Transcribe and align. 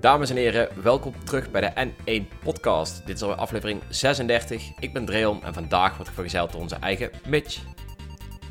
Dames 0.00 0.30
en 0.30 0.36
heren, 0.36 0.68
welkom 0.82 1.14
terug 1.24 1.50
bij 1.50 1.60
de 1.60 1.86
N1 1.86 2.38
Podcast. 2.42 3.06
Dit 3.06 3.16
is 3.16 3.22
alweer 3.22 3.38
aflevering 3.38 3.82
36. 3.88 4.70
Ik 4.78 4.92
ben 4.92 5.04
Dreon 5.04 5.44
en 5.44 5.54
vandaag 5.54 5.90
wordt 5.90 6.08
ik 6.08 6.14
vergezeld 6.14 6.52
door 6.52 6.60
onze 6.60 6.76
eigen 6.76 7.10
Mitch. 7.26 7.58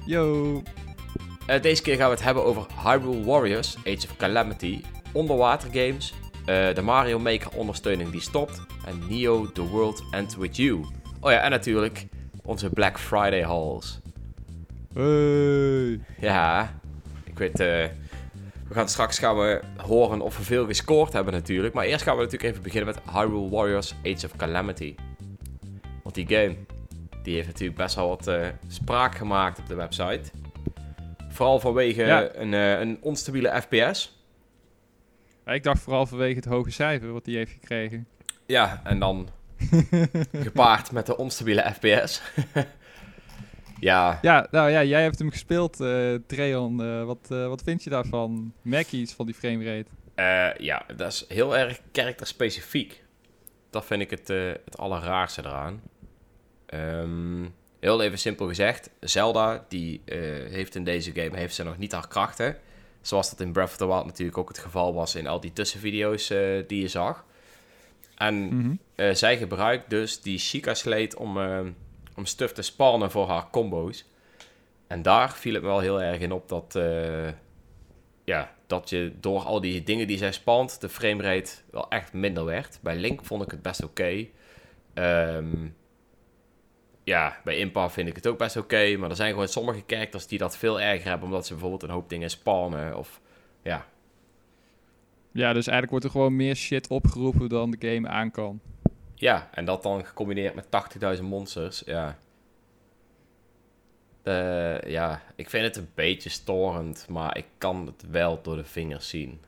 Yo. 0.05 0.53
Uh, 1.47 1.61
deze 1.61 1.81
keer 1.81 1.95
gaan 1.95 2.09
we 2.09 2.15
het 2.15 2.23
hebben 2.23 2.45
over 2.45 2.65
Hyrule 2.83 3.23
Warriors, 3.23 3.77
Age 3.77 4.07
of 4.09 4.15
Calamity, 4.17 4.81
onderwater 5.11 5.69
games, 5.71 6.13
uh, 6.39 6.73
de 6.73 6.81
Mario 6.81 7.19
Maker 7.19 7.51
ondersteuning 7.55 8.11
die 8.11 8.21
stopt 8.21 8.61
en 8.85 9.01
Neo 9.09 9.51
The 9.51 9.67
World 9.67 10.03
Ends 10.11 10.35
With 10.35 10.55
You. 10.55 10.85
Oh 11.19 11.31
ja, 11.31 11.39
en 11.39 11.49
natuurlijk 11.49 12.07
onze 12.47 12.69
Black 12.69 12.99
Friday 12.99 13.43
hauls. 13.43 13.99
Hey. 14.93 15.99
Ja, 16.19 16.73
ik 17.23 17.37
weet... 17.37 17.59
Uh, 17.59 17.85
we 18.67 18.73
gaan 18.73 18.89
straks 18.89 19.19
gaan 19.19 19.37
we 19.37 19.61
horen 19.77 20.21
of 20.21 20.37
we 20.37 20.43
veel 20.43 20.65
gescoord 20.65 21.13
hebben 21.13 21.33
natuurlijk. 21.33 21.73
Maar 21.73 21.85
eerst 21.85 22.03
gaan 22.03 22.15
we 22.15 22.23
natuurlijk 22.23 22.51
even 22.51 22.63
beginnen 22.63 22.93
met 22.95 23.13
Hyrule 23.13 23.49
Warriors 23.49 23.93
Age 24.03 24.25
of 24.25 24.35
Calamity. 24.35 24.95
Want 26.03 26.15
die 26.15 26.27
game, 26.27 26.55
die 27.23 27.35
heeft 27.35 27.47
natuurlijk 27.47 27.77
best 27.77 27.95
wel 27.95 28.07
wat 28.07 28.27
uh, 28.27 28.45
spraak 28.67 29.15
gemaakt 29.15 29.59
op 29.59 29.67
de 29.67 29.75
website. 29.75 30.21
Vooral 31.29 31.59
vanwege 31.59 32.05
Ja. 32.05 32.29
een, 32.35 32.51
uh, 32.53 32.79
een 32.79 32.97
onstabiele 33.01 33.61
FPS. 33.61 34.21
Ik 35.45 35.63
dacht 35.63 35.81
vooral 35.81 36.05
vanwege 36.05 36.35
het 36.35 36.45
hoge 36.45 36.71
cijfer 36.71 37.11
wat 37.13 37.25
hij 37.25 37.35
heeft 37.35 37.51
gekregen. 37.51 38.07
Ja, 38.45 38.81
en 38.83 38.99
dan 38.99 39.29
gepaard 40.31 40.91
met 40.91 41.05
de 41.05 41.17
onstabiele 41.17 41.71
FPS. 41.73 42.21
ja, 43.79 44.19
Ja, 44.21 44.47
nou 44.51 44.69
ja, 44.69 44.83
jij 44.83 45.01
hebt 45.01 45.19
hem 45.19 45.31
gespeeld, 45.31 45.79
eh 45.79 46.13
Treon. 46.27 46.83
Eh, 46.83 47.03
wat, 47.03 47.27
eh, 47.29 47.47
wat 47.47 47.61
vind 47.63 47.83
je 47.83 47.89
daarvan? 47.89 48.53
Merk 48.61 48.87
je 48.87 48.97
iets 48.97 49.13
van 49.13 49.25
die 49.25 49.35
framerate? 49.35 49.89
Ja, 50.57 50.85
dat 50.95 51.11
is 51.11 51.25
heel 51.27 51.57
erg 51.57 51.79
karakterspecifiek. 51.91 53.03
Dat 53.69 53.85
vind 53.85 54.01
ik 54.01 54.09
het, 54.09 54.27
het 54.65 54.77
allerraarste 54.77 55.41
eraan. 55.41 55.81
Ehm, 56.65 57.45
heel 57.79 58.01
even 58.01 58.19
simpel 58.19 58.47
gezegd, 58.47 58.89
Zelda 58.99 59.65
die 59.69 60.01
heeft 60.49 60.75
in 60.75 60.83
deze 60.83 61.11
game 61.11 61.37
heeft 61.37 61.55
ze 61.55 61.63
nog 61.63 61.77
niet 61.77 61.91
haar 61.91 62.07
krachten. 62.07 62.57
Zoals 63.01 63.29
dat 63.29 63.39
in 63.39 63.51
Breath 63.51 63.69
of 63.69 63.77
the 63.77 63.87
Wild 63.87 64.05
natuurlijk 64.05 64.37
ook 64.37 64.47
het 64.47 64.57
geval 64.57 64.93
was 64.93 65.15
in 65.15 65.27
al 65.27 65.39
die 65.39 65.53
tussenvideo's 65.53 66.27
die 66.67 66.81
je 66.81 66.87
zag. 66.87 67.25
En 68.17 68.55
Mhm. 68.57 68.75
eh, 68.95 69.13
zij 69.13 69.37
gebruikt 69.37 69.89
dus 69.89 70.21
die 70.21 70.37
Sheikah 70.39 70.75
Slate 70.75 71.17
om, 71.19 71.37
eh, 71.41 71.59
om 72.15 72.25
stuff 72.25 72.53
te 72.53 72.61
spannen 72.61 73.11
voor 73.11 73.27
haar 73.27 73.49
combo's. 73.49 74.05
En 74.87 75.01
daar 75.01 75.31
viel 75.33 75.53
het 75.53 75.61
me 75.61 75.67
wel 75.67 75.79
heel 75.79 76.01
erg 76.01 76.19
in 76.19 76.31
op 76.31 76.49
dat, 76.49 76.75
eh, 76.75 77.27
ja, 78.23 78.51
dat 78.67 78.89
je 78.89 79.11
door 79.19 79.41
al 79.41 79.61
die 79.61 79.83
dingen 79.83 80.07
die 80.07 80.17
zij 80.17 80.31
spant, 80.31 80.81
de 80.81 80.89
framerate 80.89 81.51
wel 81.71 81.89
echt 81.89 82.13
minder 82.13 82.45
werd. 82.45 82.79
Bij 82.81 82.95
Link 82.95 83.23
vond 83.25 83.43
ik 83.43 83.51
het 83.51 83.61
best 83.61 83.83
oké. 83.83 84.25
Ehm, 84.93 85.67
ja, 87.03 87.37
bij 87.43 87.57
Impa 87.57 87.89
vind 87.89 88.07
ik 88.09 88.15
het 88.15 88.27
ook 88.27 88.37
best 88.37 88.57
oké. 88.57 88.95
maar 88.97 89.09
er 89.09 89.15
zijn 89.15 89.31
gewoon 89.31 89.47
sommige 89.47 89.83
characters 89.87 90.27
die 90.27 90.39
dat 90.39 90.57
veel 90.57 90.81
erger 90.81 91.09
hebben, 91.09 91.27
omdat 91.27 91.45
ze 91.45 91.51
bijvoorbeeld 91.53 91.83
een 91.83 91.89
hoop 91.89 92.09
dingen 92.09 92.29
spannen. 92.29 92.97
Of 92.97 93.21
ja, 93.61 93.85
Ja, 95.37 95.53
dus 95.53 95.67
eigenlijk 95.67 95.89
wordt 95.89 96.05
er 96.05 96.11
gewoon 96.11 96.35
meer 96.35 96.55
shit 96.55 96.87
opgeroepen 96.87 97.49
dan 97.49 97.71
de 97.71 97.89
game 97.89 98.07
aan 98.07 98.31
kan. 98.31 98.59
Ja, 99.15 99.49
en 99.51 99.65
dat 99.65 99.83
dan 99.83 100.05
gecombineerd 100.05 100.55
met 100.55 100.67
80.000 101.17 101.23
monsters, 101.23 101.83
ja. 101.85 102.19
Ja, 104.87 105.21
ik 105.35 105.49
vind 105.49 105.63
het 105.63 105.75
een 105.75 105.89
beetje 105.95 106.29
storend, 106.29 107.05
maar 107.09 107.37
ik 107.37 107.45
kan 107.57 107.85
het 107.85 108.05
wel 108.11 108.41
door 108.41 108.55
de 108.55 108.63
vingers 108.63 109.09
zien. 109.09 109.39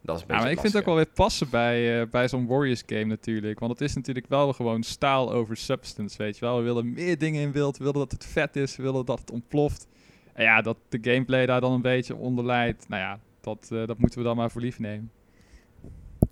Dat 0.00 0.16
is 0.16 0.22
een 0.22 0.34
Ja, 0.34 0.40
maar 0.40 0.50
ik 0.50 0.60
vind 0.60 0.72
het 0.72 0.82
ook 0.82 0.88
wel 0.88 0.96
weer 0.96 1.12
passen 1.14 1.50
bij, 1.50 2.00
eh, 2.00 2.08
bij 2.08 2.28
zo'n 2.28 2.46
Warriors 2.46 2.82
game 2.86 3.04
natuurlijk. 3.04 3.58
Want 3.58 3.72
het 3.72 3.80
is 3.80 3.94
natuurlijk 3.94 4.28
wel 4.28 4.52
gewoon 4.52 4.82
staal 4.82 5.32
over 5.32 5.56
substance, 5.56 6.18
weet 6.18 6.38
je 6.38 6.44
wel. 6.44 6.56
We 6.56 6.62
willen 6.62 6.92
meer 6.92 7.18
dingen 7.18 7.42
in 7.42 7.52
beeld, 7.52 7.76
we 7.76 7.84
willen 7.84 7.98
dat 7.98 8.12
het 8.12 8.26
vet 8.26 8.56
is, 8.56 8.76
we 8.76 8.82
willen 8.82 9.04
dat 9.04 9.18
het 9.18 9.30
ontploft. 9.30 9.86
En 10.32 10.44
ja, 10.44 10.62
dat 10.62 10.76
de 10.88 10.98
gameplay 11.00 11.46
daar 11.46 11.60
dan 11.60 11.72
een 11.72 11.82
beetje 11.82 12.16
onder 12.16 12.44
leidt. 12.44 12.88
Nou 12.88 13.02
ja, 13.02 13.20
dat, 13.40 13.68
eh, 13.72 13.86
dat 13.86 13.98
moeten 13.98 14.18
we 14.18 14.24
dan 14.24 14.36
maar 14.36 14.50
voor 14.50 14.60
lief 14.60 14.78
nemen. 14.78 15.10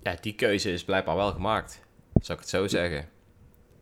Ja, 0.03 0.15
die 0.21 0.33
keuze 0.33 0.71
is 0.71 0.83
blijkbaar 0.83 1.15
wel 1.15 1.31
gemaakt, 1.31 1.85
zou 2.13 2.33
ik 2.33 2.39
het 2.39 2.49
zo 2.49 2.67
zeggen. 2.67 3.09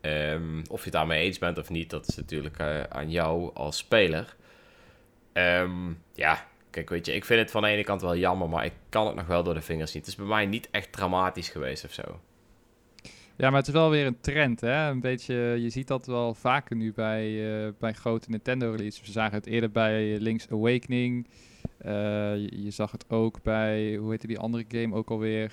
Ehm, 0.00 0.60
of 0.68 0.78
je 0.78 0.84
het 0.84 0.92
daarmee 0.92 1.24
eens 1.24 1.38
bent 1.38 1.58
of 1.58 1.70
niet, 1.70 1.90
dat 1.90 2.08
is 2.08 2.16
natuurlijk 2.16 2.58
eh, 2.58 2.82
aan 2.82 3.10
jou 3.10 3.54
als 3.54 3.76
speler. 3.76 4.36
Ehm, 5.32 5.92
ja, 6.14 6.46
kijk, 6.70 6.88
weet 6.88 7.06
je, 7.06 7.14
ik 7.14 7.24
vind 7.24 7.40
het 7.40 7.50
van 7.50 7.62
de 7.62 7.68
ene 7.68 7.84
kant 7.84 8.00
wel 8.00 8.16
jammer, 8.16 8.48
maar 8.48 8.64
ik 8.64 8.72
kan 8.88 9.06
het 9.06 9.14
nog 9.14 9.26
wel 9.26 9.42
door 9.42 9.54
de 9.54 9.62
vingers 9.62 9.90
zien. 9.90 10.00
Het 10.00 10.10
is 10.10 10.16
bij 10.16 10.26
mij 10.26 10.46
niet 10.46 10.68
echt 10.70 10.92
dramatisch 10.92 11.48
geweest 11.48 11.84
of 11.84 11.92
zo. 11.92 12.20
Ja, 13.36 13.50
maar 13.50 13.58
het 13.58 13.68
is 13.68 13.72
wel 13.72 13.90
weer 13.90 14.06
een 14.06 14.20
trend, 14.20 14.60
hè. 14.60 14.88
Een 14.88 15.00
beetje, 15.00 15.34
je 15.34 15.70
ziet 15.70 15.88
dat 15.88 16.06
wel 16.06 16.34
vaker 16.34 16.76
nu 16.76 16.92
bij, 16.92 17.54
eh, 17.66 17.72
bij 17.78 17.92
grote 17.92 18.30
Nintendo-releases. 18.30 19.06
We 19.06 19.12
zagen 19.12 19.34
het 19.34 19.46
eerder 19.46 19.70
bij 19.70 20.18
Link's 20.18 20.46
Awakening. 20.50 21.26
Eh, 21.78 21.92
je, 22.36 22.62
je 22.62 22.70
zag 22.70 22.92
het 22.92 23.04
ook 23.08 23.42
bij, 23.42 23.96
hoe 23.96 24.10
heette 24.10 24.26
die 24.26 24.38
andere 24.38 24.64
game 24.68 24.94
ook 24.94 25.10
alweer? 25.10 25.52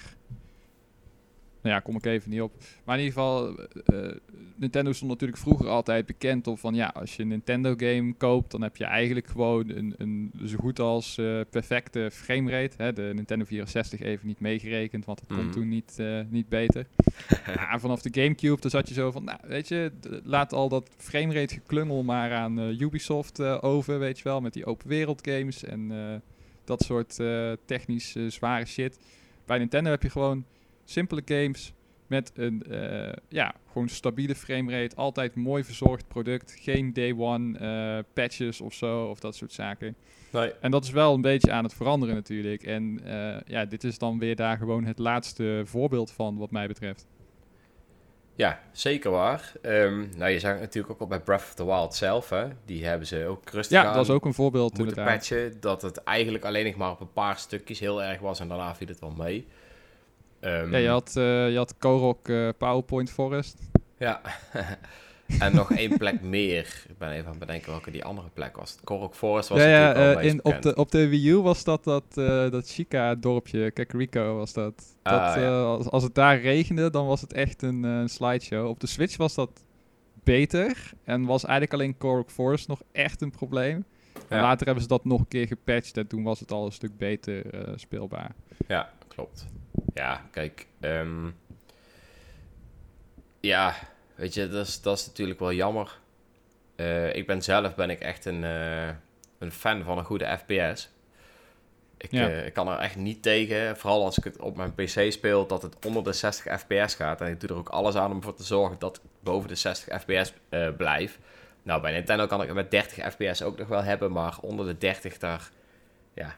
Nou 1.67 1.79
ja, 1.79 1.85
kom 1.85 1.95
ik 1.95 2.05
even 2.05 2.29
niet 2.29 2.41
op. 2.41 2.53
Maar 2.83 2.97
in 3.00 3.03
ieder 3.03 3.19
geval, 3.19 3.59
eh, 3.85 4.11
Nintendo 4.55 4.91
stond 4.91 5.11
natuurlijk 5.11 5.39
vroeger 5.39 5.67
altijd 5.67 6.05
bekend 6.05 6.47
op 6.47 6.59
van... 6.59 6.75
Ja, 6.75 6.88
als 6.88 7.16
je 7.16 7.22
een 7.22 7.28
Nintendo-game 7.28 8.13
koopt, 8.13 8.51
dan 8.51 8.61
heb 8.61 8.78
je 8.78 8.85
eigenlijk 8.85 9.28
gewoon 9.28 9.69
een, 9.69 9.94
een 9.97 10.31
zo 10.45 10.57
goed 10.57 10.79
als 10.79 11.17
eh, 11.17 11.39
perfecte 11.50 12.09
framerate. 12.13 12.83
Hè? 12.83 12.94
De 12.94 13.11
Nintendo 13.16 13.45
64 13.45 14.00
even 14.01 14.28
niet 14.28 14.39
meegerekend, 14.39 15.05
want 15.05 15.22
Mhm. 15.29 15.39
kon 15.39 15.51
toen 15.51 15.67
niet, 15.67 15.95
eh, 16.00 16.19
niet 16.29 16.50
beter. 16.50 16.88
Ja, 17.55 17.79
vanaf 17.79 18.01
de 18.01 18.22
Gamecube, 18.22 18.61
dan 18.61 18.69
zat 18.69 18.88
je 18.88 18.94
zo 18.94 19.11
van, 19.11 19.23
nou, 19.23 19.39
weet 19.44 19.67
je, 19.67 19.91
laat 20.23 20.53
al 20.53 20.69
dat 20.69 20.89
framerate 20.97 21.53
geklungel 21.53 22.03
maar 22.03 22.34
aan 22.34 22.59
eh, 22.59 22.79
Ubisoft 22.79 23.39
eh, 23.39 23.57
over, 23.61 23.99
weet 23.99 24.17
je 24.17 24.23
wel, 24.23 24.41
met 24.41 24.53
die 24.53 24.66
open 24.66 24.88
wereld 24.88 25.28
games 25.28 25.63
en 25.63 25.91
eh, 25.91 26.16
dat 26.63 26.81
soort 26.81 27.19
eh, 27.19 27.51
technisch 27.66 28.16
eh, 28.16 28.23
zware 28.28 28.66
shit. 28.66 28.99
Bij 29.45 29.57
Nintendo 29.57 29.89
heb 29.89 30.03
je 30.03 30.09
gewoon 30.09 30.45
simpele 30.89 31.21
games 31.25 31.73
met 32.07 32.31
een, 32.35 32.63
eh, 32.63 33.13
ja, 33.29 33.53
gewoon 33.71 33.89
stabiele 33.89 34.35
framerate, 34.35 34.95
altijd 34.95 35.35
mooi 35.35 35.63
verzorgd 35.63 36.07
product, 36.07 36.55
geen 36.59 36.93
day 36.93 37.13
one 37.17 37.57
eh, 37.57 38.03
patches 38.13 38.61
of 38.61 38.73
zo, 38.73 39.05
of 39.05 39.19
dat 39.19 39.35
soort 39.35 39.53
zaken. 39.53 39.95
Nee. 40.31 40.53
En 40.61 40.71
dat 40.71 40.83
is 40.83 40.89
wel 40.89 41.13
een 41.13 41.21
beetje 41.21 41.51
aan 41.51 41.63
het 41.63 41.73
veranderen 41.73 42.15
natuurlijk. 42.15 42.63
En 42.63 42.99
eh, 43.03 43.41
ja, 43.45 43.65
dit 43.65 43.83
is 43.83 43.97
dan 43.97 44.19
weer 44.19 44.35
daar 44.35 44.57
gewoon 44.57 44.85
het 44.85 44.99
laatste 44.99 45.61
voorbeeld 45.65 46.11
van, 46.11 46.37
wat 46.37 46.51
mij 46.51 46.67
betreft. 46.67 47.07
Ja, 48.35 48.59
zeker 48.71 49.11
waar. 49.11 49.51
Ehm, 49.61 50.05
nou, 50.17 50.31
je 50.31 50.39
zag 50.39 50.51
het 50.51 50.61
natuurlijk 50.61 50.93
ook 50.93 50.99
al 50.99 51.07
bij 51.07 51.19
Breath 51.19 51.41
of 51.41 51.53
the 51.53 51.65
Wild 51.65 51.95
zelf, 51.95 52.29
hè. 52.29 52.47
Die 52.65 52.85
hebben 52.85 53.07
ze 53.07 53.25
ook 53.25 53.49
rustig 53.49 53.81
Ja, 53.81 53.93
dat 53.93 54.03
is 54.03 54.11
ook 54.11 54.25
een 54.25 54.33
voorbeeld 54.33 54.77
moeten 54.77 54.97
inderdaad. 54.97 55.17
patchen. 55.17 55.59
Dat 55.59 55.81
het 55.81 56.03
eigenlijk 56.03 56.45
alleen 56.45 56.65
nog 56.65 56.75
maar 56.75 56.91
op 56.91 56.99
een 56.99 57.13
paar 57.13 57.37
stukjes 57.37 57.79
heel 57.79 58.03
erg 58.03 58.19
was 58.19 58.39
en 58.39 58.47
daarna 58.47 58.75
viel 58.75 58.87
het 58.87 58.99
wel 58.99 59.13
mee. 59.17 59.47
Ehm, 60.39 60.71
Ja, 60.71 60.77
je 60.77 60.87
had, 60.89 61.15
eh, 61.15 61.49
je 61.51 61.57
had 61.57 61.77
Korok 61.77 62.29
eh, 62.29 62.49
PowerPoint 62.57 63.11
Forest. 63.11 63.57
Ja. 63.97 64.21
en 65.39 65.55
nog 65.55 65.71
één 65.71 65.97
plek 65.97 66.21
meer. 66.21 66.83
Ik 66.89 66.97
ben 66.97 67.09
even 67.11 67.23
aan 67.25 67.29
het 67.29 67.39
bedenken 67.39 67.69
welke 67.71 67.91
die 67.91 68.03
andere 68.03 68.29
plek 68.33 68.57
was. 68.57 68.77
Korok 68.83 69.15
Forest 69.15 69.49
was 69.49 69.59
ja, 69.59 69.67
ja, 69.67 69.93
eh, 70.15 70.23
in, 70.25 70.43
op, 70.43 70.61
de, 70.61 70.75
op 70.75 70.91
de 70.91 71.07
Wii 71.09 71.29
U 71.29 71.37
was 71.41 71.63
dat 71.63 71.83
dat, 71.83 72.13
dat 72.51 72.69
Chica-dorpje, 72.69 73.71
Kakariko 73.71 74.35
was 74.35 74.53
dat. 74.53 74.95
dat 75.01 75.13
Ah, 75.21 75.35
ja. 75.35 75.41
eh, 75.41 75.63
als, 75.63 75.89
als 75.89 76.03
het 76.03 76.15
daar 76.15 76.39
regende, 76.39 76.89
dan 76.89 77.05
was 77.07 77.21
het 77.21 77.33
echt 77.33 77.61
een 77.61 78.09
slideshow. 78.09 78.67
Op 78.67 78.79
de 78.79 78.87
Switch 78.87 79.17
was 79.17 79.35
dat 79.35 79.63
beter 80.23 80.91
en 81.03 81.25
was 81.25 81.43
eigenlijk 81.43 81.73
alleen 81.73 81.97
Korok 81.97 82.31
Forest 82.31 82.67
nog 82.67 82.81
echt 82.91 83.21
een 83.21 83.31
probleem. 83.31 83.85
En 84.28 84.37
Ja. 84.37 84.41
later 84.41 84.66
hebben 84.66 84.83
ze 84.83 84.90
dat 84.90 85.05
nog 85.05 85.19
een 85.19 85.28
keer 85.28 85.47
gepatcht 85.47 85.97
en 85.97 86.07
toen 86.07 86.23
was 86.23 86.40
het 86.40 86.51
al 86.51 86.66
een 86.66 86.72
stuk 86.72 86.97
beter 86.97 87.43
speelbaar. 87.75 88.31
Ja, 88.67 88.90
klopt. 89.07 89.45
Ja, 89.94 90.22
kijk. 90.32 90.68
ehm, 90.79 91.29
ja, 93.40 93.76
weet 94.16 94.34
je, 94.34 94.50
dat 94.50 94.68
is, 94.68 94.82
dat 94.82 94.97
is 94.97 95.06
natuurlijk 95.08 95.40
wel 95.40 95.53
jammer. 95.53 96.00
Eh, 96.76 97.16
ik 97.16 97.28
ben 97.28 97.41
zelf 97.41 97.76
ben 97.76 97.90
ik 97.90 98.00
echt 98.00 98.26
een, 98.26 98.44
eh, 98.44 98.88
een 99.40 99.52
fan 99.52 99.84
van 99.84 99.97
een 99.97 100.03
goede 100.06 100.38
FPS. 100.38 100.90
Ik, 101.97 102.12
Ja. 102.12 102.29
eh, 102.29 102.46
ik 102.46 102.53
kan 102.53 102.68
er 102.68 102.78
echt 102.79 102.96
niet 102.96 103.22
tegen, 103.22 103.78
vooral 103.78 104.03
als 104.03 104.18
ik 104.18 104.24
het 104.24 104.40
op 104.40 104.56
mijn 104.56 104.74
PC 104.76 105.12
speel, 105.12 105.47
dat 105.47 105.62
het 105.62 105.85
onder 105.85 106.03
de 106.03 106.14
60 106.14 106.59
fps 106.59 106.96
gaat. 106.96 107.22
En 107.22 107.28
ik 107.28 107.40
doe 107.40 107.50
er 107.50 107.56
ook 107.56 107.70
alles 107.70 107.96
aan 107.96 108.12
om 108.12 108.18
ervoor 108.18 108.35
te 108.35 108.44
zorgen 108.44 108.79
dat 108.79 108.96
ik 108.97 109.02
boven 109.20 109.47
de 109.50 109.56
60 109.56 110.02
fps 110.02 110.34
blijf. 110.78 111.20
Nou, 111.64 111.82
bij 111.82 111.91
Nintendo 111.91 112.26
kan 112.28 112.41
ik 112.41 112.47
het 112.47 112.56
met 112.56 112.72
30 112.72 113.12
fps 113.14 113.41
ook 113.41 113.58
nog 113.58 113.68
wel 113.68 113.84
hebben, 113.84 114.12
maar 114.12 114.38
onder 114.41 114.66
de 114.66 114.78
30 114.78 115.18
daar, 115.18 115.50
ja, 116.14 116.35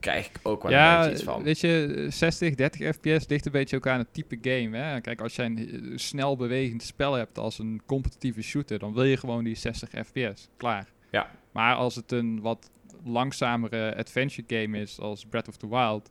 krijg 0.00 0.26
ik 0.26 0.38
ook 0.42 0.62
wel 0.62 0.72
een 0.72 0.78
ja, 0.78 0.98
beetje 0.98 1.12
iets 1.12 1.22
van. 1.22 1.42
weet 1.42 1.60
je, 1.60 2.06
60, 2.08 2.54
30 2.54 2.94
fps 2.94 3.28
ligt 3.28 3.46
een 3.46 3.52
beetje 3.52 3.76
ook 3.76 3.86
aan 3.86 3.98
het 3.98 4.12
type 4.14 4.38
game. 4.40 4.76
Hè? 4.76 5.00
Kijk, 5.00 5.20
als 5.20 5.36
jij 5.36 5.46
een 5.46 5.58
eh, 5.58 5.98
snel 5.98 6.36
bewegend 6.36 6.82
spel 6.82 7.12
hebt 7.12 7.38
als 7.38 7.58
een 7.58 7.82
competitieve 7.86 8.42
shooter, 8.42 8.78
dan 8.78 8.92
wil 8.92 9.04
je 9.04 9.16
gewoon 9.16 9.44
die 9.44 9.54
60 9.54 9.88
fps. 10.06 10.48
Klaar. 10.56 10.88
Ja. 11.10 11.30
Maar 11.52 11.74
als 11.74 11.94
het 11.94 12.12
een 12.12 12.40
wat 12.40 12.70
langzamere 13.04 13.96
adventure 13.96 14.60
game 14.60 14.78
is, 14.78 14.98
als 14.98 15.26
Breath 15.26 15.48
of 15.48 15.56
the 15.56 15.68
Wild, 15.68 16.10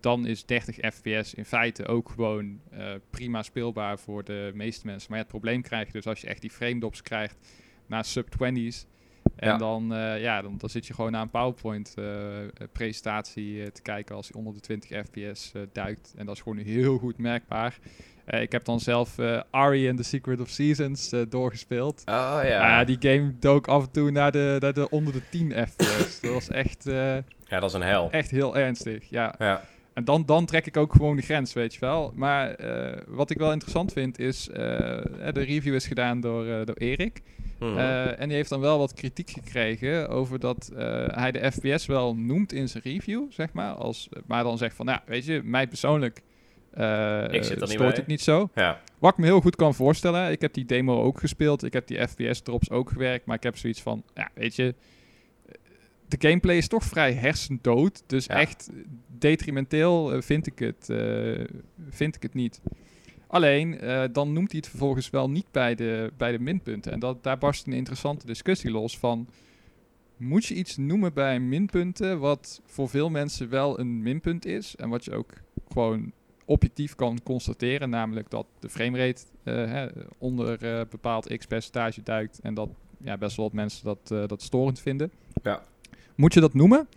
dan 0.00 0.26
is 0.26 0.44
30 0.44 0.76
fps 0.94 1.34
in 1.34 1.44
feite 1.44 1.86
ook 1.86 2.08
gewoon 2.08 2.60
eh, 2.70 2.92
prima 3.10 3.42
speelbaar 3.42 3.98
voor 3.98 4.24
de 4.24 4.50
meeste 4.54 4.86
mensen. 4.86 5.06
Maar 5.08 5.18
ja, 5.18 5.24
het 5.24 5.32
probleem 5.32 5.62
krijg 5.62 5.86
je 5.86 5.92
dus 5.92 6.06
als 6.06 6.20
je 6.20 6.26
echt 6.26 6.40
die 6.40 6.50
frame 6.50 6.78
drops 6.78 7.02
krijgt 7.02 7.36
na 7.86 8.02
sub-20's. 8.02 8.86
En 9.36 9.48
Ja. 9.48 9.56
dan, 9.56 9.94
eh, 9.94 10.20
ja, 10.20 10.42
dan, 10.42 10.54
dan 10.58 10.68
zit 10.70 10.86
je 10.86 10.94
gewoon 10.94 11.12
naar 11.12 11.22
een 11.22 11.30
PowerPoint-presentatie 11.30 13.72
te 13.72 13.82
kijken 13.82 14.14
als 14.16 14.28
hij 14.28 14.36
onder 14.38 14.54
de 14.54 14.60
20 14.60 15.02
fps 15.06 15.52
eh, 15.54 15.62
duikt. 15.72 16.14
En 16.16 16.26
dat 16.26 16.34
is 16.36 16.42
gewoon 16.42 16.58
heel 16.58 16.98
goed 16.98 17.18
merkbaar. 17.18 17.78
Eh, 18.24 18.40
ik 18.42 18.52
heb 18.52 18.64
dan 18.64 18.80
zelf 18.80 19.18
eh 19.18 19.40
Ari 19.50 19.88
and 19.88 19.96
the 19.96 20.02
Secret 20.04 20.40
of 20.40 20.48
Seasons 20.48 21.12
eh, 21.12 21.20
doorgespeeld. 21.28 22.02
Oh 22.06 22.40
ja. 22.42 22.44
Ja, 22.44 22.84
die 22.84 22.96
game 23.00 23.34
dook 23.38 23.66
af 23.68 23.82
en 23.84 23.90
toe 23.90 24.10
naar 24.10 24.32
de, 24.32 24.56
naar 24.60 24.72
de 24.72 24.90
onder 24.90 25.12
de 25.12 25.22
10 25.30 25.66
fps. 25.68 26.20
dat 26.20 26.32
was 26.32 26.48
echt, 26.48 26.86
eh, 26.86 27.14
ja, 27.44 27.60
dat 27.60 27.64
is 27.64 27.72
een 27.72 27.82
hel. 27.82 28.10
echt 28.10 28.30
heel 28.30 28.56
ernstig, 28.56 29.10
ja. 29.10 29.34
Ja. 29.38 29.62
En 29.94 30.04
dan, 30.04 30.26
dan 30.26 30.46
trek 30.46 30.66
ik 30.66 30.76
ook 30.76 30.92
gewoon 30.92 31.16
de 31.16 31.22
grens, 31.22 31.52
weet 31.52 31.74
je 31.74 31.80
wel. 31.80 32.12
Maar 32.14 32.50
eh, 32.50 33.02
wat 33.06 33.30
ik 33.30 33.38
wel 33.38 33.52
interessant 33.52 33.92
vind 33.92 34.18
is... 34.18 34.48
eh, 34.48 34.56
de 35.32 35.42
review 35.42 35.74
is 35.74 35.86
gedaan 35.86 36.20
door, 36.20 36.46
eh, 36.46 36.66
door 36.66 36.76
Erik. 36.76 37.22
Mhm. 37.58 37.78
En 37.78 38.28
die 38.28 38.36
heeft 38.36 38.48
dan 38.48 38.60
wel 38.60 38.78
wat 38.78 38.94
kritiek 38.94 39.30
gekregen 39.30 40.08
over 40.08 40.38
dat 40.38 40.70
hij 41.06 41.32
de 41.32 41.50
FPS 41.52 41.86
wel 41.86 42.16
noemt 42.16 42.52
in 42.52 42.68
zijn 42.68 42.82
review, 42.82 43.22
zeg 43.30 43.52
maar. 43.52 43.72
Als, 43.72 44.08
maar 44.26 44.42
dan 44.42 44.58
zegt 44.58 44.76
van, 44.76 44.86
nou, 44.86 45.00
weet 45.06 45.24
je, 45.24 45.40
mij 45.44 45.66
persoonlijk 45.66 46.22
Ik 47.30 47.44
zit 47.44 47.50
er 47.50 47.60
niet 47.60 47.70
stoort 47.70 47.96
het 47.96 48.06
niet 48.06 48.20
zo. 48.20 48.48
ja. 48.54 48.80
Wat 48.98 49.12
ik 49.12 49.18
me 49.18 49.24
heel 49.24 49.40
goed 49.40 49.56
kan 49.56 49.74
voorstellen, 49.74 50.30
ik 50.30 50.40
heb 50.40 50.54
die 50.54 50.64
demo 50.64 51.02
ook 51.02 51.20
gespeeld, 51.20 51.64
ik 51.64 51.72
heb 51.72 51.86
die 51.86 52.08
FPS-drops 52.08 52.70
ook 52.70 52.90
gewerkt, 52.90 53.26
maar 53.26 53.36
ik 53.36 53.42
heb 53.42 53.56
zoiets 53.56 53.82
van, 53.82 54.02
ja, 54.14 54.30
weet 54.34 54.56
je, 54.56 54.74
de 56.18 56.28
gameplay 56.28 56.56
is 56.56 56.68
toch 56.68 56.84
vrij 56.84 57.12
hersendood, 57.12 58.02
dus 58.06 58.26
Ja. 58.26 58.34
echt 58.34 58.70
detrimenteel 59.18 60.12
eh, 60.12 60.20
vind 60.20 60.46
ik 60.46 60.58
het, 60.58 60.90
eh, 60.90 61.44
vind 61.88 62.16
ik 62.16 62.22
het 62.22 62.34
niet. 62.34 62.60
Alleen, 63.26 63.80
eh, 63.80 64.04
dan 64.12 64.32
noemt 64.32 64.50
hij 64.50 64.60
het 64.60 64.68
vervolgens 64.68 65.10
wel 65.10 65.30
niet 65.30 65.46
bij 65.50 65.74
de, 65.74 66.12
bij 66.16 66.32
de 66.32 66.38
minpunten. 66.38 66.92
En 66.92 66.98
dat, 66.98 67.22
daar 67.22 67.38
barst 67.38 67.66
een 67.66 67.72
interessante 67.72 68.26
discussie 68.26 68.70
los 68.70 68.98
van... 68.98 69.28
Moet 70.16 70.44
je 70.44 70.54
iets 70.54 70.76
noemen 70.76 71.12
bij 71.14 71.40
minpunten 71.40 72.18
wat 72.18 72.60
voor 72.64 72.88
veel 72.88 73.10
mensen 73.10 73.48
wel 73.48 73.78
een 73.78 74.02
minpunt 74.02 74.46
is... 74.46 74.76
en 74.76 74.88
wat 74.88 75.04
je 75.04 75.14
ook 75.14 75.32
gewoon 75.68 76.12
objectief 76.44 76.94
kan 76.94 77.22
constateren... 77.22 77.90
namelijk 77.90 78.30
dat 78.30 78.46
de 78.58 78.68
framerate 78.68 79.22
hè, 79.42 79.86
onder 80.18 80.58
bepaald 80.90 81.36
x-percentage 81.36 82.02
duikt... 82.02 82.40
en 82.42 82.54
dat 82.54 82.68
ja, 82.98 83.18
best 83.18 83.36
wel 83.36 83.44
wat 83.44 83.54
mensen 83.54 83.84
dat, 83.84 84.28
dat 84.28 84.42
storend 84.42 84.80
vinden. 84.80 85.12
Ja. 85.42 85.62
Moet 86.14 86.34
je 86.34 86.40
dat 86.40 86.54
noemen? 86.54 86.88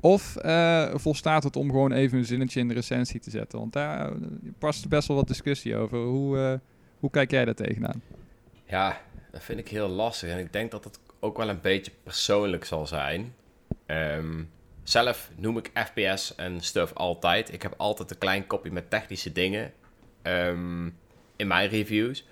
Of 0.00 0.36
eh, 0.36 0.94
volstaat 0.94 1.42
het 1.42 1.56
om 1.56 1.70
gewoon 1.70 1.92
even 1.92 2.18
een 2.18 2.24
zinnetje 2.24 2.60
in 2.60 2.68
de 2.68 2.74
recensie 2.74 3.20
te 3.20 3.30
zetten? 3.30 3.58
Want 3.58 3.72
daar 3.72 4.08
eh, 4.08 4.16
past 4.58 4.88
best 4.88 5.08
wel 5.08 5.16
wat 5.16 5.28
discussie 5.28 5.76
over. 5.76 5.98
Hoe, 5.98 6.38
eh, 6.38 6.54
hoe 6.98 7.10
kijk 7.10 7.30
jij 7.30 7.44
daar 7.44 7.54
tegenaan? 7.54 8.02
Ja, 8.64 9.00
dat 9.30 9.42
vind 9.42 9.58
ik 9.58 9.68
heel 9.68 9.88
lastig. 9.88 10.30
En 10.30 10.38
ik 10.38 10.52
denk 10.52 10.70
dat 10.70 10.84
het 10.84 10.98
ook 11.20 11.36
wel 11.36 11.48
een 11.48 11.60
beetje 11.60 11.92
persoonlijk 12.02 12.64
zal 12.64 12.86
zijn. 12.86 13.34
Ehm, 13.86 14.42
zelf 14.82 15.30
noem 15.36 15.58
ik 15.58 15.70
FPS 15.74 16.34
en 16.34 16.60
stuff 16.60 16.92
altijd. 16.94 17.52
Ik 17.52 17.62
heb 17.62 17.74
altijd 17.76 18.10
een 18.10 18.18
klein 18.18 18.46
kopje 18.46 18.72
met 18.72 18.90
technische 18.90 19.32
dingen 19.32 19.72
ehm, 20.22 20.86
in 21.36 21.46
mijn 21.46 21.68
reviews. 21.68 22.26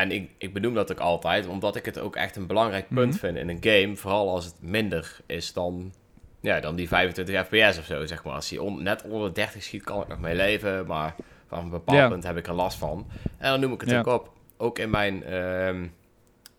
En 0.00 0.10
ik, 0.12 0.30
ik 0.38 0.52
benoem 0.52 0.74
dat 0.74 0.92
ook 0.92 0.98
altijd, 1.00 1.46
omdat 1.46 1.76
ik 1.76 1.84
het 1.84 1.98
ook 1.98 2.16
echt 2.16 2.36
een 2.36 2.46
belangrijk 2.46 2.88
punt 2.88 3.10
Mhm. 3.12 3.18
vind 3.18 3.36
in 3.36 3.48
een 3.48 3.58
game. 3.60 3.96
Vooral 3.96 4.30
als 4.30 4.44
het 4.44 4.54
minder 4.60 5.16
is 5.26 5.52
dan, 5.52 5.92
ja, 6.40 6.60
dan 6.60 6.76
die 6.76 6.88
25 6.88 7.46
fps 7.46 7.78
of 7.78 7.84
zo, 7.84 8.06
zeg 8.06 8.24
maar. 8.24 8.34
Als 8.34 8.58
on- 8.58 8.82
net 8.82 9.02
onder 9.02 9.28
de 9.28 9.34
30 9.34 9.62
schiet, 9.62 9.82
kan 9.84 10.00
ik 10.02 10.08
nog 10.08 10.20
mee 10.20 10.34
leven. 10.34 10.86
Maar 10.86 11.14
vanaf 11.46 11.64
een 11.64 11.70
bepaald 11.70 12.10
punt 12.10 12.24
heb 12.24 12.36
ik 12.36 12.46
er 12.46 12.54
last 12.54 12.78
van. 12.78 13.06
En 13.38 13.50
dan 13.50 13.60
noem 13.60 13.72
ik 13.72 13.80
het 13.80 13.94
ook 13.94 14.06
op. 14.06 14.32
Ook 14.56 14.78
in 14.78 14.90
mijn, 14.90 15.24
ehm, 15.24 15.86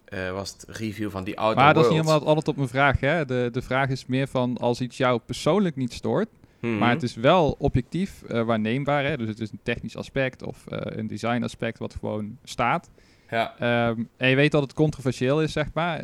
eh, 0.05 0.31
was 0.31 0.51
het 0.51 0.65
review 0.77 1.09
van 1.09 1.23
die 1.23 1.39
Outer 1.39 1.63
Maar 1.63 1.73
dat 1.73 1.83
is 1.85 1.89
niet 1.91 1.99
helemaal 1.99 2.25
altijd 2.27 2.47
op 2.47 2.55
mijn 2.55 2.67
vraag. 2.67 2.99
Hè? 2.99 3.25
De, 3.25 3.49
de 3.51 3.61
vraag 3.61 3.89
is 3.89 4.05
meer 4.05 4.27
van 4.27 4.57
als 4.57 4.81
iets 4.81 4.97
jou 4.97 5.19
persoonlijk 5.25 5.75
niet 5.75 5.93
stoort, 5.93 6.27
Mhm. 6.59 6.77
maar 6.77 6.89
het 6.89 7.03
is 7.03 7.15
wel 7.15 7.55
objectief 7.59 8.23
eh, 8.23 8.43
waarneembaar. 8.43 9.03
Hè? 9.05 9.17
Dus 9.17 9.27
het 9.27 9.39
is 9.39 9.51
een 9.51 9.59
technisch 9.63 9.95
aspect 9.97 10.43
of 10.43 10.67
eh, 10.67 10.97
een 10.97 11.07
design 11.07 11.43
aspect 11.43 11.77
wat 11.79 11.95
gewoon 11.99 12.37
staat. 12.43 12.89
Ja, 13.29 13.55
Ehm, 13.59 14.03
en 14.17 14.29
je 14.29 14.35
weet 14.35 14.51
dat 14.51 14.61
het 14.61 14.73
controversieel 14.73 15.41
is, 15.41 15.51
zeg 15.51 15.67
maar. 15.73 16.03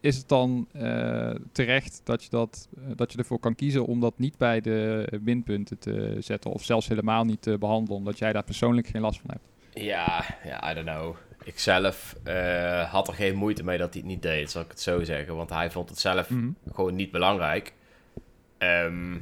Is 0.00 0.16
het 0.16 0.28
dan 0.28 0.68
eh, 0.72 1.30
terecht 1.52 2.00
dat 2.04 2.22
je, 2.22 2.30
dat, 2.30 2.68
eh, 2.76 2.82
dat 2.96 3.12
je 3.12 3.18
ervoor 3.18 3.38
kan 3.38 3.54
kiezen 3.54 3.86
om 3.86 4.00
dat 4.00 4.18
niet 4.18 4.36
bij 4.36 4.60
de 4.60 5.08
minpunten 5.22 5.78
te 5.78 6.16
zetten, 6.20 6.50
of 6.52 6.64
zelfs 6.64 6.88
helemaal 6.88 7.24
niet 7.24 7.42
te 7.42 7.58
behandelen, 7.58 7.96
omdat 7.98 8.18
jij 8.18 8.32
daar 8.32 8.42
persoonlijk 8.44 8.86
geen 8.86 9.00
last 9.02 9.20
van 9.20 9.30
hebt? 9.30 9.44
ja, 9.84 10.24
ja, 10.44 10.70
I 10.70 10.74
don't 10.74 10.86
know. 10.86 11.16
Ik 11.44 11.58
zelf 11.58 12.16
eh, 12.24 12.92
had 12.92 13.08
er 13.08 13.14
geen 13.14 13.34
moeite 13.36 13.64
mee 13.64 13.78
dat 13.78 13.92
hij 13.92 14.02
het 14.02 14.10
niet 14.10 14.22
deed, 14.22 14.50
zal 14.50 14.62
ik 14.62 14.68
het 14.70 14.80
zo 14.80 15.04
zeggen. 15.04 15.36
Want 15.36 15.50
hij 15.50 15.70
vond 15.70 15.88
het 15.88 15.98
zelf 15.98 16.30
Mhm. 16.30 16.50
gewoon 16.72 16.94
niet 16.94 17.10
belangrijk. 17.10 17.72
Ehm, 18.58 19.16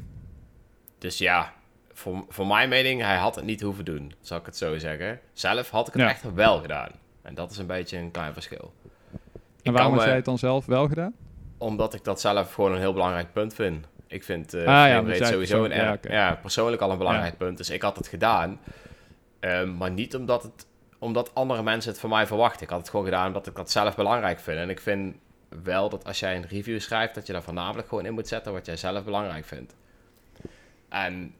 dus 0.98 1.18
ja, 1.18 1.54
voor, 1.96 2.24
voor 2.28 2.46
mijn 2.46 2.68
mening, 2.68 3.02
hij 3.02 3.16
had 3.16 3.34
het 3.34 3.44
niet 3.44 3.60
hoeven 3.60 3.84
doen, 3.84 4.12
zal 4.20 4.38
ik 4.38 4.46
het 4.46 4.56
zo 4.56 4.78
zeggen. 4.78 5.20
Zelf 5.32 5.70
had 5.70 5.86
ik 5.88 5.92
het 5.92 6.02
Ja. 6.02 6.08
echt 6.08 6.32
wel 6.34 6.60
gedaan. 6.60 6.90
En 7.22 7.34
dat 7.34 7.50
is 7.50 7.58
een 7.58 7.66
beetje 7.66 7.98
een 7.98 8.10
klein 8.10 8.32
verschil. 8.32 8.72
En 9.62 9.72
waarom 9.72 9.92
had 9.92 10.00
me- 10.00 10.06
jij 10.06 10.16
het 10.16 10.24
dan 10.24 10.38
zelf 10.38 10.66
wel 10.66 10.88
gedaan? 10.88 11.14
Omdat 11.58 11.94
ik 11.94 12.04
dat 12.04 12.20
zelf 12.20 12.54
gewoon 12.54 12.72
een 12.72 12.78
heel 12.78 12.92
belangrijk 12.92 13.32
punt 13.32 13.54
vind. 13.54 13.86
Ik 14.06 14.24
vind 14.24 14.54
Ah, 14.54 14.62
ja, 14.64 15.00
jij 15.02 15.24
sowieso 15.24 15.64
een 15.64 15.70
ja, 15.70 15.98
ja, 16.02 16.34
persoonlijk 16.42 16.82
al 16.82 16.90
een 16.90 16.98
belangrijk 16.98 17.36
punt. 17.36 17.56
Dus 17.56 17.70
ik 17.70 17.82
had 17.82 17.96
het 17.96 18.06
gedaan. 18.08 18.60
Ehm, 19.40 19.76
maar 19.76 19.90
niet 19.90 20.16
omdat, 20.16 20.42
het, 20.42 20.66
omdat 20.98 21.34
andere 21.34 21.62
mensen 21.62 21.90
het 21.90 22.00
van 22.00 22.10
mij 22.10 22.26
verwachten. 22.26 22.62
Ik 22.62 22.68
had 22.70 22.78
het 22.78 22.88
gewoon 22.88 23.04
gedaan 23.04 23.26
omdat 23.26 23.46
ik 23.46 23.54
dat 23.54 23.70
zelf 23.70 23.96
belangrijk 23.96 24.40
vind. 24.40 24.58
En 24.58 24.70
ik 24.70 24.80
vind 24.80 25.16
wel 25.62 25.88
dat 25.88 26.04
als 26.04 26.20
jij 26.20 26.36
een 26.36 26.46
review 26.48 26.80
schrijft, 26.80 27.14
dat 27.14 27.26
je 27.26 27.32
daar 27.32 27.42
voornamelijk 27.42 27.88
gewoon 27.88 28.06
in 28.06 28.14
moet 28.14 28.28
zetten 28.28 28.52
wat 28.52 28.66
jij 28.66 28.76
zelf 28.76 29.04
belangrijk 29.04 29.44
vindt. 29.44 29.74
En 30.88 31.34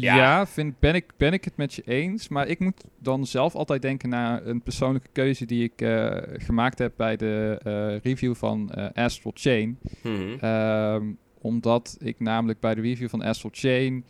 Ja, 0.00 0.16
Ja. 0.16 0.46
vind, 0.46 0.78
ben, 0.78 0.94
ik, 0.94 1.04
ben 1.16 1.32
ik 1.32 1.44
het 1.44 1.56
met 1.56 1.74
je 1.74 1.82
eens. 1.84 2.28
Maar 2.28 2.48
ik 2.48 2.58
moet 2.58 2.84
dan 2.98 3.26
zelf 3.26 3.54
altijd 3.54 3.82
denken 3.82 4.08
naar 4.08 4.46
een 4.46 4.62
persoonlijke 4.62 5.08
keuze 5.12 5.46
die 5.46 5.62
ik 5.64 5.80
eh, 5.80 6.16
gemaakt 6.32 6.78
heb 6.78 6.92
bij 6.96 7.16
de 7.16 7.58
eh, 7.62 7.98
review 8.02 8.34
van 8.34 8.70
eh, 8.70 9.04
Astral 9.04 9.32
Chain. 9.34 9.78
mhm, 10.02 10.36
Ehm, 10.40 11.04
omdat 11.40 11.96
ik 12.00 12.20
namelijk 12.20 12.60
bij 12.60 12.74
de 12.74 12.80
review 12.80 13.08
van 13.08 13.22
Astral 13.22 13.50
Chain 13.54 14.04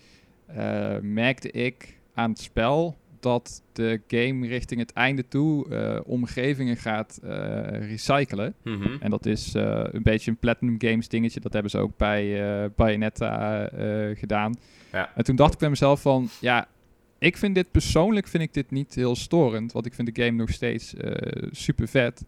merkte 1.03 1.51
ik 1.51 1.99
aan 2.15 2.31
het 2.31 2.39
spel 2.41 2.97
dat 3.21 3.63
de 3.73 4.01
game 4.09 4.47
richting 4.47 4.81
het 4.81 4.93
einde 4.93 5.29
toe 5.29 5.67
omgevingen 6.07 6.77
gaat 6.77 7.21
recyclen. 7.73 8.55
mhm. 8.63 8.97
En 9.01 9.11
dat 9.11 9.27
is 9.27 9.55
een 9.55 10.03
beetje 10.03 10.31
een 10.31 10.37
Platinum 10.37 10.75
Games 10.79 11.09
dingetje. 11.09 11.41
Dat 11.41 11.53
hebben 11.53 11.71
ze 11.71 11.79
ook 11.79 11.97
bij 11.97 12.41
Bayonetta 12.77 13.69
gedaan. 14.15 14.55
Ja. 14.93 15.11
En 15.15 15.25
toen 15.25 15.37
dacht 15.37 15.53
ik 15.53 15.59
bij 15.59 15.69
mezelf 15.69 16.01
van... 16.01 16.29
Ja, 16.41 16.69
ik 17.19 17.37
vind 17.37 17.55
dit 17.55 17.71
persoonlijk 17.71 18.27
vind 18.27 18.43
ik 18.43 18.55
dit 18.55 18.71
niet 18.71 18.95
heel 18.95 19.17
storend. 19.17 19.73
Want 19.73 19.87
ik 19.87 19.95
vind 19.95 20.15
de 20.15 20.23
game 20.23 20.37
nog 20.37 20.51
steeds 20.51 20.95
eh, 20.95 21.43
super 21.51 21.89
vet. 21.89 22.25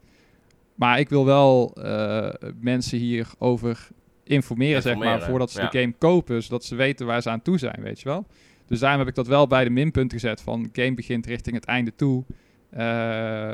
Maar 0.75 0.99
ik 0.99 1.09
wil 1.09 1.25
wel 1.25 1.73
eh, 1.75 2.29
mensen 2.61 2.99
hierover 2.99 3.89
informeren, 4.25 4.83
zeg 4.83 4.93
maar... 4.95 5.03
Informeren, 5.03 5.31
voordat 5.31 5.51
ze 5.51 5.61
ja. 5.61 5.69
de 5.69 5.79
game 5.81 5.95
kopen. 5.99 6.43
Zodat 6.43 6.65
ze 6.65 6.75
weten 6.75 7.07
waar 7.07 7.23
ze 7.23 7.31
aan 7.31 7.43
toe 7.43 7.59
zijn, 7.59 7.81
weet 7.83 8.01
je 8.01 8.09
wel. 8.09 8.27
Dus 8.67 8.79
daarom 8.79 8.99
heb 8.99 9.09
ik 9.09 9.15
dat 9.15 9.27
wel 9.27 9.47
bij 9.47 9.65
de 9.65 9.71
minpunt 9.71 10.13
gezet. 10.13 10.41
Van 10.41 10.69
game 10.73 10.95
begint 10.95 11.27
richting 11.27 11.57
het 11.57 11.65
einde 11.65 11.95
toe. 11.97 12.25
eh, 12.71 13.51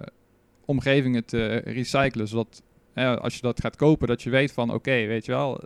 omgevingen 0.66 1.24
te 1.24 1.46
recyclen. 1.64 2.28
Zodat 2.28 2.62
als 2.94 3.34
je 3.34 3.40
dat 3.40 3.60
gaat 3.60 3.76
kopen, 3.76 4.08
dat 4.08 4.22
je 4.22 4.30
weet 4.30 4.52
van... 4.52 4.72
Oké, 4.72 5.06
weet 5.06 5.24
je 5.24 5.32
wel, 5.32 5.60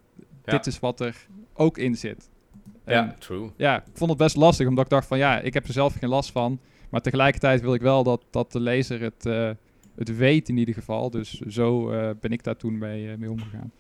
Ja. 0.45 0.53
dit 0.53 0.67
is 0.67 0.79
wat 0.79 1.01
er 1.01 1.17
ook 1.55 1.79
in 1.79 1.97
zit. 1.97 2.29
En 2.89 3.05
ja, 3.05 3.15
true. 3.19 3.51
ja, 3.57 3.77
ik 3.77 3.93
vond 3.95 4.11
het 4.11 4.19
best 4.19 4.37
lastig, 4.37 4.67
omdat 4.67 4.85
ik 4.85 4.91
dacht 4.91 5.07
van 5.07 5.19
ja, 5.19 5.41
ik 5.41 5.55
heb 5.55 5.67
er 5.67 5.73
zelf 5.73 5.95
geen 5.95 6.09
last 6.09 6.31
van. 6.31 6.61
Maar 6.89 7.01
tegelijkertijd 7.01 7.61
wil 7.61 7.75
ik 7.75 7.81
wel 7.81 8.03
dat, 8.03 8.25
dat 8.31 8.53
de 8.53 8.61
lezer 8.61 9.01
het, 9.01 9.27
eh, 9.27 9.51
het 9.97 10.17
weet 10.17 10.49
in 10.49 10.57
ieder 10.57 10.75
geval. 10.75 11.11
Dus 11.11 11.41
zo 11.41 11.91
eh, 11.91 12.11
ben 12.21 12.31
ik 12.31 12.45
daar 12.45 12.57
toen 12.57 12.79
mee, 12.79 13.11
eh, 13.11 13.17
mee 13.17 13.31
omgegaan. 13.31 13.73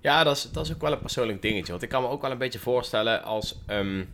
Ja, 0.00 0.24
dat 0.24 0.36
is, 0.36 0.50
dat 0.52 0.64
is 0.64 0.74
ook 0.74 0.80
wel 0.80 0.92
een 0.92 0.98
persoonlijk 0.98 1.42
dingetje. 1.42 1.70
Want 1.70 1.82
ik 1.82 1.88
kan 1.88 2.02
me 2.02 2.08
ook 2.08 2.22
wel 2.22 2.30
een 2.30 2.38
beetje 2.38 2.58
voorstellen 2.58 3.22
als 3.22 3.62
ehm, 3.66 4.04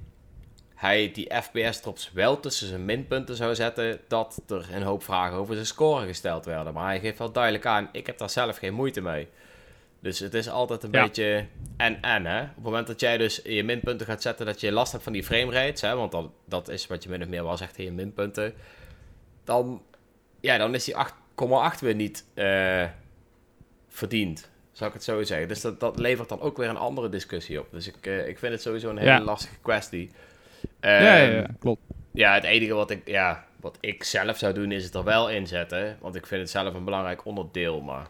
hij 0.74 1.10
die 1.12 1.34
FPS-drops 1.42 2.12
wel 2.12 2.40
tussen 2.40 2.68
zijn 2.68 2.84
minpunten 2.84 3.36
zou 3.36 3.54
zetten, 3.54 4.00
dat 4.08 4.42
er 4.48 4.68
een 4.72 4.82
hoop 4.82 5.02
vragen 5.02 5.36
over 5.36 5.54
zijn 5.54 5.66
score 5.66 6.06
gesteld 6.06 6.44
werden. 6.44 6.74
Maar 6.74 6.86
hij 6.86 7.00
geeft 7.00 7.18
wel 7.18 7.32
duidelijk 7.32 7.66
aan, 7.66 7.88
ik 7.92 8.06
heb 8.06 8.18
daar 8.18 8.30
zelf 8.30 8.56
geen 8.56 8.74
moeite 8.74 9.00
mee. 9.00 9.28
Dus 10.04 10.18
het 10.18 10.34
is 10.34 10.48
altijd 10.48 10.82
een 10.82 10.92
Ja. 10.92 11.02
beetje 11.02 11.46
en-en, 11.76 12.26
hè. 12.26 12.40
Op 12.42 12.54
het 12.54 12.64
moment 12.64 12.86
dat 12.86 13.00
jij 13.00 13.16
dus 13.18 13.42
in 13.42 13.54
je 13.54 13.64
minpunten 13.64 14.06
gaat 14.06 14.22
zetten 14.22 14.46
dat 14.46 14.60
je 14.60 14.72
last 14.72 14.92
hebt 14.92 15.04
van 15.04 15.12
die 15.12 15.24
framerates, 15.24 15.80
hè, 15.80 15.96
want 15.96 16.12
dat, 16.12 16.30
dat 16.44 16.68
is 16.68 16.86
wat 16.86 17.02
je 17.02 17.08
min 17.08 17.22
of 17.22 17.28
meer 17.28 17.44
wel 17.44 17.56
zegt 17.56 17.78
in 17.78 17.84
je 17.84 17.92
minpunten, 17.92 18.54
dan, 19.44 19.82
ja, 20.40 20.58
dan 20.58 20.74
is 20.74 20.84
die 20.84 20.94
8,8 20.94 21.80
weer 21.80 21.94
niet 21.94 22.24
eh, 22.34 22.84
verdient. 23.88 24.50
Zou 24.72 24.88
ik 24.88 24.94
het 24.94 25.04
zo 25.04 25.22
zeggen. 25.22 25.48
Dus 25.48 25.60
dat, 25.60 25.80
dat 25.80 25.98
levert 25.98 26.28
dan 26.28 26.40
ook 26.40 26.56
weer 26.56 26.68
een 26.68 26.76
andere 26.76 27.08
discussie 27.08 27.60
op. 27.60 27.66
Dus 27.70 27.88
ik, 27.88 28.06
uh, 28.06 28.28
ik 28.28 28.38
vind 28.38 28.52
het 28.52 28.62
sowieso 28.62 28.90
een 28.90 28.98
hele 28.98 29.10
ja. 29.10 29.20
lastige 29.20 29.58
kwestie. 29.62 30.10
Ja, 30.80 31.00
ja, 31.00 31.16
ja, 31.16 31.46
klopt. 31.58 31.80
Ja, 32.12 32.34
het 32.34 32.44
enige 32.44 32.74
wat 32.74 32.90
ik, 32.90 33.08
ja, 33.08 33.46
wat 33.60 33.76
ik 33.80 34.04
zelf 34.04 34.38
zou 34.38 34.54
doen 34.54 34.72
is 34.72 34.84
het 34.84 34.94
er 34.94 35.04
wel 35.04 35.30
inzetten. 35.30 35.96
Want 36.00 36.14
ik 36.14 36.26
vind 36.26 36.40
het 36.40 36.50
zelf 36.50 36.74
een 36.74 36.84
belangrijk 36.84 37.24
onderdeel. 37.24 37.80
Maar 37.80 38.06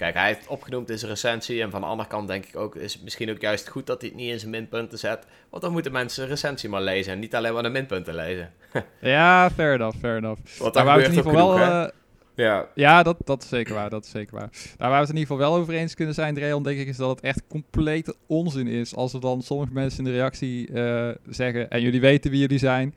kijk, 0.00 0.14
hij 0.14 0.26
heeft 0.26 0.46
opgenoemd 0.46 0.90
in 0.90 0.98
zijn 0.98 1.10
recensie. 1.10 1.62
En 1.62 1.70
van 1.70 1.80
de 1.80 1.86
andere 1.86 2.08
kant 2.08 2.28
denk 2.28 2.44
ik 2.44 2.56
ook, 2.56 2.76
is 2.76 2.92
het 2.92 3.02
misschien 3.02 3.30
ook 3.30 3.40
juist 3.40 3.68
goed 3.68 3.86
dat 3.86 4.00
hij 4.00 4.10
het 4.10 4.18
niet 4.18 4.30
in 4.30 4.38
zijn 4.38 4.50
minpunten 4.50 4.98
zet. 4.98 5.26
Want 5.50 5.62
dan 5.62 5.72
moeten 5.72 5.92
mensen 5.92 6.26
recensie 6.26 6.68
maar 6.68 6.82
lezen 6.82 7.12
en 7.12 7.18
niet 7.18 7.34
alleen 7.34 7.52
maar 7.52 7.62
de 7.62 7.68
minpunten 7.68 8.14
lezen. 8.14 8.52
ja, 9.00 9.50
fair 9.50 9.74
enough, 9.74 9.98
fair 9.98 10.16
enough. 10.16 10.40
Wat 10.58 10.74
maar 10.74 10.96
we 10.96 11.04
in 11.04 11.10
ieder 11.10 11.24
geval 11.24 11.54
wel... 11.54 11.58
Uh, 11.58 11.88
ja, 12.34 12.66
ja 12.74 13.02
dat, 13.02 13.16
dat 13.24 13.42
is 13.42 13.48
zeker 13.48 13.74
waar. 13.74 13.90
Dat 13.90 14.04
is 14.04 14.10
zeker 14.10 14.34
waar. 14.34 14.48
Nou, 14.50 14.90
waar 14.90 14.90
we 14.90 14.96
het 14.96 15.08
in 15.08 15.16
ieder 15.16 15.34
geval 15.34 15.50
wel 15.50 15.60
over 15.60 15.74
eens 15.74 15.94
kunnen 15.94 16.14
zijn, 16.14 16.34
Dreon, 16.34 16.62
denk 16.62 16.78
ik, 16.78 16.88
is 16.88 16.96
dat 16.96 17.08
het 17.08 17.20
echt 17.20 17.42
complete 17.48 18.14
onzin 18.26 18.66
is. 18.66 18.94
Als 18.94 19.12
er 19.12 19.20
dan 19.20 19.42
sommige 19.42 19.72
mensen 19.72 19.98
in 19.98 20.04
de 20.04 20.16
reactie 20.16 20.70
uh, 20.70 21.08
zeggen, 21.28 21.70
en 21.70 21.80
jullie 21.80 22.00
weten 22.00 22.30
wie 22.30 22.40
jullie 22.40 22.58
zijn, 22.58 22.94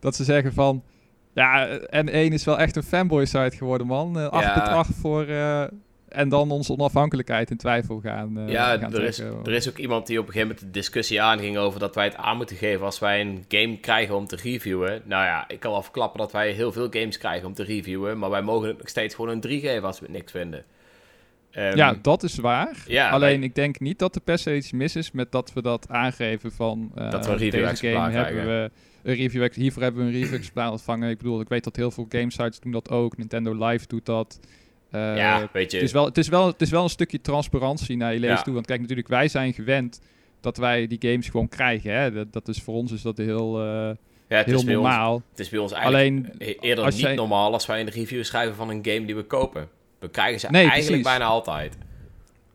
dat 0.00 0.16
ze 0.16 0.24
zeggen 0.24 0.52
van, 0.52 0.82
ja, 1.32 1.78
N1 1.78 2.32
is 2.32 2.44
wel 2.44 2.58
echt 2.58 2.76
een 2.76 2.82
fanboy 2.82 3.24
site 3.24 3.56
geworden, 3.56 3.86
man. 3.86 4.18
Uh, 4.18 4.28
8 4.28 4.44
ja. 4.44 4.84
voor... 4.84 5.26
Uh, 5.26 5.64
en 6.10 6.28
dan 6.28 6.50
onze 6.50 6.72
onafhankelijkheid 6.72 7.50
in 7.50 7.56
twijfel 7.56 8.00
gaan. 8.00 8.38
Uh, 8.38 8.48
ja, 8.48 8.78
gaan 8.78 8.94
er, 8.94 9.02
is, 9.02 9.18
er 9.18 9.52
is 9.52 9.68
ook 9.68 9.78
iemand 9.78 10.06
die 10.06 10.18
op 10.18 10.26
een 10.26 10.32
gegeven 10.32 10.54
moment 10.54 10.74
de 10.74 10.80
discussie 10.80 11.22
aanging 11.22 11.56
over 11.56 11.80
dat 11.80 11.94
wij 11.94 12.04
het 12.04 12.16
aan 12.16 12.36
moeten 12.36 12.56
geven 12.56 12.84
als 12.84 12.98
wij 12.98 13.20
een 13.20 13.44
game 13.48 13.76
krijgen 13.76 14.16
om 14.16 14.26
te 14.26 14.36
reviewen. 14.36 15.02
Nou 15.04 15.24
ja, 15.24 15.48
ik 15.48 15.60
kan 15.60 15.72
wel 15.72 15.82
verklappen 15.82 16.20
dat 16.20 16.32
wij 16.32 16.50
heel 16.50 16.72
veel 16.72 16.86
games 16.90 17.18
krijgen 17.18 17.46
om 17.46 17.54
te 17.54 17.64
reviewen, 17.64 18.18
maar 18.18 18.30
wij 18.30 18.42
mogen 18.42 18.68
het 18.68 18.78
nog 18.78 18.88
steeds 18.88 19.14
gewoon 19.14 19.30
een 19.30 19.40
3 19.40 19.60
geven 19.60 19.84
als 19.84 20.00
we 20.00 20.06
het 20.06 20.14
niks 20.14 20.32
vinden. 20.32 20.64
Um, 21.52 21.76
ja, 21.76 21.98
dat 22.02 22.22
is 22.22 22.36
waar. 22.36 22.84
Ja, 22.86 23.10
Alleen 23.10 23.42
ik 23.42 23.54
denk 23.54 23.80
niet 23.80 23.98
dat 23.98 24.14
er 24.14 24.20
per 24.20 24.38
se 24.38 24.56
iets 24.56 24.72
mis 24.72 24.96
is 24.96 25.10
met 25.10 25.32
dat 25.32 25.52
we 25.52 25.62
dat 25.62 25.88
aangeven 25.88 26.52
van 26.52 26.92
uh, 26.98 27.10
dat 27.10 27.26
we 27.26 27.32
een 27.32 27.38
review 27.38 27.68
deze 27.68 27.92
game 27.92 28.10
hebben 28.10 28.46
we 28.46 28.70
een 29.02 29.14
review 29.14 29.52
hiervoor 29.52 29.82
hebben 29.82 30.00
we 30.02 30.06
een 30.06 30.20
review 30.20 30.34
exemplaar 30.34 30.70
ontvangen. 30.70 31.10
Ik 31.10 31.18
bedoel, 31.18 31.40
ik 31.40 31.48
weet 31.48 31.64
dat 31.64 31.76
heel 31.76 31.90
veel 31.90 32.06
game 32.08 32.30
sites 32.30 32.60
doen 32.60 32.72
dat 32.72 32.90
ook. 32.90 33.16
Nintendo 33.16 33.66
Live 33.66 33.86
doet 33.86 34.06
dat. 34.06 34.40
Uh, 34.92 35.16
ja, 35.16 35.48
weet 35.52 35.70
je. 35.70 35.76
Het 35.76 35.86
is, 35.86 35.92
wel, 35.92 36.04
het, 36.04 36.18
is 36.18 36.28
wel, 36.28 36.46
het 36.46 36.62
is 36.62 36.70
wel 36.70 36.82
een 36.82 36.90
stukje 36.90 37.20
transparantie 37.20 37.96
naar 37.96 38.12
je 38.12 38.20
lees 38.20 38.42
toe. 38.42 38.54
Want 38.54 38.66
kijk, 38.66 38.80
natuurlijk, 38.80 39.08
wij 39.08 39.28
zijn 39.28 39.52
gewend 39.52 40.00
dat 40.40 40.56
wij 40.56 40.86
die 40.86 40.98
games 41.00 41.28
gewoon 41.28 41.48
krijgen. 41.48 41.92
Hè? 41.92 42.12
Dat, 42.12 42.32
dat 42.32 42.48
is 42.48 42.62
voor 42.62 42.74
ons 42.74 42.92
is 42.92 43.02
dat 43.02 43.16
heel, 43.16 43.60
uh, 43.60 43.90
ja, 44.28 44.36
het 44.36 44.46
heel 44.46 44.56
is 44.56 44.64
normaal. 44.64 45.14
Ons, 45.14 45.22
het 45.30 45.40
is 45.40 45.48
bij 45.48 45.58
ons 45.58 45.72
eigenlijk 45.72 46.26
Alleen, 46.38 46.56
eerder 46.60 46.84
niet 46.84 46.98
jij... 46.98 47.14
normaal 47.14 47.52
als 47.52 47.66
wij 47.66 47.80
een 47.80 47.88
review 47.88 48.24
schrijven 48.24 48.54
van 48.54 48.68
een 48.68 48.84
game 48.84 49.04
die 49.04 49.16
we 49.16 49.22
kopen. 49.22 49.68
We 49.98 50.08
krijgen 50.08 50.40
ze 50.40 50.46
eigenlijk 50.46 51.02
bijna 51.02 51.24
altijd. 51.24 51.76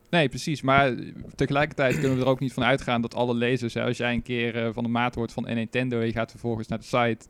Nee, 0.10 0.30
precies. 0.30 0.62
Maar 0.62 0.94
tegelijkertijd 1.36 2.00
kunnen 2.00 2.18
we 2.18 2.24
er 2.24 2.30
ook 2.30 2.39
niet 2.39 2.54
van 2.54 2.63
uitgaan 2.63 3.01
dat 3.01 3.15
alle 3.15 3.34
lezers, 3.34 3.74
hè, 3.74 3.84
als 3.84 3.98
jij 3.98 4.13
een 4.13 4.22
keer 4.22 4.56
uh, 4.56 4.70
van 4.74 4.84
de 4.84 4.89
maat 4.89 5.15
wordt 5.15 5.34
van 5.34 5.44
Nintendo 5.44 6.00
en 6.00 6.06
je 6.06 6.12
gaat 6.12 6.32
vervolgens 6.32 6.68
naar 6.68 6.77
de 6.77 6.86
site, 6.86 7.25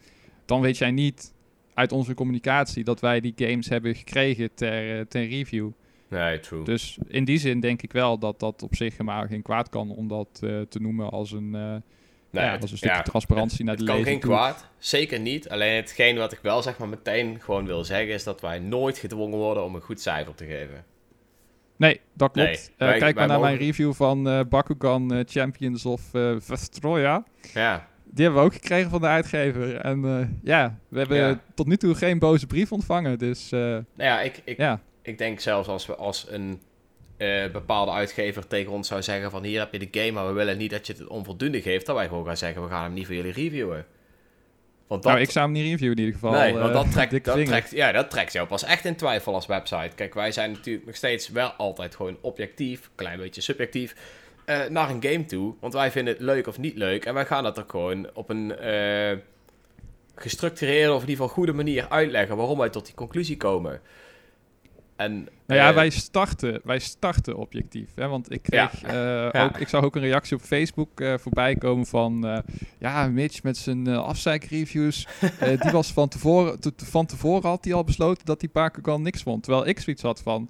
dan 0.45 0.61
weet 0.61 0.77
jij 0.77 0.91
niet 0.91 1.33
uit 1.75 1.91
onze 1.91 2.13
communicatie 2.13 2.83
dat 2.83 2.99
wij 2.99 3.19
die 3.19 3.33
games 3.35 3.69
hebben 3.69 3.95
gekregen 3.95 4.53
ter, 4.53 4.97
uh, 4.97 5.05
ter 5.05 5.27
review. 5.27 5.69
Nee, 6.07 6.39
true. 6.39 6.63
Dus 6.63 6.97
in 7.07 7.25
die 7.25 7.37
zin 7.37 7.59
denk 7.59 7.81
ik 7.81 7.91
wel 7.91 8.17
dat 8.17 8.39
dat 8.39 8.63
op 8.63 8.75
zich 8.75 8.91
helemaal 8.91 9.27
geen 9.27 9.41
kwaad 9.41 9.69
kan 9.69 9.91
om 9.91 10.07
dat 10.07 10.39
uh, 10.43 10.61
te 10.61 10.79
noemen 10.79 11.09
als 11.09 11.31
een, 11.31 11.49
nee, 11.49 11.81
ja, 12.29 12.57
als 12.57 12.71
een 12.71 12.77
stukje 12.77 13.01
transparantie 13.01 13.65
naar 13.65 13.75
de 13.75 13.83
lezer. 13.83 13.97
Het 13.97 14.05
kan 14.05 14.13
geen 14.13 14.29
kwaad, 14.29 14.67
zeker 14.77 15.19
niet. 15.19 15.49
Alleen 15.49 15.75
hetgeen 15.75 16.17
wat 16.17 16.31
ik 16.31 16.39
wel 16.41 16.61
zeg 16.61 16.77
maar 16.77 16.89
meteen 16.89 17.41
gewoon 17.41 17.65
wil 17.65 17.83
zeggen 17.83 18.13
is 18.13 18.23
dat 18.23 18.41
wij 18.41 18.59
nooit 18.59 18.97
gedwongen 18.97 19.37
worden 19.37 19.63
om 19.63 19.75
een 19.75 19.81
goed 19.81 20.01
cijfer 20.01 20.35
te 20.35 20.45
geven. 20.45 20.85
Nee, 21.77 21.99
dat 22.13 22.31
klopt. 22.31 22.71
Nee, 22.77 22.91
uh, 22.91 22.97
kijk 22.99 23.15
maar 23.15 23.27
naar 23.27 23.39
mijn 23.39 23.57
review 23.57 23.93
van 23.93 24.23
Bakugan 24.49 25.23
Champions 25.27 25.85
of 25.85 26.01
Vestroya. 26.37 27.23
Ja. 27.53 27.87
Die 28.15 28.23
hebben 28.23 28.41
we 28.41 28.47
ook 28.47 28.53
gekregen 28.53 28.89
van 28.89 29.01
de 29.01 29.07
uitgever. 29.07 29.75
En 29.75 30.39
ja, 30.43 30.79
we 30.87 30.97
hebben 30.97 31.17
ja. 31.17 31.41
tot 31.55 31.67
nu 31.67 31.77
toe 31.77 31.95
geen 31.95 32.19
boze 32.19 32.47
brief 32.47 32.71
ontvangen. 32.71 33.17
Dus, 33.17 33.49
nou 33.49 33.83
ja, 33.95 34.21
ik, 34.21 34.41
ik, 34.43 34.57
ja. 34.57 34.81
ik 35.01 35.17
denk 35.17 35.39
zelfs 35.39 35.67
als 35.67 35.85
we 35.85 35.95
als 35.95 36.25
een 36.29 36.61
bepaalde 37.51 37.91
uitgever 37.91 38.47
tegen 38.47 38.71
ons 38.71 38.87
zou 38.87 39.01
zeggen 39.01 39.31
van 39.31 39.43
hier 39.43 39.59
heb 39.59 39.71
je 39.71 39.79
de 39.79 39.99
game, 39.99 40.11
maar 40.11 40.27
we 40.27 40.33
willen 40.33 40.57
niet 40.57 40.71
dat 40.71 40.87
je 40.87 40.93
het 40.93 41.07
onvoldoende 41.07 41.61
geeft, 41.61 41.85
dat 41.85 41.95
wij 41.95 42.07
gewoon 42.07 42.25
gaan 42.25 42.37
zeggen 42.37 42.63
we 42.63 42.69
gaan 42.69 42.83
hem 42.83 42.93
niet 42.93 43.05
voor 43.05 43.15
jullie 43.15 43.31
reviewen. 43.31 43.85
Want 44.87 45.03
nou, 45.03 45.03
dat... 45.03 45.11
Nou, 45.11 45.19
ik 45.19 45.31
zou 45.31 45.45
hem 45.45 45.53
niet 45.53 45.71
reviewen 45.71 45.95
in 45.95 46.03
ieder 46.03 46.19
geval. 46.19 46.31
Nee, 46.31 46.53
want 46.53 46.73
dat 46.73 46.91
trekt, 46.91 47.25
dat 47.25 47.45
trekt, 47.45 47.71
ja, 47.71 47.91
dat 47.91 48.09
trekt 48.09 48.33
jou 48.33 48.47
pas 48.47 48.63
echt 48.63 48.85
in 48.85 48.95
twijfel 48.95 49.33
als 49.33 49.45
website. 49.45 49.95
Kijk, 49.95 50.13
wij 50.13 50.31
zijn 50.31 50.51
natuurlijk 50.51 50.85
nog 50.85 50.95
steeds 50.95 51.29
wel 51.29 51.49
altijd 51.49 51.95
gewoon 51.95 52.17
objectief, 52.21 52.89
klein 52.95 53.19
beetje 53.19 53.41
subjectief, 53.41 53.95
uh, 54.45 54.65
naar 54.69 54.89
een 54.89 55.03
game 55.03 55.25
toe. 55.25 55.53
Want 55.59 55.73
wij 55.73 55.91
vinden 55.91 56.13
het 56.13 56.21
leuk 56.21 56.47
of 56.47 56.57
niet 56.57 56.75
leuk. 56.75 57.05
En 57.05 57.13
wij 57.13 57.25
gaan 57.25 57.43
dat 57.43 57.57
er 57.57 57.65
gewoon 57.67 58.07
op 58.13 58.29
een 58.29 58.53
uh, 58.61 59.17
gestructureerde 60.15 60.93
of 60.93 61.01
in 61.01 61.09
ieder 61.09 61.23
geval 61.23 61.35
goede 61.35 61.53
manier 61.53 61.89
uitleggen 61.89 62.37
waarom 62.37 62.57
wij 62.57 62.69
tot 62.69 62.85
die 62.85 62.95
conclusie 62.95 63.37
komen. 63.37 63.81
En, 64.95 65.13
nou 65.47 65.59
ja, 65.59 65.69
uh, 65.69 65.75
wij, 65.75 65.89
starten, 65.89 66.61
wij 66.63 66.79
starten 66.79 67.35
objectief. 67.37 67.89
Hè? 67.95 68.07
Want 68.07 68.31
ik 68.31 68.41
kreeg 68.41 68.81
ja. 68.81 69.29
Ja. 69.33 69.43
ook, 69.43 69.57
ik 69.57 69.67
zag 69.67 69.83
ook 69.83 69.95
een 69.95 70.01
reactie 70.01 70.37
op 70.37 70.41
Facebook 70.41 71.03
voorbij 71.19 71.55
komen 71.55 71.85
van... 71.85 72.43
ja, 72.79 73.07
Mitch 73.07 73.43
met 73.43 73.57
zijn 73.57 73.87
afzeikreviews. 73.87 75.07
die 75.61 75.71
was 75.71 75.93
van 75.93 76.07
tevoren, 76.07 76.59
te, 76.59 76.73
van 76.75 77.05
tevoren 77.05 77.49
had 77.49 77.65
hij 77.65 77.73
al 77.73 77.83
besloten 77.83 78.25
dat 78.25 78.41
hij 78.41 78.49
Bakugan 78.53 79.01
niks 79.01 79.23
vond. 79.23 79.43
Terwijl 79.43 79.67
ik 79.67 79.79
zoiets 79.79 80.01
had 80.01 80.21
van... 80.21 80.49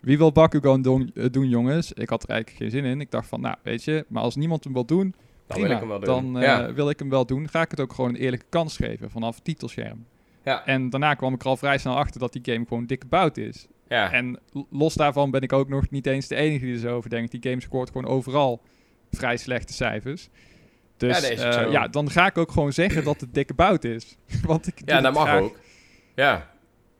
Wie 0.00 0.18
wil 0.18 0.32
Bakugan 0.32 0.82
doen, 0.82 1.12
doen, 1.30 1.48
jongens? 1.48 1.92
Ik 1.92 2.08
had 2.08 2.22
er 2.22 2.28
eigenlijk 2.28 2.62
geen 2.62 2.70
zin 2.70 2.84
in. 2.90 3.00
Ik 3.00 3.10
dacht 3.10 3.28
van, 3.28 3.40
nou, 3.40 3.56
weet 3.62 3.84
je... 3.84 4.04
Maar 4.08 4.22
als 4.22 4.36
niemand 4.36 4.64
hem 4.64 4.72
wil 4.72 4.84
doen, 4.84 5.14
dan 5.46 5.58
prima. 5.58 5.66
wil 5.66 5.74
ik 5.74 5.80
hem 5.80 5.88
wel 5.88 6.00
doen. 6.00 6.32
Dan 6.32 6.42
ja. 6.42 6.72
wil 6.72 6.90
ik 6.90 6.98
hem 6.98 7.10
wel 7.10 7.26
doen. 7.26 7.48
Ga 7.48 7.60
ik 7.60 7.70
het 7.70 7.80
ook 7.80 7.92
gewoon 7.92 8.10
een 8.10 8.20
eerlijke 8.20 8.46
kans 8.48 8.76
geven 8.76 9.10
vanaf 9.10 9.40
titelscherm. 9.40 10.06
Ja. 10.44 10.66
En 10.66 10.90
daarna 10.90 11.14
kwam 11.14 11.34
ik 11.34 11.40
er 11.40 11.48
al 11.48 11.56
vrij 11.56 11.78
snel 11.78 11.96
achter 11.96 12.20
dat 12.20 12.32
die 12.32 12.42
game 12.44 12.64
gewoon 12.68 12.86
dik 12.86 13.08
bout 13.08 13.36
is. 13.36 13.66
Ja. 13.88 14.12
En 14.12 14.38
los 14.70 14.94
daarvan 14.94 15.30
ben 15.30 15.40
ik 15.40 15.52
ook 15.52 15.68
nog 15.68 15.90
niet 15.90 16.06
eens 16.06 16.28
de 16.28 16.34
enige 16.34 16.64
die 16.64 16.74
er 16.74 16.80
zo 16.80 16.96
over 16.96 17.10
denkt. 17.10 17.30
Die 17.30 17.42
game 17.42 17.60
scoort 17.60 17.90
gewoon 17.90 18.06
overal 18.06 18.62
vrij 19.10 19.36
slechte 19.36 19.72
cijfers. 19.72 20.28
Dus 20.96 21.28
ja, 21.28 21.66
uh, 21.66 21.72
ja, 21.72 21.88
dan 21.88 22.10
ga 22.10 22.26
ik 22.26 22.38
ook 22.38 22.52
gewoon 22.52 22.72
zeggen 22.72 23.04
dat 23.04 23.20
het 23.20 23.34
dikke 23.34 23.54
bout 23.54 23.84
is. 23.84 24.16
Want 24.46 24.66
ik 24.66 24.82
ja, 24.84 25.00
dat 25.00 25.14
mag 25.14 25.34
ook. 25.34 25.58
Ja. 26.14 26.50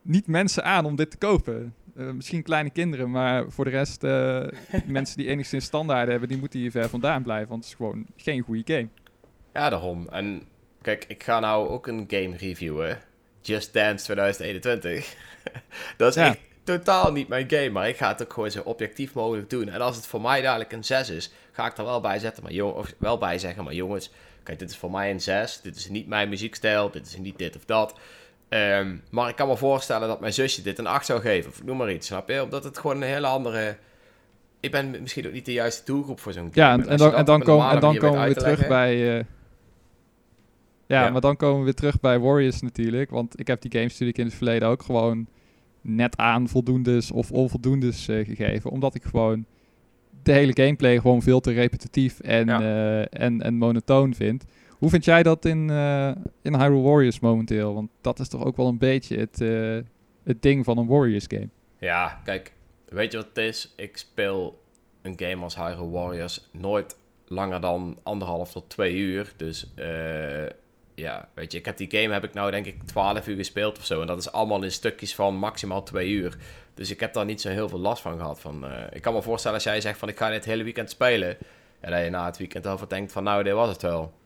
Niet 0.03 0.27
mensen 0.27 0.65
aan 0.65 0.85
om 0.85 0.97
dit 0.97 1.11
te 1.11 1.17
kopen. 1.17 1.75
Uh, 1.97 2.11
misschien 2.11 2.43
kleine 2.43 2.71
kinderen, 2.71 3.11
maar 3.11 3.51
voor 3.51 3.65
de 3.65 3.71
rest, 3.71 4.05
uh, 4.05 4.47
mensen 4.87 5.17
die 5.17 5.27
enigszins 5.27 5.65
standaarden 5.65 6.11
hebben, 6.11 6.29
die 6.29 6.39
moeten 6.39 6.61
hier 6.61 6.71
ver 6.71 6.89
vandaan 6.89 7.23
blijven. 7.23 7.49
Want 7.49 7.63
het 7.63 7.73
is 7.73 7.77
gewoon 7.77 8.07
geen 8.17 8.43
goede 8.43 8.75
game. 8.75 8.89
Ja, 9.53 9.69
daarom. 9.69 10.09
En 10.09 10.43
kijk, 10.83 11.05
ik 11.09 11.23
ga 11.23 11.41
nou 11.41 11.69
ook 11.69 11.87
een 11.87 12.05
game 12.09 12.37
reviewen. 12.37 12.99
Just 13.41 13.73
Dance 13.73 14.05
2021. 14.05 15.17
dat 15.97 16.09
is 16.09 16.23
ja. 16.23 16.29
echt 16.29 16.39
totaal 16.65 17.13
niet 17.13 17.29
mijn 17.29 17.51
game, 17.51 17.71
maar 17.71 17.89
ik 17.89 17.97
ga 17.97 18.09
het 18.09 18.23
ook 18.23 18.33
gewoon 18.33 18.51
zo 18.51 18.63
objectief 18.63 19.15
mogelijk 19.15 19.51
doen. 19.51 19.69
En 19.69 19.81
als 19.81 19.97
het 19.97 20.07
voor 20.07 20.21
mij 20.21 20.41
dadelijk 20.41 20.73
een 20.73 20.85
6 20.85 21.11
is, 21.11 21.33
ga 21.53 21.67
ik 21.67 21.79
er 21.79 21.85
wel 21.85 22.01
bij 22.01 22.19
zetten, 22.19 22.43
maar 22.43 22.53
jong, 22.53 22.75
of 22.75 22.95
wel 22.99 23.19
bij 23.19 23.39
zeggen, 23.39 23.65
maar 23.65 23.75
jongens, 23.75 24.11
kijk, 24.43 24.59
dit 24.59 24.71
is 24.71 24.77
voor 24.77 24.91
mij 24.91 25.11
een 25.11 25.21
6. 25.21 25.61
Dit 25.61 25.77
is 25.77 25.89
niet 25.89 26.07
mijn 26.07 26.29
muziekstijl, 26.29 26.91
dit 26.91 27.07
is 27.07 27.17
niet 27.17 27.39
dit 27.39 27.57
of 27.57 27.65
dat. 27.65 27.99
Um, 28.53 29.03
maar 29.11 29.29
ik 29.29 29.37
kan 29.37 29.49
me 29.49 29.57
voorstellen 29.57 30.09
dat 30.09 30.21
mijn 30.21 30.33
zusje 30.33 30.63
dit 30.63 30.79
een 30.79 30.87
8 30.87 31.07
zou 31.07 31.21
geven, 31.21 31.51
of 31.51 31.65
noem 31.65 31.77
maar 31.77 31.93
iets, 31.93 32.07
snap 32.07 32.29
je? 32.29 32.43
Omdat 32.43 32.65
het 32.65 32.79
gewoon 32.79 32.97
een 32.97 33.09
hele 33.09 33.27
andere... 33.27 33.77
Ik 34.61 34.71
ben 34.71 34.91
misschien 35.01 35.27
ook 35.27 35.33
niet 35.33 35.45
de 35.45 35.53
juiste 35.53 35.85
doelgroep 35.85 36.21
voor 36.21 36.33
zo'n 36.33 36.51
game. 36.53 36.67
Ja, 36.67 36.73
en, 36.73 36.89
en 36.89 36.97
dan, 36.97 37.15
en 37.15 37.25
dan, 37.25 37.43
kom, 37.43 37.63
en 37.63 37.81
dan 37.81 37.97
komen 37.97 38.21
we 38.21 38.25
weer 38.25 38.37
terug 38.37 38.69
bij... 38.69 39.19
Uh... 39.19 39.25
Ja, 40.87 41.05
ja, 41.05 41.11
maar 41.11 41.21
dan 41.21 41.37
komen 41.37 41.59
we 41.59 41.65
weer 41.65 41.75
terug 41.75 42.01
bij 42.01 42.19
Warriors 42.19 42.61
natuurlijk. 42.61 43.11
Want 43.11 43.41
ik 43.41 43.47
heb 43.47 43.61
die 43.61 43.71
games 43.71 43.91
natuurlijk 43.91 44.19
in 44.19 44.25
het 44.25 44.35
verleden 44.35 44.69
ook 44.69 44.83
gewoon 44.83 45.27
net 45.81 46.17
aan 46.17 46.49
voldoendes 46.49 47.11
of 47.11 47.33
onvoldoendes 47.33 48.09
uh, 48.09 48.27
gegeven. 48.27 48.71
Omdat 48.71 48.95
ik 48.95 49.05
gewoon 49.05 49.45
de 50.23 50.33
hele 50.33 50.53
gameplay 50.55 50.99
gewoon 50.99 51.23
veel 51.23 51.41
te 51.41 51.53
repetitief 51.53 52.21
en, 52.21 52.47
ja. 52.47 52.61
uh, 52.61 53.01
en, 53.11 53.43
en 53.43 53.55
monotoon 53.55 54.15
vind. 54.15 54.45
Hoe 54.81 54.91
vind 54.91 55.05
jij 55.05 55.23
dat 55.23 55.45
in, 55.45 55.69
uh, 55.69 56.11
in 56.43 56.55
Hyrule 56.55 56.83
Warriors 56.83 57.21
momenteel? 57.21 57.75
Want 57.75 57.91
dat 58.01 58.19
is 58.19 58.29
toch 58.29 58.45
ook 58.45 58.57
wel 58.57 58.67
een 58.67 58.79
beetje 58.79 59.19
het, 59.19 59.39
het 60.25 60.43
ding 60.43 60.65
van 60.65 60.79
een 60.79 60.87
Warriors 60.87 61.25
game. 61.29 61.49
Ja, 61.79 62.21
kijk, 62.25 62.53
weet 62.89 63.13
je 63.13 63.19
wat 63.19 63.27
het 63.27 63.37
is? 63.37 63.73
Ik 63.77 63.97
speel 63.97 64.63
een 65.03 65.15
game 65.17 65.43
als 65.43 65.57
Hyrule 65.57 65.91
Warriors 65.91 66.49
nooit 66.53 66.97
langer 67.27 67.61
dan 67.61 67.99
anderhalf 68.03 68.53
tot 68.53 68.69
twee 68.69 68.95
uur. 68.95 69.33
Dus 69.37 69.73
ja, 70.95 71.29
weet 71.35 71.53
je, 71.53 71.59
ik 71.59 71.65
heb 71.65 71.77
die 71.77 71.91
game 71.91 72.13
heb 72.13 72.25
ik 72.25 72.35
nou 72.35 72.51
denk 72.51 72.67
ik 72.67 72.83
12 72.83 73.29
uur 73.29 73.37
gespeeld 73.37 73.79
of 73.79 73.85
zo. 73.85 74.01
En 74.01 74.07
dat 74.07 74.19
is 74.19 74.33
allemaal 74.33 74.63
in 74.63 74.73
stukjes 74.73 75.15
van 75.15 75.35
maximaal 75.37 75.83
2 75.83 76.11
uur. 76.11 76.37
Dus 76.75 76.91
ik 76.91 77.01
heb 77.01 77.13
daar 77.13 77.25
niet 77.25 77.41
zo 77.41 77.49
heel 77.49 77.69
veel 77.69 77.79
last 77.79 78.03
van 78.03 78.19
gehad. 78.19 78.41
Van, 78.41 78.67
ik 78.93 79.03
kan 79.03 79.15
me 79.15 79.23
voorstellen 79.23 79.57
als 79.57 79.67
jij 79.67 79.81
zegt 79.81 79.99
van 79.99 80.09
ik 80.09 80.19
ga 80.19 80.31
dit 80.31 80.45
hele 80.45 80.63
weekend 80.63 80.91
spelen. 80.91 81.37
En 81.81 81.91
dat 81.91 82.05
je 82.05 82.11
na 82.11 82.25
het 82.25 82.39
weekend 82.39 82.67
over 82.67 82.89
denkt 82.89 83.13
van 83.13 83.25
nou, 83.25 83.43
dit 83.43 83.53
was 83.53 83.69
het 83.69 83.83
wel. 83.83 84.19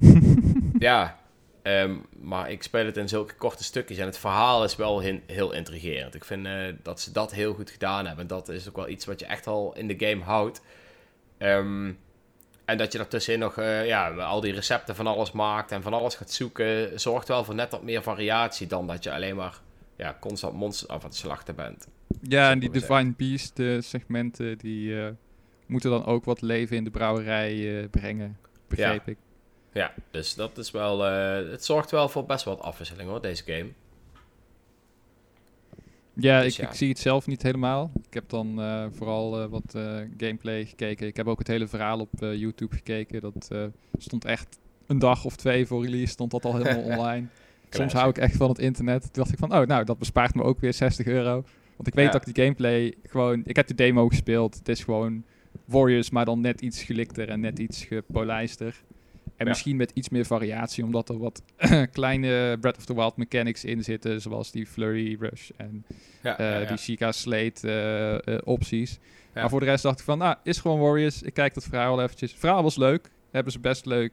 ja, 0.78 1.20
Ehm, 1.62 1.96
maar 2.20 2.50
ik 2.50 2.62
speel 2.62 2.84
het 2.86 2.96
in 2.96 3.08
zulke 3.08 3.34
korte 3.34 3.64
stukjes 3.64 3.98
en 3.98 4.06
het 4.06 4.18
verhaal 4.18 4.64
is 4.64 4.76
wel 4.76 5.00
heel, 5.00 5.20
heel 5.26 5.52
intrigerend. 5.52 6.14
Ik 6.14 6.24
vind 6.24 6.46
eh, 6.46 6.52
dat 6.82 7.00
ze 7.00 7.12
dat 7.12 7.32
heel 7.32 7.54
goed 7.54 7.70
gedaan 7.70 8.06
hebben. 8.06 8.26
Dat 8.26 8.48
is 8.48 8.68
ook 8.68 8.76
wel 8.76 8.88
iets 8.88 9.04
wat 9.04 9.20
je 9.20 9.26
echt 9.26 9.46
al 9.46 9.76
in 9.76 9.88
de 9.88 10.06
game 10.06 10.22
houdt. 10.22 10.62
Ehm, 11.38 11.92
en 12.64 12.78
dat 12.78 12.92
je 12.92 12.98
daartussenin 12.98 13.40
nog 13.40 13.58
uh, 13.58 13.86
ja, 13.86 14.10
al 14.10 14.40
die 14.40 14.52
recepten 14.52 14.94
van 14.94 15.06
alles 15.06 15.32
maakt 15.32 15.72
en 15.72 15.82
van 15.82 15.92
alles 15.92 16.14
gaat 16.14 16.30
zoeken, 16.30 17.00
zorgt 17.00 17.28
wel 17.28 17.44
voor 17.44 17.54
net 17.54 17.70
wat 17.70 17.82
meer 17.82 18.02
variatie 18.02 18.66
dan 18.66 18.86
dat 18.86 19.04
je 19.04 19.12
alleen 19.12 19.36
maar 19.36 19.60
ja, 19.96 20.16
constant 20.20 20.54
monsters 20.54 20.90
af 20.90 21.02
aan 21.02 21.08
het 21.08 21.18
slachten 21.18 21.54
bent. 21.54 21.88
Ja, 22.22 22.50
en 22.50 22.58
die 22.58 22.70
Divine 22.70 23.14
Beast 23.16 23.58
uh, 23.58 23.80
segmenten, 23.80 24.58
die 24.58 24.88
uh, 24.88 25.08
moeten 25.66 25.90
dan 25.90 26.04
ook 26.04 26.24
wat 26.24 26.40
leven 26.40 26.76
in 26.76 26.84
de 26.84 26.90
brouwerij 26.90 27.88
brengen, 27.90 28.38
begreep 28.68 29.06
ja. 29.06 29.12
ik. 29.12 29.18
Ja, 29.72 29.94
dus 30.10 30.34
dat 30.34 30.58
is 30.58 30.70
wel, 30.70 31.00
het 31.00 31.64
zorgt 31.64 31.90
wel 31.90 32.08
voor 32.08 32.24
best 32.24 32.44
wat 32.44 32.60
afwisseling 32.60 33.08
hoor, 33.08 33.22
deze 33.22 33.42
game. 33.46 33.68
Ja, 36.14 36.42
dus 36.42 36.52
ik, 36.52 36.60
ja. 36.60 36.68
ik, 36.68 36.74
zie 36.74 36.88
het 36.88 36.98
zelf 36.98 37.26
niet 37.26 37.42
helemaal. 37.42 37.90
Ik 38.06 38.14
heb 38.14 38.28
dan 38.28 38.60
uh, 38.60 38.86
vooral 38.92 39.42
uh, 39.42 39.46
wat 39.46 39.78
gameplay 40.16 40.64
gekeken. 40.64 41.06
Ik 41.06 41.16
heb 41.16 41.26
ook 41.26 41.38
het 41.38 41.48
hele 41.48 41.68
verhaal 41.68 42.00
op 42.00 42.10
YouTube 42.18 42.74
gekeken. 42.74 43.20
Dat 43.20 43.50
stond 43.98 44.24
echt 44.24 44.58
een 44.86 44.98
dag 44.98 45.24
of 45.24 45.36
twee 45.36 45.66
voor 45.66 45.84
release, 45.84 46.12
stond 46.12 46.30
dat 46.30 46.44
al 46.44 46.56
helemaal 46.56 46.82
online. 46.96 47.26
Soms 47.70 47.92
hou 47.92 48.08
ik 48.08 48.18
echt 48.18 48.36
van 48.36 48.48
het 48.48 48.58
internet. 48.58 49.02
Toen 49.02 49.10
dacht 49.12 49.32
ik 49.32 49.38
van, 49.38 49.54
oh, 49.54 49.66
nou, 49.66 49.84
dat 49.84 49.98
bespaart 49.98 50.34
me 50.34 50.42
ook 50.42 50.60
weer 50.60 50.74
60 50.74 51.06
euro. 51.06 51.44
Want 51.76 51.88
ik 51.88 51.94
weet 51.94 52.06
ja. 52.06 52.12
dat 52.12 52.26
ik 52.26 52.34
die 52.34 52.44
gameplay 52.44 52.94
gewoon... 53.04 53.42
Ik 53.44 53.56
heb 53.56 53.66
de 53.66 53.74
demo 53.74 54.08
gespeeld. 54.08 54.54
Het 54.54 54.68
is 54.68 54.84
gewoon 54.84 55.24
Warriors, 55.64 56.10
maar 56.10 56.24
dan 56.24 56.40
net 56.40 56.60
iets 56.60 56.82
gelikter 56.82 57.28
en 57.28 57.40
net 57.40 57.58
iets 57.58 57.84
gepolijster. 57.84 58.82
En 59.40 59.46
ja. 59.46 59.52
misschien 59.52 59.76
met 59.76 59.90
iets 59.94 60.08
meer 60.08 60.24
variatie, 60.24 60.84
omdat 60.84 61.08
er 61.08 61.18
wat 61.18 61.42
kleine 61.92 62.56
Breath 62.60 62.76
of 62.76 62.84
the 62.84 62.94
Wild 62.94 63.16
mechanics 63.16 63.64
in 63.64 63.84
zitten, 63.84 64.20
zoals 64.20 64.50
die 64.50 64.66
Flurry 64.66 65.16
Rush 65.20 65.50
en 65.56 65.84
ja, 66.22 66.40
uh, 66.40 66.62
ja, 66.62 66.68
die 66.68 66.76
Sheikah 66.76 67.12
Slate 67.12 67.68
uh, 68.26 68.34
uh, 68.34 68.40
opties. 68.44 68.98
Maar 69.34 69.48
voor 69.48 69.60
de 69.60 69.66
rest 69.66 69.82
dacht 69.82 69.98
ik 69.98 70.04
van, 70.04 70.18
nou, 70.18 70.36
is 70.42 70.58
gewoon 70.58 70.80
Warriors. 70.80 71.22
Ik 71.22 71.34
kijk 71.34 71.54
dat 71.54 71.64
verhaal 71.64 71.96
wel 71.96 72.04
eventjes. 72.04 72.30
Het 72.30 72.40
verhaal 72.40 72.62
was 72.62 72.76
leuk. 72.76 73.10
Hebben 73.30 73.52
ze 73.52 73.60
best 73.60 73.86
leuk 73.86 74.12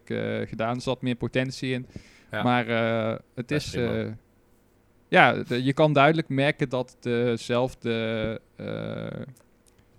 gedaan. 0.49 0.75
Er 0.75 0.81
zat 0.81 1.01
meer 1.01 1.15
potentie 1.15 1.73
in. 1.73 1.87
Maar 2.29 2.65
het 3.35 3.51
is... 3.51 3.77
ja, 5.07 5.43
de, 5.43 5.63
je 5.63 5.73
kan 5.73 5.93
duidelijk 5.93 6.29
merken 6.29 6.69
dat 6.69 6.97
dezelfde 6.99 8.41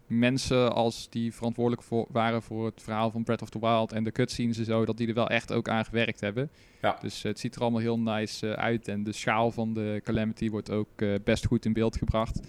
mensen 0.08 0.72
als 0.72 1.08
die 1.10 1.34
verantwoordelijk 1.34 1.82
voor, 1.82 2.06
waren 2.10 2.42
voor 2.42 2.66
het 2.66 2.82
verhaal 2.82 3.10
van 3.10 3.24
Breath 3.24 3.42
of 3.42 3.48
the 3.48 3.60
Wild 3.60 3.92
en 3.92 4.04
de 4.04 4.12
cutscenes 4.12 4.58
en 4.58 4.64
zo, 4.64 4.84
dat 4.84 4.96
die 4.96 5.08
er 5.08 5.14
wel 5.14 5.28
echt 5.28 5.52
ook 5.52 5.68
aan 5.68 5.84
gewerkt 5.84 6.20
hebben. 6.20 6.50
Ja. 6.82 6.98
Dus 7.00 7.18
uh, 7.18 7.22
het 7.22 7.40
ziet 7.40 7.54
er 7.54 7.60
allemaal 7.60 7.80
heel 7.80 7.98
nice 7.98 8.46
uh, 8.46 8.52
uit 8.52 8.88
en 8.88 9.04
de 9.04 9.12
schaal 9.12 9.50
van 9.50 9.74
de 9.74 10.00
Calamity 10.04 10.50
wordt 10.50 10.70
ook 10.70 10.88
uh, 10.96 11.14
best 11.24 11.46
goed 11.46 11.64
in 11.64 11.72
beeld 11.72 11.96
gebracht. 11.96 12.40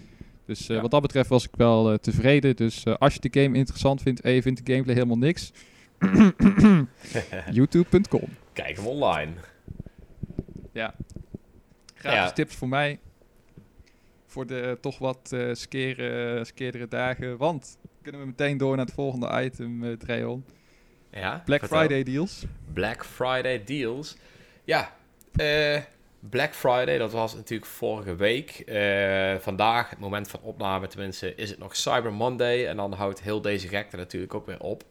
Dus 0.44 0.66
ja. 0.66 0.80
wat 0.80 0.90
dat 0.90 1.02
betreft 1.02 1.28
was 1.28 1.44
ik 1.44 1.56
wel 1.56 1.98
tevreden. 1.98 2.56
Dus 2.56 2.86
als 2.86 3.14
je 3.14 3.20
de 3.20 3.40
game 3.40 3.56
interessant 3.56 4.02
vindt 4.02 4.20
en 4.20 4.32
je 4.32 4.42
vindt 4.42 4.66
de 4.66 4.72
gameplay 4.72 4.94
helemaal 4.94 5.18
niks, 5.18 5.52
youtube.com. 7.58 8.28
Kijk 8.52 8.76
hem 8.76 8.86
online. 8.86 9.32
Ja. 10.72 10.94
Gratis 11.94 12.18
ja. 12.18 12.30
tips 12.30 12.54
voor 12.54 12.68
mij 12.68 12.98
voor 14.30 14.46
de 14.46 14.78
toch 14.80 14.98
wat 14.98 15.30
uh, 15.34 15.54
skere, 15.54 16.44
skeerdere 16.44 16.88
dagen. 16.88 17.36
Want 17.36 17.78
kunnen 18.02 18.20
we 18.20 18.26
meteen 18.26 18.58
door 18.58 18.76
naar 18.76 18.84
het 18.84 18.94
volgende 18.94 19.42
item, 19.42 19.82
uh, 19.82 19.96
Dreon. 19.96 20.44
Ja, 21.10 21.42
Black 21.44 21.58
vertel. 21.58 21.78
Friday 21.78 22.02
deals. 22.02 22.44
Black 22.72 23.04
Friday 23.04 23.64
deals. 23.64 24.16
Ja, 24.64 24.96
uh, 25.40 25.78
Black 26.20 26.54
Friday, 26.54 26.98
dat 26.98 27.12
was 27.12 27.34
natuurlijk 27.34 27.70
vorige 27.70 28.16
week. 28.16 28.62
Uh, 28.66 29.34
vandaag, 29.34 29.90
het 29.90 29.98
moment 29.98 30.28
van 30.28 30.40
opname 30.40 30.86
tenminste, 30.86 31.34
is 31.34 31.50
het 31.50 31.58
nog 31.58 31.76
Cyber 31.76 32.12
Monday. 32.12 32.66
En 32.66 32.76
dan 32.76 32.92
houdt 32.92 33.22
heel 33.22 33.40
deze 33.40 33.68
gekte 33.68 33.96
natuurlijk 33.96 34.34
ook 34.34 34.46
weer 34.46 34.60
op. 34.60 34.84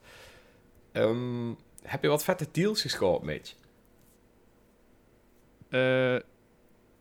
Um, 0.94 1.58
heb 1.84 2.02
je 2.02 2.10
wat 2.10 2.24
vette 2.24 2.48
deals 2.52 2.82
gescoord, 2.82 3.24
Mitch? 3.24 3.54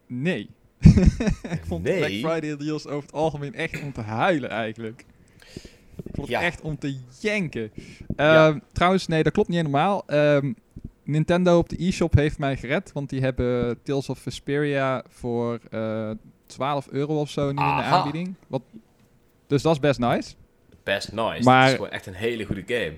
nee. 0.07 0.51
ik 1.57 1.63
vond 1.67 1.83
nee. 1.83 1.99
Black 1.99 2.33
Friday 2.33 2.57
deals 2.57 2.87
over 2.87 3.03
het 3.03 3.13
algemeen 3.13 3.55
echt 3.55 3.83
om 3.83 3.93
te 3.93 4.01
huilen 4.01 4.51
eigenlijk. 4.51 5.05
Ik 5.97 6.15
vond 6.15 6.29
het 6.29 6.29
ja. 6.29 6.43
echt 6.43 6.61
om 6.61 6.79
te 6.79 6.97
janken. 7.21 7.71
Ja. 8.17 8.49
Uh, 8.49 8.57
trouwens, 8.73 9.07
nee, 9.07 9.23
dat 9.23 9.33
klopt 9.33 9.49
niet 9.49 9.59
helemaal. 9.59 10.05
Um, 10.07 10.57
Nintendo 11.03 11.59
op 11.59 11.69
de 11.69 11.85
e-shop 11.85 12.15
heeft 12.15 12.39
mij 12.39 12.57
gered, 12.57 12.93
want 12.93 13.11
die 13.11 13.21
hebben 13.21 13.79
Tales 13.83 14.09
of 14.09 14.19
Vesperia 14.19 15.05
voor 15.09 15.61
uh, 15.71 16.11
12 16.47 16.89
euro 16.89 17.21
of 17.21 17.31
zo 17.31 17.53
nu 17.53 17.59
Aha. 17.59 17.71
in 17.71 17.77
de 17.77 17.97
aanbieding. 17.97 18.35
Wat, 18.47 18.63
dus 19.47 19.63
dat 19.63 19.73
is 19.73 19.81
best 19.81 19.99
nice. 19.99 20.35
Best 20.83 21.13
nice. 21.13 21.43
Maar, 21.43 21.61
dat 21.61 21.69
is 21.69 21.75
gewoon 21.75 21.91
echt 21.91 22.07
een 22.07 22.15
hele 22.15 22.45
goede 22.45 22.65
game. 22.67 22.97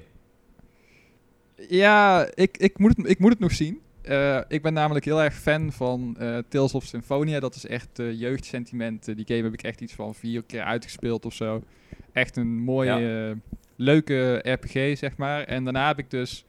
Ja, 1.69 2.29
ik, 2.35 2.57
ik, 2.57 2.79
moet, 2.79 2.97
het, 2.97 3.09
ik 3.09 3.19
moet 3.19 3.31
het 3.31 3.39
nog 3.39 3.53
zien. 3.53 3.81
Uh, 4.11 4.41
ik 4.49 4.63
ben 4.63 4.73
namelijk 4.73 5.05
heel 5.05 5.23
erg 5.23 5.35
fan 5.35 5.73
van 5.73 6.17
uh, 6.21 6.39
Tales 6.49 6.75
of 6.75 6.85
Symphonia. 6.85 7.41
Dat 7.41 7.55
is 7.55 7.67
echt 7.67 7.99
uh, 7.99 8.21
jeugdsentiment. 8.21 9.05
die 9.05 9.25
game 9.27 9.43
heb 9.43 9.53
ik 9.53 9.63
echt 9.63 9.81
iets 9.81 9.93
van 9.93 10.15
vier 10.15 10.43
keer 10.43 10.63
uitgespeeld 10.63 11.27
of 11.27 11.35
zo. 11.35 11.63
Echt 12.13 12.37
een 12.37 12.59
mooie, 12.59 12.99
ja. 12.99 13.35
leuke 13.77 14.41
RPG, 14.43 14.99
zeg 14.99 15.17
maar. 15.17 15.43
En 15.45 15.65
daarna 15.65 15.87
heb 15.87 15.99
ik 15.99 16.11
dus... 16.11 16.45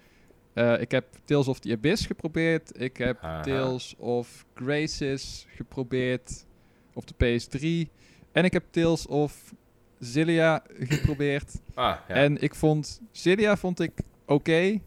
ik 0.80 0.91
heb 0.91 1.06
Tales 1.26 1.47
of 1.47 1.60
the 1.60 1.71
Abyss 1.71 2.06
geprobeerd. 2.06 2.82
Ik 2.82 2.97
heb 2.97 3.17
Aha. 3.21 3.41
Tales 3.41 3.95
of 3.97 4.45
Graces 4.54 5.45
geprobeerd 5.56 6.45
op 6.93 7.04
de 7.08 7.13
PS3. 7.13 7.91
En 8.32 8.43
ik 8.43 8.54
heb 8.54 8.63
Tales 8.71 9.08
of 9.08 9.54
Zillia 10.00 10.63
geprobeerd. 10.80 11.62
Ah, 11.74 11.95
ja. 12.08 12.15
En 12.15 12.41
ik 12.41 12.56
vond... 12.56 13.02
Zillia 13.12 13.58
vond 13.58 13.80
ik 13.80 13.91
oké. 14.26 14.82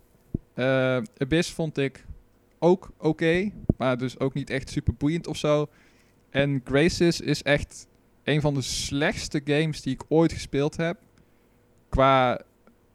Okay. 0.55 1.05
Abyss 1.19 1.53
vond 1.53 1.79
ik 1.79 2.05
ook 2.65 2.91
oké, 2.97 3.07
okay, 3.07 3.53
maar 3.77 3.99
dus 3.99 4.19
ook 4.19 4.35
niet 4.35 4.51
echt 4.51 4.71
super 4.71 4.95
boeiend 4.95 5.27
of 5.27 5.37
zo. 5.37 5.69
En 6.31 6.61
Graces 6.65 7.21
is 7.21 7.43
echt 7.43 7.87
een 8.25 8.41
van 8.41 8.55
de 8.55 8.63
slechtste 8.63 9.41
games 9.45 9.83
die 9.83 9.95
ik 9.95 10.03
ooit 10.09 10.33
gespeeld 10.33 10.77
heb. 10.77 10.99
Qua 11.89 12.41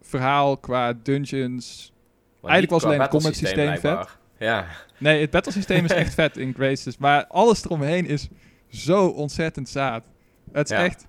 verhaal, 0.01 0.58
qua 0.58 0.93
dungeons. 0.93 1.93
Maar 2.41 2.51
Eigenlijk 2.51 2.82
was 2.82 2.84
alleen 2.84 3.01
het 3.01 3.10
combat 3.10 3.36
systeem 3.36 3.77
vet. 3.77 4.17
Ja. 4.38 4.67
Nee, 4.97 5.21
het 5.21 5.29
battle 5.29 5.51
systeem 5.51 5.86
is 5.86 5.91
echt 5.91 6.13
vet 6.13 6.38
in 6.38 6.53
Graces. 6.53 6.97
Maar 6.97 7.27
alles 7.27 7.65
eromheen 7.65 8.05
is 8.05 8.27
zo 8.67 9.08
ontzettend 9.08 9.69
zaad. 9.69 10.03
Het 10.51 10.69
is 10.69 10.77
ja. 10.77 10.84
echt 10.84 11.05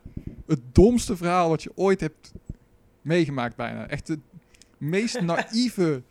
het 0.46 0.60
domste 0.72 1.16
verhaal 1.16 1.48
wat 1.48 1.62
je 1.62 1.72
ooit 1.74 2.00
hebt 2.00 2.32
meegemaakt 3.02 3.56
bijna. 3.56 3.88
Echt 3.88 4.06
de 4.06 4.18
meest 4.78 5.20
naïeve, 5.32 6.02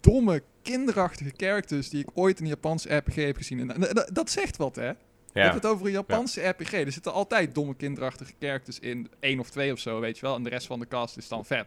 domme, 0.00 0.42
kinderachtige 0.62 1.32
characters 1.36 1.88
die 1.88 2.00
ik 2.00 2.08
ooit 2.14 2.38
in 2.38 2.44
een 2.44 2.50
Japanse 2.50 2.94
RPG 2.94 3.14
heb 3.14 3.36
gezien. 3.36 3.70
En 3.70 4.06
dat 4.12 4.30
zegt 4.30 4.56
wat, 4.56 4.76
hè? 4.76 4.86
Ja. 4.86 5.40
Je 5.40 5.40
hebt 5.50 5.62
het 5.62 5.72
over 5.72 5.86
een 5.86 5.92
Japanse 5.92 6.40
ja. 6.40 6.50
RPG. 6.50 6.72
Er 6.72 6.92
zitten 6.92 7.12
altijd 7.12 7.54
domme 7.54 7.74
kinderachtige 7.74 8.32
characters 8.40 8.78
in. 8.78 9.10
één 9.20 9.40
of 9.40 9.50
twee 9.50 9.72
of 9.72 9.78
zo, 9.78 10.00
weet 10.00 10.18
je 10.18 10.26
wel. 10.26 10.34
En 10.34 10.42
de 10.42 10.48
rest 10.48 10.66
van 10.66 10.78
de 10.78 10.88
cast 10.88 11.16
is 11.16 11.28
dan 11.28 11.44
vet. 11.44 11.66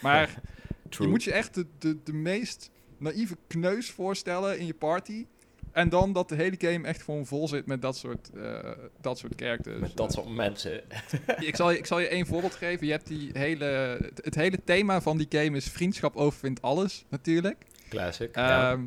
Maar 0.00 0.40
je 0.88 1.08
moet 1.08 1.24
je 1.24 1.32
echt 1.32 1.54
de, 1.54 1.66
de, 1.78 2.02
de 2.04 2.12
meest 2.12 2.70
naïeve 2.98 3.36
kneus 3.46 3.90
voorstellen 3.90 4.58
in 4.58 4.66
je 4.66 4.74
party. 4.74 5.26
En 5.72 5.88
dan 5.88 6.12
dat 6.12 6.28
de 6.28 6.34
hele 6.34 6.56
game 6.58 6.86
echt 6.86 7.02
gewoon 7.02 7.26
vol 7.26 7.48
zit 7.48 7.66
met 7.66 7.82
dat 7.82 7.96
soort, 7.96 8.30
uh, 8.34 8.58
dat 9.00 9.18
soort 9.18 9.32
characters. 9.36 9.80
Met 9.80 9.96
dat 9.96 10.12
soort 10.12 10.28
mensen. 10.28 10.82
ik, 11.38 11.56
zal 11.56 11.70
je, 11.70 11.78
ik 11.78 11.86
zal 11.86 11.98
je 11.98 12.08
één 12.08 12.26
voorbeeld 12.26 12.54
geven. 12.54 12.86
Je 12.86 12.92
hebt 12.92 13.06
die 13.06 13.30
hele, 13.32 13.64
het, 14.02 14.24
het 14.24 14.34
hele 14.34 14.58
thema 14.64 15.00
van 15.00 15.16
die 15.16 15.26
game 15.28 15.56
is 15.56 15.70
vriendschap 15.70 16.16
overwint 16.16 16.62
alles, 16.62 17.04
natuurlijk. 17.08 17.64
Classic. 17.88 18.36
Um, 18.36 18.42
ja. 18.42 18.78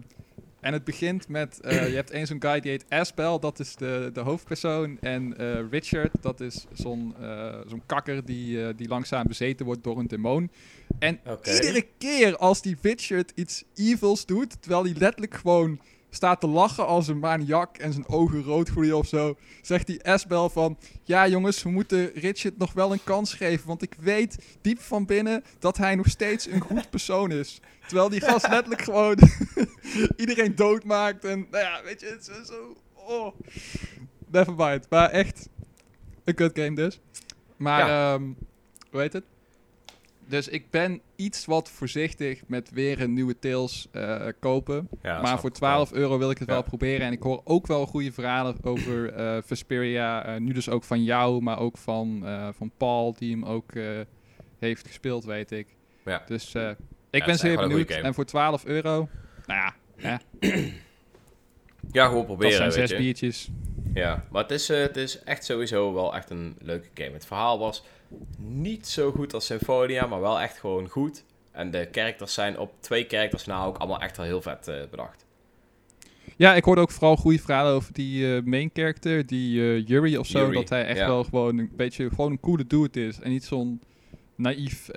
En 0.59 0.73
het 0.73 0.83
begint 0.83 1.27
met, 1.27 1.59
uh, 1.65 1.89
je 1.89 1.95
hebt 1.95 2.11
één 2.11 2.27
zo'n 2.27 2.41
guy 2.41 2.59
die 2.59 2.71
heet 2.71 2.85
Aspel, 2.89 3.39
dat 3.39 3.59
is 3.59 3.75
de, 3.75 4.09
de 4.13 4.19
hoofdpersoon. 4.19 4.97
En 5.01 5.41
uh, 5.41 5.69
Richard, 5.69 6.11
dat 6.21 6.39
is 6.41 6.65
zo'n 6.73 7.15
uh, 7.21 7.55
zo'n 7.67 7.83
kakker 7.85 8.25
die, 8.25 8.75
die 8.75 8.87
langzaam 8.87 9.27
bezeten 9.27 9.65
wordt 9.65 9.83
door 9.83 9.99
een 9.99 10.07
demon. 10.07 10.51
En 10.99 11.19
okay. 11.25 11.53
iedere 11.53 11.85
keer 11.97 12.37
als 12.37 12.61
die 12.61 12.77
Richard 12.81 13.31
iets 13.35 13.63
evils 13.75 14.25
doet, 14.25 14.61
terwijl 14.61 14.83
hij 14.83 14.93
letterlijk 14.97 15.33
gewoon 15.33 15.79
staat 16.09 16.39
te 16.39 16.47
lachen 16.47 16.87
als 16.87 17.07
een 17.07 17.19
maniak 17.19 17.77
en 17.77 17.93
zijn 17.93 18.07
ogen 18.07 18.43
rood 18.43 18.69
groeien 18.69 18.97
of 18.97 19.07
zo, 19.07 19.37
zegt 19.61 19.87
die 19.87 20.01
Esbel 20.01 20.49
van, 20.49 20.77
ja 21.03 21.27
jongens, 21.27 21.63
we 21.63 21.69
moeten 21.69 22.11
Richard 22.13 22.57
nog 22.57 22.73
wel 22.73 22.91
een 22.91 23.03
kans 23.03 23.33
geven, 23.33 23.67
want 23.67 23.81
ik 23.81 23.95
weet 23.99 24.57
diep 24.61 24.81
van 24.81 25.05
binnen 25.05 25.43
dat 25.59 25.77
hij 25.77 25.95
nog 25.95 26.07
steeds 26.07 26.47
een 26.47 26.61
goed 26.61 26.89
persoon 26.89 27.31
is. 27.31 27.61
Terwijl 27.87 28.09
die 28.09 28.21
gast 28.21 28.47
letterlijk 28.47 28.81
gewoon 28.81 29.17
iedereen 30.17 30.55
doodmaakt 30.55 31.25
en, 31.25 31.47
nou 31.51 31.63
ja, 31.63 31.83
weet 31.83 32.01
je, 32.01 32.05
het 32.05 32.31
is 32.41 32.47
zo, 32.47 32.75
oh, 32.93 33.35
never 34.31 34.53
mind. 34.55 34.89
Maar 34.89 35.09
echt, 35.09 35.49
een 36.23 36.35
kut 36.35 36.59
game 36.59 36.75
dus. 36.75 36.99
Maar, 37.57 37.87
ja. 37.87 38.13
um, 38.13 38.37
hoe 38.91 38.99
heet 38.99 39.13
het? 39.13 39.23
Dus 40.29 40.47
ik 40.47 40.69
ben 40.69 41.01
iets 41.15 41.45
wat 41.45 41.69
voorzichtig 41.69 42.41
met 42.47 42.69
weer 42.71 43.01
een 43.01 43.13
nieuwe 43.13 43.39
Tails 43.39 43.87
eh, 43.91 44.27
kopen. 44.39 44.89
Ja, 45.01 45.21
maar 45.21 45.39
voor 45.39 45.49
ik 45.49 45.55
wel. 45.57 45.69
12 45.85 45.91
euro 45.93 46.17
wil 46.17 46.29
ik 46.29 46.37
het 46.37 46.47
Ja. 46.47 46.53
wel 46.53 46.63
proberen. 46.63 47.05
En 47.05 47.11
ik 47.11 47.21
hoor 47.23 47.41
ook 47.43 47.67
wel 47.67 47.85
goede 47.85 48.11
verhalen 48.11 48.55
over 48.63 49.13
eh 49.13 49.37
Vesperia. 49.45 50.25
eh, 50.25 50.39
nu 50.39 50.53
dus 50.53 50.69
ook 50.69 50.83
van 50.83 51.03
jou, 51.03 51.41
maar 51.41 51.59
ook 51.59 51.77
van, 51.77 52.25
van 52.57 52.71
Paul, 52.77 53.13
die 53.17 53.31
hem 53.31 53.45
ook 53.45 53.71
heeft 54.59 54.87
gespeeld, 54.87 55.25
weet 55.25 55.51
ik. 55.51 55.67
Ja. 56.05 56.23
Dus 56.25 56.53
ik 57.09 57.25
ben 57.25 57.37
zeer 57.37 57.57
benieuwd. 57.57 57.89
En 57.89 58.13
voor 58.13 58.25
12 58.25 58.65
euro, 58.65 59.09
nou 59.45 59.71
ja, 59.97 60.19
Ja, 61.91 62.03
gewoon 62.05 62.17
dat 62.17 62.25
proberen, 62.25 62.55
zijn 62.55 62.69
weet 62.69 62.77
zes 62.79 62.89
je. 62.89 62.97
biertjes. 62.97 63.49
Ja, 63.93 64.25
maar 64.31 64.41
het 64.41 64.51
is, 64.51 64.67
het 64.67 64.97
is 64.97 65.23
echt 65.23 65.45
sowieso 65.45 65.93
wel 65.93 66.15
echt 66.15 66.29
een 66.29 66.55
leuke 66.59 66.87
game. 66.93 67.11
Het 67.11 67.25
verhaal 67.25 67.59
was 67.59 67.83
niet 68.37 68.87
zo 68.87 69.11
goed 69.11 69.33
als 69.33 69.45
Symphonia, 69.45 70.05
maar 70.05 70.21
wel 70.21 70.39
echt 70.39 70.57
gewoon 70.57 70.87
goed. 70.87 71.23
En 71.51 71.71
de 71.71 71.87
characters 71.91 72.33
zijn 72.33 72.59
op 72.59 72.73
twee 72.79 73.05
characters 73.07 73.45
na 73.45 73.65
ook 73.65 73.77
allemaal 73.77 73.99
echt 73.99 74.17
wel 74.17 74.25
heel 74.25 74.41
vet 74.41 74.67
eh, 74.67 74.75
bedacht. 74.89 75.25
Ja, 76.35 76.55
ik 76.55 76.63
hoorde 76.63 76.81
ook 76.81 76.91
vooral 76.91 77.15
goede 77.15 77.39
verhalen 77.39 77.73
over 77.73 77.93
die 77.93 78.35
eh, 78.35 78.43
main 78.43 78.69
character, 78.73 79.25
die 79.25 79.61
eh 79.61 79.87
Yuri 79.87 80.17
of 80.17 80.27
zo. 80.27 80.39
Yuri, 80.39 80.55
dat 80.55 80.69
hij 80.69 80.85
echt 80.85 80.97
ja. 80.97 81.07
wel 81.07 81.23
gewoon 81.23 81.57
een 81.57 81.71
beetje 81.75 82.09
gewoon 82.09 82.31
een 82.31 82.39
coole 82.39 82.67
dude 82.67 83.05
is. 83.05 83.19
En 83.19 83.29
niet 83.29 83.43
zo'n 83.43 83.81
naïef, 84.35 84.89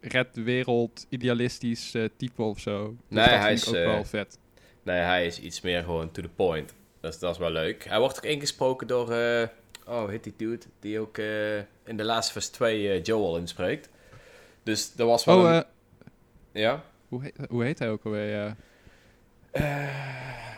red 0.00 0.28
wereld, 0.32 1.06
idealistisch 1.08 1.96
type 2.16 2.42
of 2.42 2.58
zo. 2.60 2.86
Dus 2.86 2.96
Nee, 3.08 3.28
dat 3.28 3.38
hij 3.38 3.58
vind 3.58 3.74
is, 3.74 3.80
ook 3.80 3.86
wel 3.86 4.04
vet. 4.04 4.38
Nee, 4.82 4.98
hij 4.98 5.26
is 5.26 5.40
iets 5.40 5.60
meer 5.60 5.82
gewoon 5.82 6.10
to 6.10 6.22
the 6.22 6.28
point. 6.28 6.74
Dus 7.00 7.18
dat 7.18 7.32
is 7.32 7.38
wel 7.38 7.50
leuk. 7.50 7.84
Hij 7.84 7.98
wordt 7.98 8.16
ook 8.16 8.24
ingesproken 8.24 8.86
door, 8.86 9.12
oh, 9.90 10.08
heet 10.08 10.24
die 10.24 10.34
dude? 10.36 10.66
Die 10.80 11.00
ook 11.00 11.18
eh, 11.18 11.56
in 11.58 11.96
de 11.96 12.04
Last 12.04 12.28
of 12.30 12.36
Us 12.36 12.48
2 12.48 12.88
eh, 12.90 13.02
Joel 13.02 13.36
inspreekt. 13.36 13.88
Dus 14.62 14.92
dat 14.92 15.06
was 15.06 15.24
wel 15.24 15.38
Oh, 15.38 15.44
een- 15.44 15.64
eh, 16.52 16.62
Ja? 16.62 16.82
hoe, 17.08 17.22
heet, 17.22 17.36
hoe 17.48 17.64
heet 17.64 17.78
hij 17.78 17.90
ook 17.90 18.04
alweer? 18.04 18.56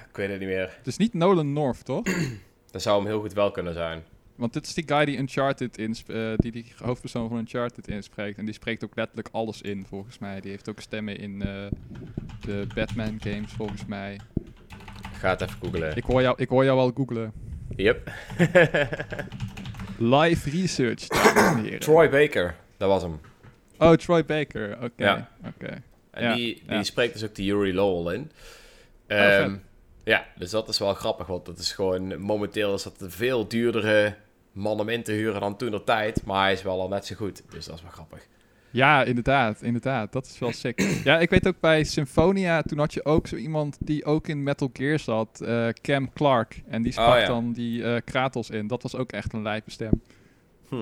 ik 0.08 0.16
weet 0.16 0.28
het 0.30 0.38
niet 0.38 0.48
meer. 0.48 0.74
Het 0.78 0.86
is 0.86 0.96
niet 0.96 1.14
Nolan 1.14 1.52
North, 1.52 1.84
toch? 1.84 2.04
Dat 2.70 2.82
zou 2.82 2.98
hem 2.98 3.06
heel 3.06 3.20
goed 3.20 3.32
wel 3.32 3.50
kunnen 3.50 3.74
zijn. 3.74 4.02
Want 4.34 4.52
dit 4.52 4.66
is 4.66 4.74
die 4.74 4.84
guy 4.86 5.04
die 5.04 5.18
Uncharted 5.18 5.78
insp- 5.78 6.12
die 6.36 6.52
die 6.52 6.72
hoofdpersoon 6.78 7.28
van 7.28 7.38
Uncharted 7.38 7.88
inspreekt. 7.88 8.38
En 8.38 8.44
die 8.44 8.54
spreekt 8.54 8.84
ook 8.84 8.96
letterlijk 8.96 9.28
alles 9.32 9.62
in, 9.62 9.86
volgens 9.86 10.18
mij. 10.18 10.40
Die 10.40 10.50
heeft 10.50 10.68
ook 10.68 10.80
stemmen 10.80 11.16
in 11.18 11.38
de 12.40 12.66
Batman 12.74 13.18
games, 13.20 13.52
volgens 13.52 13.86
mij. 13.86 14.20
Ga 15.12 15.30
het 15.30 15.40
even 15.40 15.56
googlen. 15.60 15.96
Ik 15.96 16.04
hoor 16.04 16.22
jou, 16.22 16.34
ik 16.38 16.48
hoor 16.48 16.64
jou 16.64 16.78
al 16.78 16.90
googlen. 16.94 17.32
Yep. 17.76 18.10
Live 19.98 20.50
research. 20.50 21.06
Troy 21.78 22.08
Baker, 22.10 22.54
dat 22.76 22.88
was 22.88 23.02
hem. 23.02 23.20
Oh, 23.78 23.92
Troy 23.92 24.24
Baker. 24.24 24.76
Oké, 24.82 25.04
Ja. 25.04 25.28
oké. 25.46 25.82
En 26.10 26.22
Ja, 26.24 26.34
die, 26.34 26.54
die 26.66 26.74
ja. 26.76 26.82
spreekt 26.82 27.12
dus 27.12 27.24
ook 27.24 27.34
de 27.34 27.44
Yuri 27.44 27.74
Lowell 27.74 28.14
in. 28.14 28.30
vet. 29.08 29.40
Ehm, 29.40 29.56
ja, 30.04 30.26
dus 30.36 30.50
dat 30.50 30.68
is 30.68 30.78
wel 30.78 30.94
grappig, 30.94 31.26
want 31.26 31.46
dat 31.46 31.58
is 31.58 31.72
gewoon... 31.72 32.20
Momenteel 32.20 32.74
is 32.74 32.82
dat 32.82 33.00
een 33.00 33.10
veel 33.10 33.48
duurdere 33.48 34.14
man 34.52 34.80
om 34.80 34.88
in 34.88 35.02
te 35.02 35.12
huren 35.12 35.40
dan 35.40 35.56
toen 35.56 35.70
de 35.70 35.84
tijd. 35.84 36.24
Maar 36.24 36.42
hij 36.42 36.52
is 36.52 36.62
wel 36.62 36.80
al 36.80 36.88
net 36.88 37.06
zo 37.06 37.14
goed, 37.14 37.42
dus 37.50 37.64
dat 37.66 37.76
is 37.76 37.82
wel 37.82 37.90
grappig. 37.90 38.26
Ja, 38.72 39.04
inderdaad, 39.04 39.62
inderdaad. 39.62 40.12
Dat 40.12 40.26
is 40.26 40.38
wel 40.38 40.52
sick. 40.52 40.80
ja, 41.04 41.18
ik 41.18 41.30
weet 41.30 41.46
ook 41.48 41.60
bij 41.60 41.84
Symphonia, 41.84 42.62
toen 42.62 42.78
had 42.78 42.94
je 42.94 43.04
ook 43.04 43.26
zo 43.26 43.36
iemand 43.36 43.76
die 43.80 44.04
ook 44.04 44.28
in 44.28 44.42
Metal 44.42 44.70
Gear 44.72 44.98
zat. 44.98 45.40
eh, 45.40 45.68
Cam 45.68 46.12
Clark. 46.12 46.62
En 46.68 46.82
die 46.82 46.92
sprak 46.92 47.14
Oh, 47.14 47.20
ja. 47.20 47.26
dan 47.26 47.52
die 47.52 47.84
eh, 47.84 48.00
Kratos 48.04 48.50
in. 48.50 48.66
Dat 48.66 48.82
was 48.82 48.96
ook 48.96 49.12
echt 49.12 49.32
een 49.32 49.42
lijpe 49.42 49.70
stem. 49.70 50.02
Hm. 50.68 50.74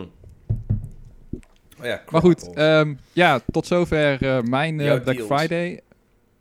Oh 1.81 1.87
ja, 1.87 2.03
Maar 2.11 2.21
goed, 2.21 2.53
ehm, 2.55 2.95
ja, 3.13 3.41
tot 3.51 3.67
zover 3.67 4.23
eh, 4.23 4.43
mijn 4.43 4.77
Black 4.77 5.05
deals. 5.05 5.23
Friday. 5.27 5.81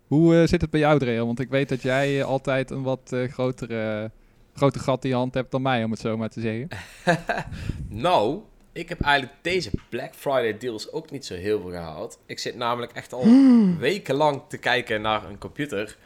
Hoe 0.08 0.48
zit 0.48 0.62
het 0.62 0.70
bij 0.70 0.80
jou, 0.80 1.00
Dreel? 1.00 1.26
Want 1.26 1.40
ik 1.40 1.50
weet 1.50 1.70
dat 1.70 1.82
jij 1.82 2.24
altijd 2.24 2.72
een 2.72 2.82
wat 2.84 3.16
grotere, 3.30 4.12
groter 4.54 4.82
gat 4.82 5.04
in 5.04 5.10
je 5.10 5.16
hand 5.16 5.34
hebt 5.34 5.52
dan 5.52 5.62
mij, 5.62 5.84
om 5.84 5.92
het 5.92 6.00
zo 6.00 6.18
maar 6.18 6.30
te 6.30 6.42
zeggen. 6.42 6.68
Nou, 7.90 8.40
ik 8.80 8.90
heb 8.90 9.02
eigenlijk 9.02 9.38
deze 9.42 9.72
Black 9.90 10.14
Friday 10.16 10.58
deals 10.58 10.92
ook 10.92 11.12
niet 11.12 11.26
zo 11.26 11.34
heel 11.34 11.62
veel 11.62 11.70
gehaald. 11.70 12.20
Ik 12.26 12.40
zit 12.40 12.56
namelijk 12.56 12.92
echt 12.92 13.14
al 13.14 13.24
wekenlang 13.78 14.42
te 14.48 14.58
kijken 14.58 15.02
naar 15.02 15.24
een 15.24 15.38
computer. 15.38 15.98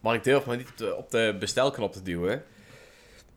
Maar 0.00 0.14
ik 0.14 0.24
durf 0.24 0.46
maar 0.46 0.56
niet 0.56 0.68
op 0.68 0.76
de, 0.76 0.96
op 0.96 1.10
de 1.10 1.36
bestelknop 1.38 1.92
te 1.92 2.02
duwen. 2.02 2.42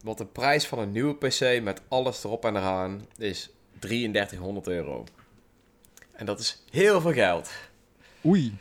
Want 0.04 0.18
de 0.18 0.26
prijs 0.26 0.68
van 0.68 0.80
een 0.80 0.92
nieuwe 0.92 1.16
PC 1.16 1.62
met 1.62 1.82
alles 1.88 2.24
erop 2.24 2.46
en 2.46 2.56
eraan 2.56 3.08
is 3.18 3.50
3300 3.80 4.68
euro. 4.68 5.04
En 6.12 6.26
dat 6.26 6.40
is 6.40 6.64
heel 6.72 7.02
veel 7.02 7.14
geld. 7.14 7.52
Oei, 8.26 8.58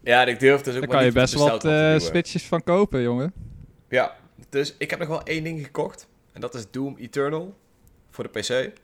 Ja, 0.00 0.22
en 0.22 0.28
ik 0.28 0.40
durf 0.40 0.60
dus 0.60 0.74
ook 0.74 0.80
daar 0.80 0.88
maar 0.88 0.98
kan 0.98 1.06
je 1.06 1.12
niet 1.12 1.16
op 1.16 1.22
best 1.22 1.62
wat 1.62 1.64
eh, 1.64 1.98
switches 1.98 2.44
van 2.44 2.62
kopen, 2.62 3.02
jongen. 3.02 3.32
Ja, 3.88 4.16
dus 4.48 4.74
ik 4.78 4.90
heb 4.90 4.98
nog 4.98 5.08
wel 5.08 5.22
één 5.22 5.44
ding 5.44 5.64
gekocht. 5.64 6.08
En 6.32 6.40
dat 6.40 6.54
is 6.54 6.70
Doom 6.70 6.96
Eternal 6.98 7.54
voor 8.10 8.32
de 8.32 8.40
PC. 8.40 8.80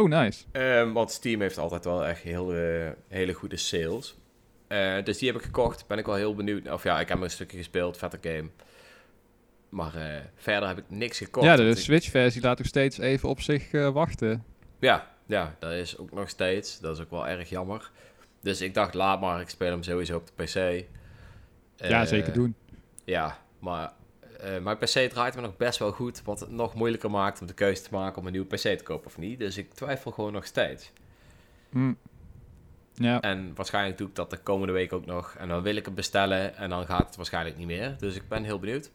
Oh, 0.00 0.08
nice. 0.08 0.44
Ehm, 0.52 0.92
want 0.92 1.10
Steam 1.10 1.40
heeft 1.40 1.58
altijd 1.58 1.84
wel 1.84 2.06
echt 2.06 2.22
heel, 2.22 2.54
eh, 2.54 2.90
hele 3.08 3.32
goede 3.32 3.56
sales. 3.56 4.18
Eh, 4.66 5.04
dus 5.04 5.18
die 5.18 5.28
heb 5.28 5.36
ik 5.38 5.44
gekocht. 5.44 5.86
Ben 5.86 5.98
ik 5.98 6.06
wel 6.06 6.14
heel 6.14 6.34
benieuwd. 6.34 6.70
Of 6.70 6.82
ja, 6.82 7.00
ik 7.00 7.08
heb 7.08 7.20
een 7.20 7.30
stukje 7.30 7.56
gespeeld. 7.56 7.96
Vette 7.96 8.18
game. 8.20 8.48
Maar 9.68 9.94
eh, 9.94 10.20
verder 10.36 10.68
heb 10.68 10.78
ik 10.78 10.84
niks 10.88 11.18
gekocht. 11.18 11.46
ja, 11.46 11.56
de 11.56 11.74
Switch-versie 11.74 12.42
laat 12.42 12.58
ook 12.58 12.66
steeds 12.66 12.98
even 12.98 13.28
op 13.28 13.40
zich 13.40 13.70
wachten. 13.92 14.44
ja, 14.78 15.10
ja, 15.26 15.56
dat 15.58 15.72
is 15.72 15.98
ook 15.98 16.12
nog 16.12 16.28
steeds. 16.28 16.80
Dat 16.80 16.96
is 16.96 17.02
ook 17.02 17.10
wel 17.10 17.28
erg 17.28 17.48
jammer. 17.48 17.90
Dus 18.42 18.60
ik 18.60 18.74
dacht, 18.74 18.94
laat 18.94 19.20
maar. 19.20 19.40
Ik 19.40 19.48
speel 19.48 19.70
hem 19.70 19.82
sowieso 19.82 20.16
op 20.16 20.26
de 20.26 20.44
PC. 20.44 20.84
ja, 21.76 22.04
zeker 22.04 22.32
doen. 22.32 22.54
Ja, 23.04 23.38
maar 23.58 23.92
eh, 24.42 24.62
mijn 24.62 24.76
PC 24.76 24.88
draait 25.10 25.34
me 25.34 25.40
nog 25.40 25.56
best 25.56 25.78
wel 25.78 25.92
goed. 25.92 26.22
Wat 26.24 26.40
het 26.40 26.50
nog 26.50 26.74
moeilijker 26.74 27.10
maakt 27.10 27.40
om 27.40 27.46
de 27.46 27.52
keuze 27.54 27.82
te 27.82 27.88
maken 27.92 28.18
om 28.20 28.26
een 28.26 28.32
nieuwe 28.32 28.46
PC 28.46 28.58
te 28.58 28.80
kopen 28.82 29.06
of 29.06 29.18
niet. 29.18 29.38
Dus 29.38 29.56
ik 29.56 29.72
twijfel 29.74 30.10
gewoon 30.10 30.32
nog 30.32 30.46
steeds. 30.46 30.92
Hm. 31.70 31.92
Ja, 32.94 33.20
En 33.20 33.52
waarschijnlijk 33.54 33.98
doe 33.98 34.08
ik 34.08 34.14
dat 34.14 34.30
de 34.30 34.36
komende 34.38 34.72
week 34.72 34.92
ook 34.92 35.06
nog. 35.06 35.34
En 35.38 35.48
dan 35.48 35.62
wil 35.62 35.76
ik 35.76 35.84
het 35.84 35.94
bestellen 35.94 36.56
en 36.56 36.70
dan 36.70 36.86
gaat 36.86 37.06
het 37.06 37.16
waarschijnlijk 37.16 37.56
niet 37.56 37.66
meer. 37.66 37.94
Dus 37.98 38.14
ik 38.16 38.28
ben 38.28 38.44
heel 38.44 38.58
benieuwd. 38.58 38.90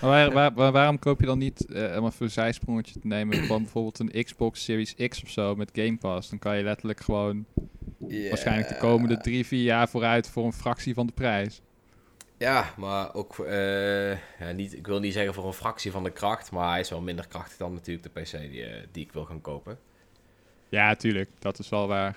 maar 0.00 0.10
waar, 0.10 0.32
waar- 0.32 0.52
waar- 0.54 0.72
waarom 0.72 0.98
koop 0.98 1.20
je 1.20 1.26
dan 1.26 1.38
niet, 1.38 1.66
eh, 1.66 1.82
om 1.98 2.06
even 2.06 2.24
een 2.24 2.30
zijsprongetje 2.30 3.00
te 3.00 3.06
nemen, 3.06 3.44
van 3.46 3.62
bijvoorbeeld 3.62 3.98
een 3.98 4.24
Xbox 4.24 4.64
Series 4.64 4.94
X 5.08 5.22
of 5.22 5.28
zo 5.30 5.54
met 5.56 5.70
Game 5.74 5.96
Pass? 5.98 6.30
Dan 6.30 6.38
kan 6.38 6.56
je 6.56 6.62
letterlijk 6.62 7.00
gewoon 7.00 7.44
waarschijnlijk 8.28 8.68
de 8.68 8.76
komende 8.76 9.16
drie, 9.16 9.46
vier 9.46 9.62
jaar 9.62 9.88
vooruit 9.88 10.28
voor 10.30 10.44
een 10.44 10.52
fractie 10.52 10.94
van 10.94 11.06
de 11.06 11.12
prijs. 11.12 11.60
Ja, 12.42 12.74
maar 12.76 13.14
ook... 13.14 13.38
eh, 13.38 14.10
ja, 14.10 14.50
niet, 14.54 14.76
ik 14.76 14.86
wil 14.86 15.00
niet 15.00 15.12
zeggen 15.12 15.34
voor 15.34 15.46
een 15.46 15.52
fractie 15.52 15.90
van 15.90 16.04
de 16.04 16.10
kracht. 16.10 16.50
Maar 16.50 16.70
hij 16.70 16.80
is 16.80 16.90
wel 16.90 17.00
minder 17.00 17.28
krachtig 17.28 17.56
dan 17.56 17.72
natuurlijk 17.72 18.14
de 18.14 18.20
PC 18.20 18.30
die, 18.30 18.64
eh, 18.64 18.82
die 18.92 19.04
ik 19.04 19.12
wil 19.12 19.24
gaan 19.24 19.40
kopen. 19.40 19.78
Ja, 20.68 20.94
tuurlijk. 20.94 21.30
Dat 21.38 21.58
is 21.58 21.68
wel 21.68 21.88
waar. 21.88 22.16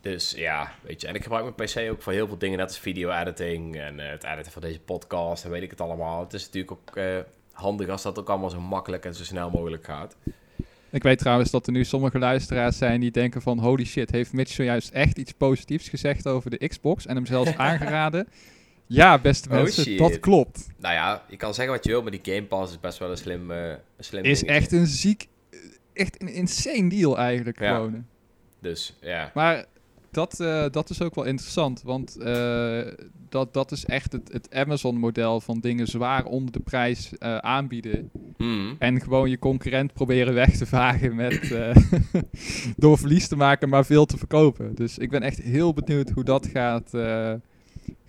Dus 0.00 0.30
ja, 0.30 0.72
weet 0.82 1.00
je. 1.00 1.06
En 1.06 1.14
ik 1.14 1.22
gebruik 1.22 1.56
mijn 1.56 1.68
PC 1.68 1.90
ook 1.90 2.02
voor 2.02 2.12
heel 2.12 2.26
veel 2.26 2.38
dingen. 2.38 2.58
Net 2.58 2.66
als 2.66 2.78
video-editing 2.78 3.76
en 3.76 4.00
eh, 4.00 4.10
het 4.10 4.24
editen 4.24 4.52
van 4.52 4.62
deze 4.62 4.80
podcast. 4.80 5.44
En 5.44 5.50
weet 5.50 5.62
ik 5.62 5.70
het 5.70 5.80
allemaal. 5.80 6.20
Het 6.20 6.32
is 6.32 6.44
natuurlijk 6.44 6.72
ook 6.72 6.98
handig 7.52 7.88
als 7.88 8.02
dat 8.02 8.18
ook 8.18 8.28
allemaal 8.28 8.50
zo 8.50 8.60
makkelijk 8.60 9.04
en 9.04 9.14
zo 9.14 9.24
snel 9.24 9.50
mogelijk 9.50 9.84
gaat. 9.84 10.16
Ik 10.90 11.02
weet 11.02 11.18
trouwens 11.18 11.50
dat 11.50 11.66
er 11.66 11.72
nu 11.72 11.84
sommige 11.84 12.18
luisteraars 12.18 12.78
zijn 12.78 13.00
die 13.00 13.10
denken 13.10 13.42
van... 13.42 13.58
holy 13.58 13.84
shit, 13.84 14.10
heeft 14.10 14.32
Mitch 14.32 14.52
zojuist 14.52 14.90
echt 14.90 15.18
iets 15.18 15.32
positiefs 15.32 15.88
gezegd 15.88 16.26
over 16.26 16.50
de 16.50 16.68
Xbox... 16.68 17.06
en 17.06 17.16
hem 17.16 17.26
zelfs 17.26 17.56
aangeraden? 17.68 18.28
Ja, 18.96 19.18
beste 19.20 19.48
Oh, 19.48 19.54
mensen, 19.54 19.96
dat 19.96 20.20
klopt. 20.20 20.68
Nou 20.78 20.94
ja, 20.94 21.24
je 21.28 21.36
kan 21.36 21.54
zeggen 21.54 21.74
wat 21.74 21.84
je 21.84 21.90
wil, 21.90 22.02
maar 22.02 22.10
die 22.10 22.20
Game 22.34 22.42
Pass 22.46 22.72
is 22.72 22.80
best 22.80 22.98
wel 22.98 23.10
een 23.10 23.16
slim, 23.16 23.50
eh, 23.50 23.68
een 23.68 23.78
slim 24.04 24.24
Is 24.24 24.40
dingetje. 24.40 24.46
echt 24.60 24.72
een 24.72 24.86
ziek... 24.86 25.28
Echt 25.92 26.22
een 26.22 26.28
insane 26.32 26.88
deal 26.88 27.18
eigenlijk 27.18 27.60
Ja. 27.60 27.74
gewoon. 27.74 28.04
Dus 28.60 28.96
ja. 29.00 29.30
Maar 29.34 29.64
dat, 30.10 30.40
eh, 30.40 30.64
dat 30.70 30.90
is 30.90 31.02
ook 31.02 31.14
wel 31.14 31.24
interessant, 31.24 31.82
want 31.82 32.16
eh, 32.16 32.80
dat, 33.28 33.52
dat 33.54 33.72
is 33.72 33.84
echt 33.84 34.12
het, 34.12 34.32
het 34.32 34.54
Amazon-model 34.54 35.40
van 35.40 35.60
dingen 35.60 35.86
zwaar 35.86 36.24
onder 36.24 36.52
de 36.52 36.60
prijs 36.60 37.18
eh, 37.18 37.36
aanbieden. 37.36 38.10
Hmm. 38.36 38.76
En 38.78 39.00
gewoon 39.00 39.30
je 39.30 39.38
concurrent 39.38 39.92
proberen 39.92 40.34
weg 40.34 40.56
te 40.56 40.66
vagen 40.66 41.14
met, 41.14 41.50
eh, 41.52 41.76
door 42.76 42.98
verlies 42.98 43.28
te 43.28 43.36
maken, 43.36 43.68
maar 43.68 43.84
veel 43.86 44.06
te 44.06 44.18
verkopen. 44.18 44.74
Dus 44.74 44.98
ik 44.98 45.10
ben 45.10 45.22
echt 45.22 45.38
heel 45.42 45.72
benieuwd 45.72 46.10
hoe 46.10 46.24
dat 46.24 46.46
gaat, 46.46 46.94
eh, 46.94 47.32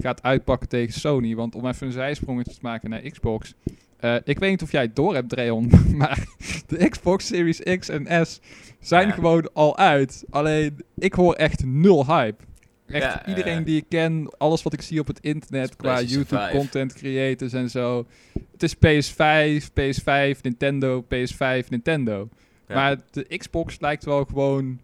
gaat 0.02 0.24
uitpakken 0.24 0.70
tegen 0.70 0.94
Sony. 1.00 1.36
Want 1.36 1.56
om 1.56 1.68
even 1.68 1.88
een 1.88 1.94
zijsprongetje 1.94 2.52
te 2.54 2.60
maken 2.62 2.90
naar 2.90 3.02
Xbox. 3.02 3.54
eh, 4.00 4.16
ik 4.24 4.40
weet 4.40 4.50
niet 4.50 4.62
of 4.62 4.72
jij 4.72 4.82
het 4.82 4.96
door 4.96 5.14
hebt, 5.14 5.30
Dreon, 5.30 5.72
maar 5.98 6.26
de 6.68 6.90
Xbox 6.90 7.28
Series 7.28 7.60
X 7.80 7.90
en 7.90 8.26
S 8.26 8.40
zijn 8.80 9.08
Ja. 9.08 9.14
gewoon 9.14 9.54
al 9.54 9.78
uit. 9.78 10.24
Alleen, 10.30 10.78
ik 10.96 11.14
hoor 11.14 11.34
echt 11.34 11.66
nul 11.66 12.06
hype. 12.06 12.44
Echt 12.88 13.04
Ja, 13.04 13.26
iedereen 13.28 13.64
die 13.64 13.78
ik 13.78 13.86
ken, 13.90 14.30
alles 14.38 14.64
wat 14.64 14.74
ik 14.74 14.82
zie 14.82 15.00
op 15.00 15.08
het 15.08 15.20
internet 15.20 15.76
qua 15.76 15.78
PlayStation 15.94 16.18
YouTube 16.18 16.42
5. 16.42 16.52
content 16.56 16.94
creators 16.94 17.54
en 17.54 17.70
zo. 17.70 18.06
Het 18.52 18.64
is 18.64 18.76
PS5, 18.76 19.64
PS5, 19.80 20.42
Nintendo, 20.42 21.04
PS5, 21.04 21.68
Nintendo. 21.70 22.30
Ja. 22.68 22.76
Maar 22.76 22.98
de 23.12 23.38
Xbox 23.38 23.80
lijkt 23.80 24.06
wel 24.06 24.26
gewoon 24.26 24.80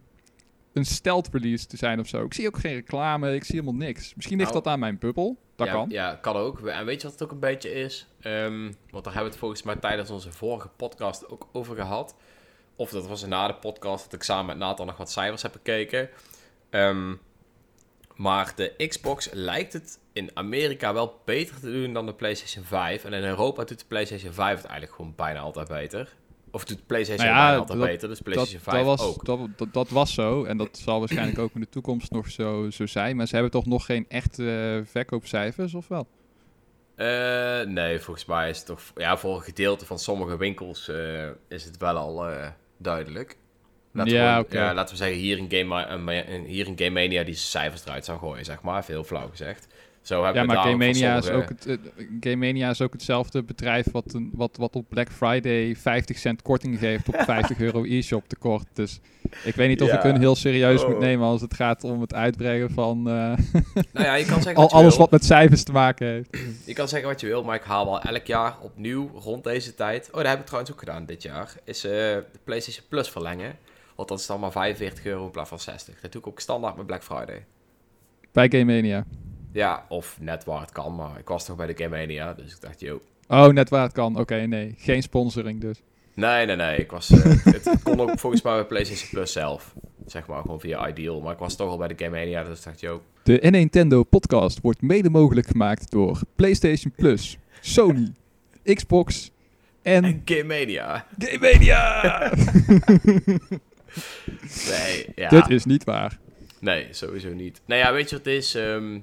een 0.78 0.84
stealth 0.84 1.28
release 1.32 1.66
te 1.66 1.76
zijn 1.76 2.00
of 2.00 2.08
zo. 2.08 2.24
Ik 2.24 2.34
zie 2.34 2.46
ook 2.46 2.58
geen 2.58 2.74
reclame, 2.74 3.34
ik 3.34 3.44
zie 3.44 3.60
helemaal 3.60 3.86
niks. 3.86 4.14
Misschien 4.14 4.38
ligt 4.38 4.50
Nou, 4.50 4.62
dat 4.62 4.72
aan 4.72 4.78
mijn 4.78 4.98
bubbel. 4.98 5.36
Dat 5.56 5.66
ja, 5.66 5.72
kan. 5.72 5.88
Ja, 5.88 6.14
kan 6.14 6.36
ook. 6.36 6.66
En 6.66 6.84
weet 6.84 7.00
je 7.00 7.02
wat 7.02 7.12
het 7.12 7.22
ook 7.22 7.30
een 7.30 7.40
beetje 7.40 7.72
is? 7.72 8.06
Ehm, 8.20 8.62
want 8.90 9.04
daar 9.04 9.14
hebben 9.14 9.22
we 9.22 9.28
het 9.28 9.36
volgens 9.36 9.62
mij 9.62 9.76
tijdens 9.76 10.10
onze 10.10 10.32
vorige 10.32 10.68
podcast 10.68 11.28
ook 11.28 11.48
over 11.52 11.76
gehad. 11.76 12.14
Of 12.76 12.90
dat 12.90 13.06
was 13.06 13.26
na 13.26 13.46
de 13.46 13.54
podcast 13.54 14.04
dat 14.04 14.12
ik 14.12 14.22
samen 14.22 14.46
met 14.46 14.56
Nathan 14.56 14.86
nog 14.86 14.96
wat 14.96 15.10
cijfers 15.10 15.42
heb 15.42 15.52
bekeken. 15.52 16.08
Ehm, 16.70 17.14
maar 18.14 18.52
de 18.56 18.86
Xbox 18.88 19.28
lijkt 19.32 19.72
het 19.72 19.98
in 20.12 20.30
Amerika 20.34 20.92
wel 20.92 21.20
beter 21.24 21.60
te 21.60 21.72
doen 21.72 21.92
dan 21.92 22.06
de 22.06 22.14
PlayStation 22.14 22.64
5. 22.64 23.04
En 23.04 23.12
in 23.12 23.24
Europa 23.24 23.64
doet 23.64 23.78
de 23.78 23.84
PlayStation 23.88 24.32
5 24.32 24.56
het 24.56 24.64
eigenlijk 24.64 24.94
gewoon 24.96 25.14
bijna 25.16 25.40
altijd 25.40 25.68
beter. 25.68 26.16
Of 26.50 26.64
doet 26.64 26.86
PlayStation 26.86 27.26
Nou 27.26 27.38
ja, 27.38 27.56
altijd 27.56 27.78
dat- 27.78 27.88
beter, 27.88 28.08
dus 28.08 28.18
Dat, 28.18 28.26
PlayStation 28.32 28.62
5 28.62 28.76
dat, 28.76 28.86
was, 28.98 29.08
ook. 29.08 29.24
dat, 29.24 29.38
dat, 29.56 29.72
dat 29.72 29.88
was 29.88 30.14
zo. 30.14 30.44
En 30.44 30.56
dat 30.56 30.78
zal 30.78 30.98
waarschijnlijk 30.98 31.38
ook 31.38 31.54
in 31.54 31.60
de 31.60 31.68
toekomst 31.68 32.10
nog 32.10 32.30
zo, 32.30 32.70
zo 32.70 32.86
zijn. 32.86 33.16
Maar 33.16 33.26
ze 33.26 33.34
hebben 33.34 33.52
toch 33.52 33.66
nog 33.66 33.84
geen 33.84 34.04
echte 34.08 34.76
eh, 34.80 34.90
verkoopcijfers, 34.90 35.74
of 35.74 35.88
wel? 35.88 36.06
Eh, 36.94 37.60
nee, 37.66 37.98
volgens 37.98 38.26
mij 38.26 38.50
is 38.50 38.56
het 38.56 38.66
toch... 38.66 38.80
Ja, 38.96 39.16
voor 39.16 39.34
een 39.34 39.42
gedeelte 39.42 39.86
van 39.86 39.98
sommige 39.98 40.36
winkels 40.36 40.88
eh, 40.88 41.26
is 41.48 41.64
het 41.64 41.76
wel 41.76 41.96
al 41.96 42.26
duidelijk. 42.76 43.36
Laten 43.92 44.12
we 44.12 44.18
Ja, 44.18 44.38
oké. 44.40 44.58
ja, 44.58 44.74
laten 44.74 44.94
we 44.94 45.02
zeggen, 45.02 45.18
hier 45.18 45.38
in, 45.38 45.46
Game, 45.50 46.44
hier 46.46 46.66
in 46.66 46.78
Game 46.78 46.90
Mania 46.90 47.24
die 47.24 47.34
cijfers 47.34 47.84
eruit 47.84 48.04
zou 48.04 48.18
gooien, 48.18 48.44
zeg 48.44 48.62
maar. 48.62 48.84
Veel 48.84 49.04
flauw 49.04 49.28
gezegd. 49.28 49.66
Zo 50.08 50.26
Ja, 50.32 50.44
maar 50.44 50.56
Game 50.56 50.76
Mania, 50.76 51.16
is 51.16 51.30
ook 51.30 51.48
het, 51.48 51.78
Game 52.20 52.36
Mania 52.36 52.70
is 52.70 52.80
ook 52.82 52.92
hetzelfde 52.92 53.42
bedrijf 53.42 53.86
wat, 53.92 54.12
een, 54.14 54.30
wat, 54.34 54.56
wat 54.56 54.76
op 54.76 54.88
Black 54.88 55.08
Friday 55.12 55.76
50 55.76 56.18
cent 56.18 56.42
korting 56.42 56.78
geeft 56.78 57.08
op 57.08 57.14
50 57.34 57.60
euro 57.60 57.84
e-shop 57.84 58.28
tekort. 58.28 58.66
Dus 58.72 59.00
ik 59.44 59.54
weet 59.54 59.68
niet 59.68 59.82
of 59.82 59.88
Ja. 59.88 59.96
ik 59.96 60.02
hun 60.02 60.18
heel 60.18 60.34
serieus 60.36 60.82
Oh. 60.82 60.88
moet 60.88 60.98
nemen 60.98 61.26
als 61.26 61.40
het 61.40 61.54
gaat 61.54 61.84
om 61.84 62.00
het 62.00 62.14
uitbrengen 62.14 62.70
van 62.70 62.98
eh, 63.08 63.12
Nou 63.92 64.06
ja, 64.06 64.14
je 64.14 64.24
kan 64.24 64.42
zeggen 64.42 64.54
al, 64.54 64.62
wat 64.62 64.70
je 64.70 64.76
alles 64.76 64.90
wil. 64.96 64.98
wat 65.02 65.10
met 65.10 65.24
cijfers 65.24 65.62
te 65.62 65.72
maken 65.72 66.06
heeft. 66.06 66.38
Je 66.64 66.72
kan 66.72 66.88
zeggen 66.88 67.08
wat 67.08 67.20
je 67.20 67.26
wil, 67.26 67.44
maar 67.44 67.56
ik 67.56 67.62
haal 67.62 67.84
wel 67.84 68.00
elk 68.00 68.26
jaar 68.26 68.56
opnieuw 68.60 69.10
rond 69.14 69.44
deze 69.44 69.74
tijd... 69.74 70.08
Oh, 70.10 70.16
dat 70.16 70.26
heb 70.26 70.38
ik 70.38 70.44
trouwens 70.44 70.72
ook 70.72 70.78
gedaan 70.78 71.06
dit 71.06 71.22
jaar. 71.22 71.54
Is 71.64 71.84
eh, 71.84 71.90
de 71.92 72.24
PlayStation 72.44 72.84
Plus 72.88 73.08
verlengen. 73.10 73.56
Want 73.96 74.08
dat 74.08 74.18
is 74.18 74.26
dan 74.26 74.40
maar 74.40 74.52
45 74.52 75.04
euro 75.04 75.24
in 75.24 75.30
plaats 75.30 75.48
van 75.48 75.58
60. 75.60 76.00
Dat 76.00 76.12
doe 76.12 76.20
ik 76.20 76.26
ook 76.26 76.40
standaard 76.40 76.76
met 76.76 76.86
Black 76.86 77.02
Friday. 77.04 77.44
Bij 78.32 78.48
Game 78.50 78.64
Mania. 78.64 79.04
Ja, 79.52 79.84
of 79.88 80.16
net 80.20 80.44
waar 80.44 80.60
het 80.60 80.72
kan, 80.72 80.94
maar 80.94 81.18
ik 81.18 81.28
was 81.28 81.44
toch 81.44 81.56
bij 81.56 81.66
de 81.66 81.82
Game 81.84 81.96
Mania, 81.96 82.34
dus 82.34 82.54
ik 82.54 82.60
dacht, 82.60 82.80
yo. 82.80 83.00
Oh, 83.28 83.46
net 83.46 83.68
waar 83.68 83.82
het 83.82 83.92
kan. 83.92 84.18
Oké, 84.18 84.34
nee. 84.34 84.74
Geen 84.78 85.02
sponsoring 85.02 85.60
dus. 85.60 85.82
Nee, 86.14 86.46
nee, 86.46 86.56
nee, 86.56 86.76
ik 86.76 86.90
was, 86.90 87.10
eh, 87.10 87.24
het, 87.54 87.64
het 87.64 87.82
kon 87.82 88.00
ook 88.00 88.18
volgens 88.18 88.42
mij 88.42 88.54
bij 88.54 88.64
PlayStation 88.64 89.08
Plus 89.10 89.32
zelf, 89.32 89.74
zeg 90.06 90.26
maar, 90.26 90.40
gewoon 90.40 90.60
via 90.60 90.88
Ideal. 90.88 91.20
Maar 91.20 91.32
ik 91.32 91.38
was 91.38 91.56
toch 91.56 91.70
al 91.70 91.76
bij 91.76 91.88
de 91.88 92.04
Game 92.04 92.16
Mania, 92.16 92.44
dus 92.44 92.58
ik 92.58 92.64
dacht, 92.64 92.80
yo. 92.80 93.02
De 93.22 93.38
Nintendo 93.50 94.02
podcast 94.02 94.60
wordt 94.60 94.82
mede 94.82 95.10
mogelijk 95.10 95.46
gemaakt 95.46 95.90
door 95.90 96.20
PlayStation 96.36 96.92
Plus, 96.96 97.38
Sony, 97.60 98.12
Xbox 98.74 99.30
en 99.82 100.04
En 100.04 100.22
Game 100.24 100.44
Mania. 100.44 101.06
Game 101.18 101.38
Mania. 101.52 102.02
Nee, 104.70 105.06
ja. 105.14 105.28
Dit 105.28 105.50
is 105.50 105.64
niet 105.64 105.84
waar. 105.84 106.18
Nee, 106.60 106.86
sowieso 106.90 107.28
niet. 107.34 107.60
Nou 107.66 107.80
ja, 107.80 107.92
weet 107.92 108.10
je 108.10 108.16
wat 108.16 108.24
het 108.24 108.34
is? 108.34 108.54
Ehm, 108.54 108.98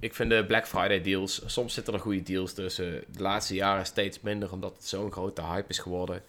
ik 0.00 0.14
vind 0.14 0.30
de 0.30 0.44
Black 0.46 0.66
Friday 0.66 1.00
deals, 1.00 1.42
soms 1.46 1.74
zitten 1.74 1.94
er 1.94 2.00
goede 2.00 2.22
deals 2.22 2.52
tussen. 2.52 3.04
De 3.12 3.22
laatste 3.22 3.54
jaren 3.54 3.86
steeds 3.86 4.20
minder, 4.20 4.52
omdat 4.52 4.72
het 4.72 4.86
zo'n 4.86 5.12
grote 5.12 5.42
hype 5.42 5.68
is 5.68 5.78
geworden. 5.78 6.22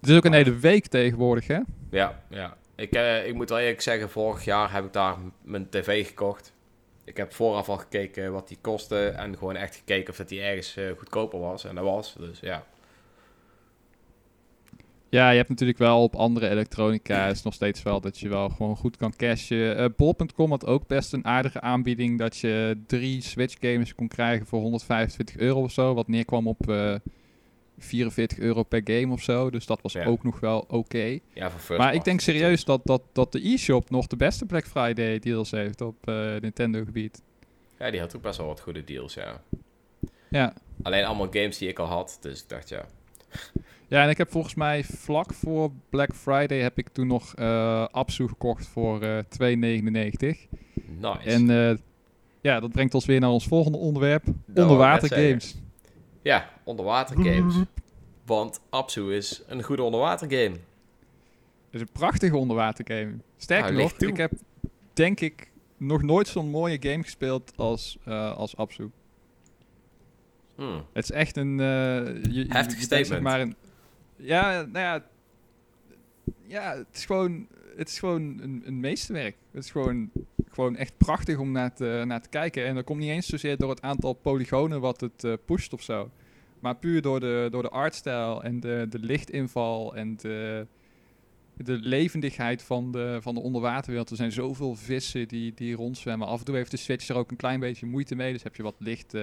Het 0.00 0.08
is 0.08 0.16
ook 0.16 0.24
een 0.24 0.32
hele 0.32 0.56
week 0.56 0.86
tegenwoordig, 0.86 1.46
hè? 1.46 1.60
Ja, 1.90 2.22
ja. 2.28 2.56
Ik, 2.74 2.92
eh, 2.92 3.26
ik 3.26 3.34
moet 3.34 3.48
wel 3.48 3.58
eerlijk 3.58 3.80
zeggen, 3.80 4.10
vorig 4.10 4.44
jaar 4.44 4.72
heb 4.72 4.84
ik 4.84 4.92
daar 4.92 5.16
mijn 5.42 5.68
tv 5.68 6.06
gekocht. 6.06 6.52
Ik 7.04 7.16
heb 7.16 7.34
vooraf 7.34 7.68
al 7.68 7.76
gekeken 7.76 8.32
wat 8.32 8.48
die 8.48 8.58
kostte 8.60 9.06
en 9.06 9.38
gewoon 9.38 9.56
echt 9.56 9.74
gekeken 9.74 10.10
of 10.10 10.16
dat 10.16 10.28
die 10.28 10.40
ergens 10.40 10.76
eh, 10.76 10.84
goedkoper 10.98 11.40
was. 11.40 11.64
En 11.64 11.74
dat 11.74 11.84
was, 11.84 12.14
dus 12.18 12.40
ja. 12.40 12.64
Ja, 15.10 15.30
je 15.30 15.36
hebt 15.36 15.48
natuurlijk 15.48 15.78
wel 15.78 16.02
op 16.02 16.16
andere 16.16 16.48
elektronica 16.48 17.26
is 17.26 17.42
nog 17.42 17.54
steeds 17.54 17.82
wel 17.82 18.00
dat 18.00 18.18
je 18.18 18.28
wel 18.28 18.48
gewoon 18.48 18.76
goed 18.76 18.96
kan 18.96 19.16
cashen. 19.16 19.76
Eh 19.76 19.86
Bol.com 19.96 20.50
had 20.50 20.66
ook 20.66 20.86
best 20.86 21.12
een 21.12 21.24
aardige 21.24 21.60
aanbieding 21.60 22.18
dat 22.18 22.36
je 22.36 22.80
drie 22.86 23.22
Switch 23.22 23.56
games 23.60 23.94
kon 23.94 24.08
krijgen 24.08 24.46
voor 24.46 24.60
125 24.60 25.36
euro 25.36 25.62
of 25.62 25.72
zo. 25.72 25.94
Wat 25.94 26.08
neerkwam 26.08 26.46
op 26.48 26.70
eh 26.70 26.94
44 27.78 28.38
euro 28.38 28.62
per 28.62 28.80
game 28.84 29.12
of 29.12 29.22
zo. 29.22 29.50
Dus 29.50 29.66
dat 29.66 29.80
was 29.82 29.92
Ja. 29.92 30.04
ook 30.04 30.22
nog 30.22 30.40
wel 30.40 30.64
oké. 30.68 31.18
Ja, 31.34 31.50
Maar 31.76 31.94
ik 31.94 32.04
denk 32.04 32.20
serieus 32.20 32.64
dat, 32.64 32.80
dat, 32.84 33.02
dat 33.12 33.32
de 33.32 33.48
e-shop 33.48 33.90
nog 33.90 34.06
de 34.06 34.16
beste 34.16 34.46
Black 34.46 34.66
Friday 34.66 35.18
deals 35.18 35.50
heeft 35.50 35.80
op 35.80 36.08
eh, 36.08 36.36
Nintendo 36.40 36.84
gebied. 36.84 37.22
Ja, 37.78 37.90
die 37.90 38.00
had 38.00 38.16
ook 38.16 38.22
best 38.22 38.38
wel 38.38 38.46
wat 38.46 38.60
goede 38.60 38.84
deals, 38.84 39.14
ja. 39.14 39.42
Ja. 40.30 40.54
Alleen 40.82 41.04
allemaal 41.04 41.28
games 41.30 41.58
die 41.58 41.68
ik 41.68 41.78
al 41.78 41.86
had, 41.86 42.18
dus 42.20 42.42
ik 42.42 42.48
dacht, 42.48 42.68
ja. 42.68 42.86
Ja, 43.88 44.02
en 44.02 44.08
ik 44.08 44.18
heb 44.18 44.30
volgens 44.30 44.54
mij 44.54 44.84
vlak 44.84 45.34
voor 45.34 45.70
Black 45.88 46.14
Friday 46.14 46.58
heb 46.58 46.78
ik 46.78 46.88
toen 46.88 47.06
nog 47.06 47.34
eh 47.34 47.84
Absu 47.90 48.28
gekocht 48.28 48.66
voor 48.66 49.02
eh 49.02 49.18
2,99. 49.18 49.24
Nice. 50.98 51.18
En 51.24 51.50
eh, 51.50 51.76
ja, 52.40 52.60
dat 52.60 52.70
brengt 52.70 52.94
ons 52.94 53.06
weer 53.06 53.20
naar 53.20 53.30
ons 53.30 53.46
volgende 53.46 53.78
onderwerp. 53.78 54.26
ik 54.26 54.34
net 54.46 54.58
Onderwater 54.64 55.08
games. 55.08 55.56
Ja, 56.22 56.50
onderwater 56.64 57.16
games. 57.16 57.54
Want 58.26 58.60
Absu 58.70 59.14
is 59.14 59.42
een 59.46 59.62
goede 59.62 59.82
onderwater 59.82 60.30
game. 60.30 60.54
Het 61.64 61.70
is 61.70 61.80
een 61.80 61.92
prachtige 61.92 62.36
onderwater 62.36 62.84
game. 62.88 63.12
Sterker 63.36 63.72
Nou, 63.72 63.82
nog, 63.82 63.92
toe. 63.92 64.08
ik 64.08 64.16
heb 64.16 64.32
denk 64.92 65.20
ik 65.20 65.50
nog 65.76 66.02
nooit 66.02 66.28
zo'n 66.28 66.50
mooie 66.50 66.76
game 66.80 67.02
gespeeld 67.02 67.52
als, 67.56 67.98
eh 68.04 68.36
als 68.36 68.56
Absu. 68.56 68.90
Hmm. 70.60 70.84
Het 70.92 71.04
is 71.04 71.10
echt 71.10 71.36
een... 71.36 71.60
eh, 71.60 72.22
je, 72.22 72.44
Heftig 72.48 72.80
statement. 72.80 73.06
zeg 73.06 73.20
maar 73.20 73.40
een, 73.40 73.54
ja, 74.16 74.66
nou 74.72 74.84
ja... 74.84 75.04
Ja, 76.46 76.76
het 76.76 76.86
is 76.96 77.04
gewoon, 77.04 77.46
het 77.76 77.88
is 77.88 77.98
gewoon 77.98 78.38
een, 78.40 78.62
een 78.64 78.80
meesterwerk. 78.80 79.36
Het 79.50 79.64
is 79.64 79.70
gewoon, 79.70 80.10
gewoon 80.50 80.76
echt 80.76 80.96
prachtig 80.96 81.38
om 81.38 81.52
naar 81.52 81.74
te, 81.74 82.02
naar 82.06 82.22
te 82.22 82.28
kijken. 82.28 82.64
En 82.66 82.74
dat 82.74 82.84
komt 82.84 82.98
niet 82.98 83.10
eens 83.10 83.26
zozeer 83.26 83.56
door 83.56 83.70
het 83.70 83.82
aantal 83.82 84.12
polygonen 84.12 84.80
wat 84.80 85.00
het 85.00 85.24
eh, 85.24 85.32
pusht 85.44 85.72
of 85.72 85.82
zo. 85.82 86.10
Maar 86.60 86.76
puur 86.76 87.02
door 87.02 87.20
de, 87.20 87.48
door 87.50 87.62
de 87.62 87.68
artstijl 87.68 88.42
en 88.42 88.60
de, 88.60 88.86
de 88.90 88.98
lichtinval 88.98 89.96
en 89.96 90.16
de, 90.16 90.66
de 91.56 91.78
levendigheid 91.80 92.62
van 92.62 92.92
de, 92.92 93.18
van 93.20 93.34
de 93.34 93.40
onderwaterwereld. 93.40 94.10
Er 94.10 94.16
zijn 94.16 94.32
zoveel 94.32 94.74
vissen 94.74 95.28
die, 95.28 95.54
die 95.54 95.74
rondzwemmen. 95.74 96.28
Af 96.28 96.38
en 96.38 96.44
toe 96.44 96.56
heeft 96.56 96.70
de 96.70 96.76
Switch 96.76 97.08
er 97.08 97.16
ook 97.16 97.30
een 97.30 97.36
klein 97.36 97.60
beetje 97.60 97.86
moeite 97.86 98.14
mee. 98.14 98.32
Dus 98.32 98.42
heb 98.42 98.56
je 98.56 98.62
wat 98.62 98.76
licht 98.78 99.14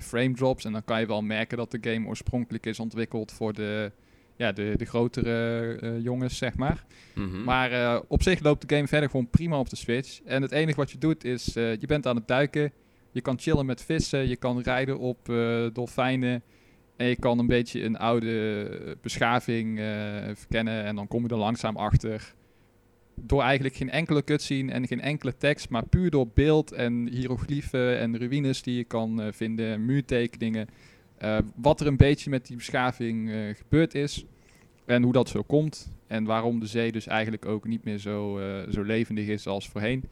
frame 0.00 0.32
drops. 0.32 0.64
En 0.64 0.72
dan 0.72 0.84
kan 0.84 1.00
je 1.00 1.06
wel 1.06 1.22
merken 1.22 1.56
dat 1.56 1.70
de 1.70 1.78
game 1.80 2.06
oorspronkelijk 2.06 2.66
is 2.66 2.80
ontwikkeld 2.80 3.32
voor 3.32 3.52
de, 3.52 3.92
ja, 4.36 4.52
de, 4.52 4.74
de 4.76 4.84
grotere 4.84 5.76
eh, 5.80 6.02
jongens, 6.02 6.36
zeg 6.38 6.56
maar. 6.56 6.84
Mhm. 7.14 7.44
Maar 7.44 7.72
eh, 7.72 8.00
op 8.08 8.22
zich 8.22 8.40
loopt 8.40 8.68
de 8.68 8.74
game 8.74 8.88
verder 8.88 9.10
gewoon 9.10 9.30
prima 9.30 9.58
op 9.58 9.70
de 9.70 9.76
Switch. 9.76 10.20
En 10.22 10.42
het 10.42 10.52
enige 10.52 10.76
wat 10.76 10.90
je 10.90 10.98
doet 10.98 11.24
is, 11.24 11.56
eh, 11.56 11.76
je 11.76 11.86
bent 11.86 12.06
aan 12.06 12.16
het 12.16 12.28
duiken. 12.28 12.72
Je 13.12 13.20
kan 13.20 13.38
chillen 13.38 13.66
met 13.66 13.82
vissen. 13.82 14.28
Je 14.28 14.36
kan 14.36 14.60
rijden 14.60 14.98
op 14.98 15.28
eh, 15.28 15.66
dolfijnen. 15.72 16.42
En 16.96 17.06
je 17.06 17.16
kan 17.16 17.38
een 17.38 17.46
beetje 17.46 17.84
een 17.84 17.98
oude 17.98 18.64
eh, 18.68 18.92
beschaving 19.02 19.78
eh, 19.78 19.86
verkennen. 20.34 20.84
En 20.84 20.96
dan 20.96 21.08
kom 21.08 21.22
je 21.22 21.28
er 21.28 21.36
langzaam 21.36 21.76
achter. 21.76 22.34
Door 23.22 23.42
eigenlijk 23.42 23.74
geen 23.74 23.90
enkele 23.90 24.24
cutscene 24.24 24.72
en 24.72 24.86
geen 24.86 25.00
enkele 25.00 25.36
tekst. 25.36 25.68
Maar 25.68 25.86
puur 25.86 26.10
door 26.10 26.28
beeld 26.34 26.72
en 26.72 27.08
hieroglyphen 27.08 27.98
en 27.98 28.18
ruïnes 28.18 28.62
die 28.62 28.76
je 28.76 28.84
kan 28.84 29.22
eh, 29.22 29.32
vinden. 29.32 29.84
Muurtekeningen. 29.84 30.68
eh, 31.18 31.38
wat 31.54 31.80
er 31.80 31.86
een 31.86 31.96
beetje 31.96 32.30
met 32.30 32.46
die 32.46 32.56
beschaving 32.56 33.30
eh, 33.30 33.36
gebeurd 33.54 33.94
is. 33.94 34.24
En 34.84 35.02
hoe 35.02 35.12
dat 35.12 35.28
zo 35.28 35.42
komt. 35.42 35.92
En 36.06 36.24
waarom 36.24 36.60
de 36.60 36.66
zee 36.66 36.92
dus 36.92 37.06
eigenlijk 37.06 37.46
ook 37.46 37.66
niet 37.66 37.84
meer 37.84 37.98
zo, 37.98 38.40
zo 38.70 38.82
levendig 38.82 39.26
is 39.26 39.46
als 39.46 39.68
voorheen. 39.68 40.04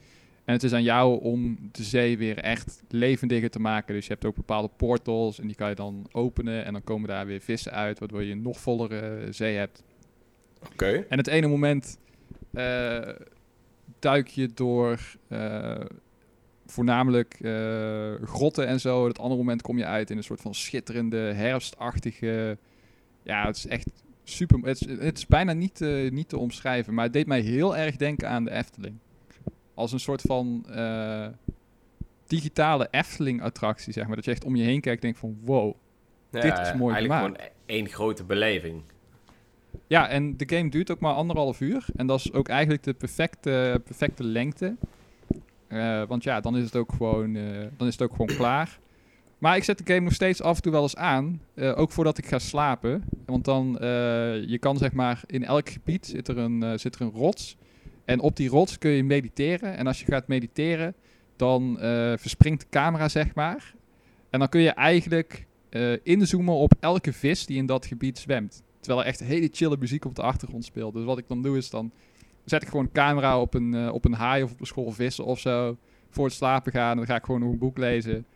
En 0.45 0.55
het 0.55 0.63
is 0.63 0.73
aan 0.73 0.83
jou 0.83 1.21
om 1.23 1.59
de 1.73 1.83
zee 1.83 2.19
weer 2.19 2.39
echt 2.39 2.83
levendiger 2.89 3.51
te 3.51 3.61
maken. 3.61 3.95
Dus 3.95 4.07
je 4.07 4.13
hebt 4.13 4.25
ook 4.25 4.35
bepaalde 4.35 4.71
portals 4.77 5.41
en 5.41 5.47
die 5.47 5.57
kan 5.57 5.69
je 5.69 5.75
dan 5.75 6.07
openen. 6.13 6.65
En 6.65 6.73
dan 6.73 6.85
komen 6.85 7.09
daar 7.09 7.27
weer 7.27 7.41
vissen 7.41 7.73
uit, 7.73 7.99
waardoor 7.99 8.23
je 8.23 8.33
een 8.33 8.43
nog 8.43 8.61
vollere 8.61 9.27
zee 9.31 9.57
hebt. 9.57 9.83
Oké. 10.73 11.05
En 11.09 11.19
het 11.19 11.27
ene 11.27 11.47
moment 11.47 11.99
duik 13.99 14.29
je 14.29 14.49
door 14.55 15.01
eh, 15.29 15.81
voornamelijk 16.67 17.39
eh, 17.41 18.15
grotten 18.25 18.67
en 18.67 18.81
zo. 18.81 19.03
En 19.03 19.09
het 19.09 19.19
andere 19.19 19.41
moment 19.41 19.63
kom 19.63 19.79
je 19.79 19.85
uit 19.85 20.11
in 20.11 20.17
een 20.17 20.23
soort 20.23 20.41
van 20.41 20.55
schitterende, 20.55 21.17
herfstachtige... 21.17 22.59
Ja, 23.23 23.47
het 23.47 23.57
is 23.57 23.67
echt 23.67 23.91
super... 24.25 24.59
Het 24.63 24.81
is, 24.81 24.99
het 24.99 25.17
is 25.19 25.27
bijna 25.27 25.53
niet, 25.53 25.81
eh, 25.81 26.11
niet 26.11 26.29
te 26.29 26.39
omschrijven, 26.39 26.95
maar 26.95 27.05
het 27.05 27.13
deed 27.13 27.27
mij 27.27 27.41
heel 27.41 27.77
erg 27.77 27.97
denken 27.97 28.29
aan 28.29 28.45
de 28.45 28.51
Efteling. 28.51 28.99
Als 29.75 29.93
een 29.93 30.01
soort 30.01 30.21
van 30.21 30.67
eh, 30.71 31.27
digitale 32.27 32.89
Efteling-attractie, 32.91 33.93
zeg 33.93 34.07
maar. 34.07 34.17
Dat 34.17 34.25
je 34.25 34.31
echt 34.31 34.45
om 34.45 34.57
je 34.57 34.65
heen 34.65 34.81
kijkt 34.81 35.05
en 35.05 35.13
denkt 35.13 35.19
van 35.19 35.39
wow. 35.45 35.75
Ja, 36.31 36.41
Dit 36.41 36.59
is 36.59 36.75
mooi 36.75 36.95
Eigenlijk 36.95 37.21
gemaakt. 37.21 37.41
gewoon 37.41 37.51
één 37.67 37.89
grote 37.89 38.25
beleving. 38.25 38.83
Ja, 39.87 40.09
en 40.09 40.37
de 40.37 40.57
game 40.57 40.71
duurt 40.71 40.91
ook 40.91 41.01
maar 41.01 41.15
anderhalf 41.15 41.61
uur. 41.61 41.87
En 41.97 42.07
dat 42.07 42.19
is 42.19 42.33
ook 42.33 42.49
eigenlijk 42.49 42.83
de 42.83 42.95
perfecte, 42.95 43.81
perfecte 43.85 44.25
lengte. 44.25 44.77
Eh, 45.69 46.03
want 46.09 46.25
ja, 46.25 46.41
dan 46.41 46.57
is 46.57 46.65
het 46.65 46.77
ook 46.77 46.93
gewoon, 46.93 47.37
eh, 47.37 47.43
dan 47.77 47.87
is 47.87 47.93
het 47.93 48.03
ook 48.03 48.11
gewoon 48.11 48.37
klaar. 48.37 48.79
Maar 49.39 49.57
ik 49.57 49.65
zet 49.65 49.79
de 49.79 49.93
game 49.93 50.05
nog 50.05 50.13
steeds 50.13 50.43
af 50.43 50.57
en 50.57 50.63
toe 50.63 50.73
wel 50.73 50.83
eens 50.83 50.97
aan. 50.97 51.41
eh, 51.55 51.79
ook 51.79 51.93
voordat 51.93 52.19
ik 52.19 52.27
ga 52.27 52.39
slapen. 52.39 53.05
Want 53.27 53.45
dan, 53.45 53.77
je 54.47 54.57
kan 54.61 54.77
zeg 54.77 54.93
maar, 54.93 55.23
in 55.27 55.45
elk 55.45 55.69
gebied 55.69 56.07
zit 56.07 56.29
er, 56.29 56.39
een, 56.39 56.79
zit 56.79 56.95
er 56.95 57.01
een 57.01 57.11
rots. 57.11 57.57
En 58.05 58.21
op 58.21 58.37
die 58.37 58.49
rots 58.49 58.79
kun 58.79 58.91
je 58.91 59.05
mediteren. 59.05 59.77
En 59.77 59.87
als 59.87 60.01
je 60.01 60.07
gaat 60.07 60.29
mediteren, 60.29 60.95
dan 61.37 61.77
verspringt 62.19 62.61
de 62.61 62.67
camera, 62.71 63.09
zeg 63.09 63.35
maar. 63.35 63.75
En 64.31 64.39
dan 64.39 64.49
kun 64.49 64.61
je 64.61 64.71
eigenlijk 64.71 65.47
inzoomen 66.03 66.55
op 66.55 66.73
elke 66.81 67.13
vis 67.13 67.47
die 67.47 67.57
in 67.57 67.67
dat 67.67 67.87
gebied 67.87 68.19
zwemt. 68.19 68.63
Terwijl 68.89 69.07
er 69.07 69.13
echt 69.13 69.29
hele 69.29 69.49
chille 69.53 69.77
muziek 69.79 70.05
op 70.05 70.15
de 70.15 70.23
achtergrond 70.23 70.65
speelt. 70.65 70.95
Dus 70.95 71.05
wat 71.05 71.19
ik 71.19 71.29
dan 71.29 71.43
doe 71.43 71.57
is 71.57 71.71
dan 71.71 71.93
zet 72.45 72.63
ik 72.63 72.69
gewoon 72.69 72.85
een 72.85 72.93
camera 72.93 73.41
op 73.41 73.55
een, 73.55 73.75
eh, 73.75 73.93
op 73.93 74.05
een 74.05 74.13
haai 74.13 74.43
of 74.43 74.53
op 74.53 74.61
een 74.61 74.67
school 74.67 74.91
vissen 74.91 75.25
of 75.25 75.39
zo. 75.39 75.77
Voor 76.11 76.25
het 76.25 76.35
slapen 76.35 76.73
gaan. 76.73 76.91
En 76.91 76.97
dan 76.97 77.07
ga 77.07 77.17
ik 77.17 77.25
gewoon 77.25 77.41
nog 77.41 77.51
een 77.51 77.59
boek 77.59 77.79
lezen. 77.79 78.27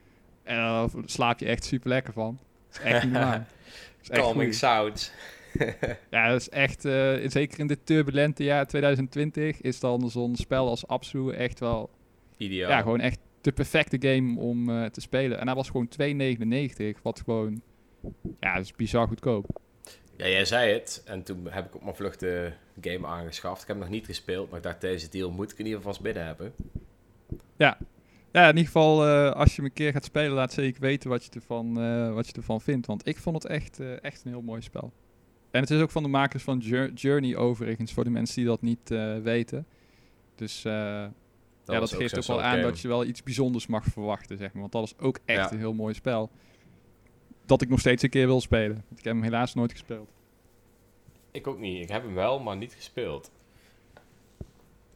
En 0.43 0.57
dan 0.57 1.03
slaap 1.05 1.39
je 1.39 1.47
echt 1.47 1.65
super 1.65 1.89
lekker 1.89 2.13
van. 2.13 2.39
Dat 2.69 2.81
is 2.81 2.85
echt 2.85 3.03
niet 3.05 3.13
normaal. 3.13 3.39
Dat 3.39 3.47
is 4.03 4.09
echt 4.11 4.21
Calming 4.21 4.55
sounds. 4.55 5.13
Ja, 6.11 6.29
dat 6.29 6.41
is 6.41 6.49
echt, 6.49 6.85
eh, 6.85 7.15
zeker 7.25 7.59
in 7.59 7.67
dit 7.67 7.79
turbulente 7.85 8.45
jaar 8.45 8.67
2020, 8.67 9.61
is 9.61 9.81
dan 9.81 10.11
zo'n 10.11 10.37
spel 10.37 10.69
als 10.69 10.87
Absu 10.87 11.31
echt 11.31 11.61
wel, 11.61 11.91
Ideaal. 12.37 12.71
ja, 12.71 12.81
gewoon 12.81 13.01
echt 13.01 13.19
de 13.41 13.53
perfecte 13.53 13.97
game 14.09 14.41
om 14.41 14.71
eh, 14.71 14.85
te 14.85 15.01
spelen. 15.01 15.39
En 15.39 15.47
hij 15.47 15.57
was 15.57 15.71
gewoon 15.71 15.89
2,99, 15.89 17.03
wat 17.03 17.21
gewoon, 17.21 17.63
ja, 18.41 18.55
dat 18.55 18.65
is 18.65 18.73
bizar 18.73 19.09
goedkoop. 19.09 19.61
Ja, 20.23 20.29
jij 20.29 20.45
zei 20.45 20.73
het. 20.73 21.03
En 21.05 21.23
toen 21.23 21.47
heb 21.51 21.67
ik 21.67 21.75
op 21.75 21.83
mijn 21.83 21.95
vlucht 21.97 22.21
de 22.21 22.53
game 22.81 23.07
aangeschaft. 23.07 23.61
Ik 23.63 23.67
heb 23.69 23.77
hem 23.77 23.85
nog 23.87 23.95
niet 23.95 24.07
gespeeld, 24.07 24.49
maar 24.49 24.59
ik 24.59 24.65
dacht 24.65 24.81
deze 24.81 25.09
deal 25.09 25.31
moet 25.31 25.53
ik 25.53 25.59
in 25.59 25.65
ieder 25.65 25.79
geval 25.79 25.93
vast 25.93 26.05
binnen 26.05 26.25
hebben. 26.27 26.53
Ja, 27.57 27.79
in 28.33 28.47
ieder 28.47 28.65
geval, 28.65 29.07
eh, 29.07 29.31
als 29.31 29.49
je 29.51 29.57
hem 29.57 29.65
een 29.65 29.73
keer 29.73 29.93
gaat 29.93 30.05
spelen, 30.05 30.33
laat 30.33 30.53
zeker 30.53 30.81
weten 30.81 31.11
wat 31.11 31.25
je 31.25 31.31
ervan, 31.31 31.81
eh, 31.81 32.15
wat 32.15 32.27
je 32.27 32.33
ervan 32.33 32.61
vindt. 32.61 32.87
Want 32.87 33.07
ik 33.07 33.19
vond 33.19 33.43
het 33.43 33.53
echt, 33.53 33.81
eh, 33.81 34.03
echt 34.05 34.25
een 34.25 34.31
heel 34.31 34.43
mooi 34.43 34.63
spel. 34.63 34.93
En 35.51 35.61
het 35.61 35.71
is 35.71 35.81
ook 35.81 35.91
van 35.91 36.03
de 36.03 36.09
makers 36.09 36.43
van 36.43 36.59
Jour- 36.59 36.93
Journey 36.93 37.37
overigens, 37.37 37.93
voor 37.93 38.05
de 38.05 38.11
mensen 38.11 38.37
die 38.37 38.45
dat 38.45 38.63
niet 38.63 38.89
weten. 39.23 39.67
Dus 40.35 40.65
eh, 40.65 40.73
ja, 40.73 41.13
dat 41.65 41.93
geeft 41.93 42.17
ook 42.19 42.25
wel 42.27 42.43
aan 42.43 42.51
game. 42.51 42.63
dat 42.63 42.81
je 42.81 42.89
wel 42.89 43.05
iets 43.05 43.23
bijzonders 43.23 43.67
mag 43.67 43.85
verwachten, 43.85 44.39
zeg 44.39 44.53
maar. 44.53 44.61
Want 44.61 44.73
dat 44.73 44.85
is 44.85 44.95
ook 44.99 45.19
echt 45.25 45.39
Ja. 45.39 45.53
een 45.53 45.59
heel 45.59 45.73
mooi 45.75 45.95
spel. 45.95 46.31
Dat 47.53 47.63
ik 47.63 47.69
nog 47.69 47.81
steeds 47.81 48.03
een 48.03 48.11
keer 48.11 48.27
wil 48.27 48.41
spelen. 48.41 48.85
Want 48.89 48.99
ik 48.99 49.05
heb 49.05 49.15
hem 49.15 49.23
helaas 49.23 49.55
nooit 49.55 49.71
gespeeld. 49.73 50.11
Ik 51.31 51.47
ook 51.47 51.59
niet. 51.59 51.83
Ik 51.83 51.89
heb 51.89 52.03
hem 52.03 52.15
wel, 52.15 52.41
maar 52.41 52.57
niet 52.57 52.73
gespeeld. 52.75 53.31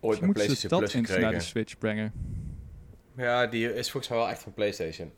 Ooit 0.00 0.20
moeten 0.20 0.42
ze 0.42 0.46
PlayStation 0.46 0.68
dat 0.70 0.78
Plus 0.78 0.94
eens 0.94 1.08
naar 1.08 1.18
de 1.18 1.24
gekregen. 1.24 1.46
Switch 1.46 1.78
brengen. 1.78 2.12
Ja, 3.16 3.46
die 3.46 3.74
is 3.74 3.90
volgens 3.90 4.12
mij 4.12 4.18
wel 4.18 4.28
echt 4.30 4.42
van 4.42 4.54
PlayStation. 4.54 5.10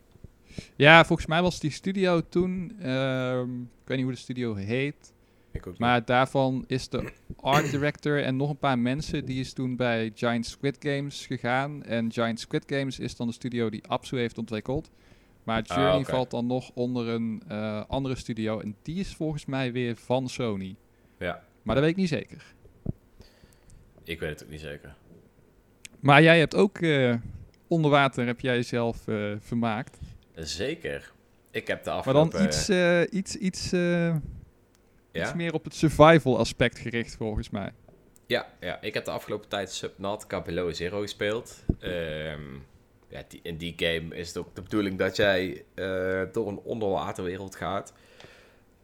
Ja, 0.76 1.04
volgens 1.04 1.28
mij 1.28 1.42
was 1.42 1.60
die 1.60 1.70
studio 1.70 2.28
toen... 2.28 2.76
ehm, 2.80 3.60
ik 3.60 3.84
weet 3.84 3.96
niet 3.96 4.06
hoe 4.06 4.14
de 4.14 4.20
studio 4.20 4.54
heet. 4.54 5.12
Ik 5.50 5.60
ook 5.60 5.72
niet. 5.72 5.78
Maar 5.78 6.04
daarvan 6.04 6.64
is 6.66 6.88
de 6.88 7.12
art 7.36 7.70
director 7.70 8.22
en 8.24 8.36
nog 8.36 8.50
een 8.50 8.58
paar 8.58 8.78
mensen... 8.78 9.24
die 9.24 9.40
is 9.40 9.52
toen 9.52 9.76
bij 9.76 10.12
Giant 10.14 10.46
Squid 10.46 10.76
Games 10.80 11.26
gegaan. 11.26 11.82
En 11.82 12.12
Giant 12.12 12.40
Squid 12.40 12.64
Games 12.66 12.98
is 12.98 13.16
dan 13.16 13.26
de 13.26 13.32
studio 13.32 13.70
die 13.70 13.86
Absu 13.86 14.18
heeft 14.18 14.38
ontwikkeld. 14.38 14.90
Maar 15.48 15.62
Ah, 15.66 15.76
Journey 15.76 16.04
valt 16.04 16.30
dan 16.30 16.46
nog 16.46 16.70
onder 16.74 17.08
een 17.08 17.42
eh, 17.48 17.82
andere 17.88 18.14
studio. 18.14 18.60
En 18.60 18.76
die 18.82 19.00
is 19.00 19.14
volgens 19.14 19.46
mij 19.46 19.72
weer 19.72 19.96
van 19.96 20.28
Sony. 20.28 20.76
Ja, 21.18 21.42
Maar 21.62 21.74
dat 21.74 21.84
weet 21.84 21.92
ik 21.92 21.98
niet 22.00 22.08
zeker. 22.08 22.54
ik 24.04 24.20
weet 24.20 24.30
het 24.30 24.44
ook 24.44 24.50
niet 24.50 24.60
zeker. 24.60 24.94
Maar 26.00 26.22
jij 26.22 26.38
hebt 26.38 26.54
ook 26.54 26.78
eh, 26.78 27.14
onder 27.68 27.90
water 27.90 28.26
heb 28.26 28.40
jij 28.40 28.54
jezelf 28.54 29.08
eh, 29.08 29.32
vermaakt. 29.38 29.98
Zeker. 30.34 31.12
Ik 31.50 31.66
heb 31.66 31.84
de 31.84 31.90
Maar 31.90 31.98
afgelopen... 31.98 32.30
dan 32.38 32.46
iets, 32.46 32.68
iets, 33.12 33.36
iets, 33.36 33.72
eh, 33.72 34.14
iets 35.12 35.28
ja? 35.28 35.34
meer 35.34 35.52
op 35.52 35.64
het 35.64 35.74
survival 35.74 36.38
aspect 36.38 36.78
gericht 36.78 37.16
volgens 37.16 37.50
mij. 37.50 37.72
Ja, 38.26 38.46
ja, 38.60 38.80
ik 38.80 38.94
heb 38.94 39.04
de 39.04 39.10
afgelopen 39.10 39.48
tijd 39.48 39.72
Subnautica 39.72 40.42
Below 40.42 40.74
Zero 40.74 41.00
gespeeld. 41.00 41.64
Ehm, 41.80 42.42
ja, 43.08 43.22
die, 43.28 43.40
in 43.42 43.56
die 43.56 43.74
game 43.76 44.16
is 44.16 44.28
het 44.28 44.36
ook 44.36 44.54
de 44.54 44.62
bedoeling 44.62 44.98
dat 44.98 45.16
jij 45.16 45.64
eh, 45.74 46.22
door 46.32 46.48
een 46.48 46.60
onderwaterwereld 46.62 47.56
gaat. 47.56 47.92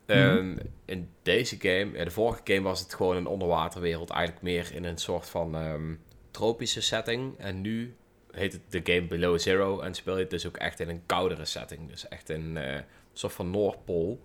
Ehm, 0.07 0.57
In 0.85 1.09
deze 1.23 1.57
game, 1.61 1.91
ja, 1.93 2.05
de 2.05 2.11
vorige 2.11 2.41
game 2.45 2.63
was 2.63 2.81
het 2.81 2.95
gewoon 2.95 3.17
een 3.17 3.27
onderwaterwereld, 3.27 4.11
eigenlijk 4.11 4.43
meer 4.43 4.71
in 4.75 4.85
een 4.85 4.99
soort 4.99 5.29
van 5.29 5.55
ehm, 5.55 5.95
tropische 6.31 6.81
setting. 6.81 7.39
En 7.39 7.61
nu 7.61 7.95
heet 8.31 8.53
het 8.53 8.63
de 8.69 8.93
game 8.93 9.07
Below 9.07 9.39
Zero 9.39 9.81
en 9.81 9.95
speel 9.95 10.15
je 10.15 10.21
het 10.21 10.31
dus 10.31 10.47
ook 10.47 10.57
echt 10.57 10.81
in 10.81 10.89
een 10.89 11.03
koudere 11.07 11.45
setting. 11.45 11.89
Dus 11.91 12.09
echt 12.09 12.29
in 12.31 12.57
eh, 12.57 12.75
een 12.75 12.85
soort 13.13 13.33
van 13.33 13.51
Noordpool. 13.51 14.21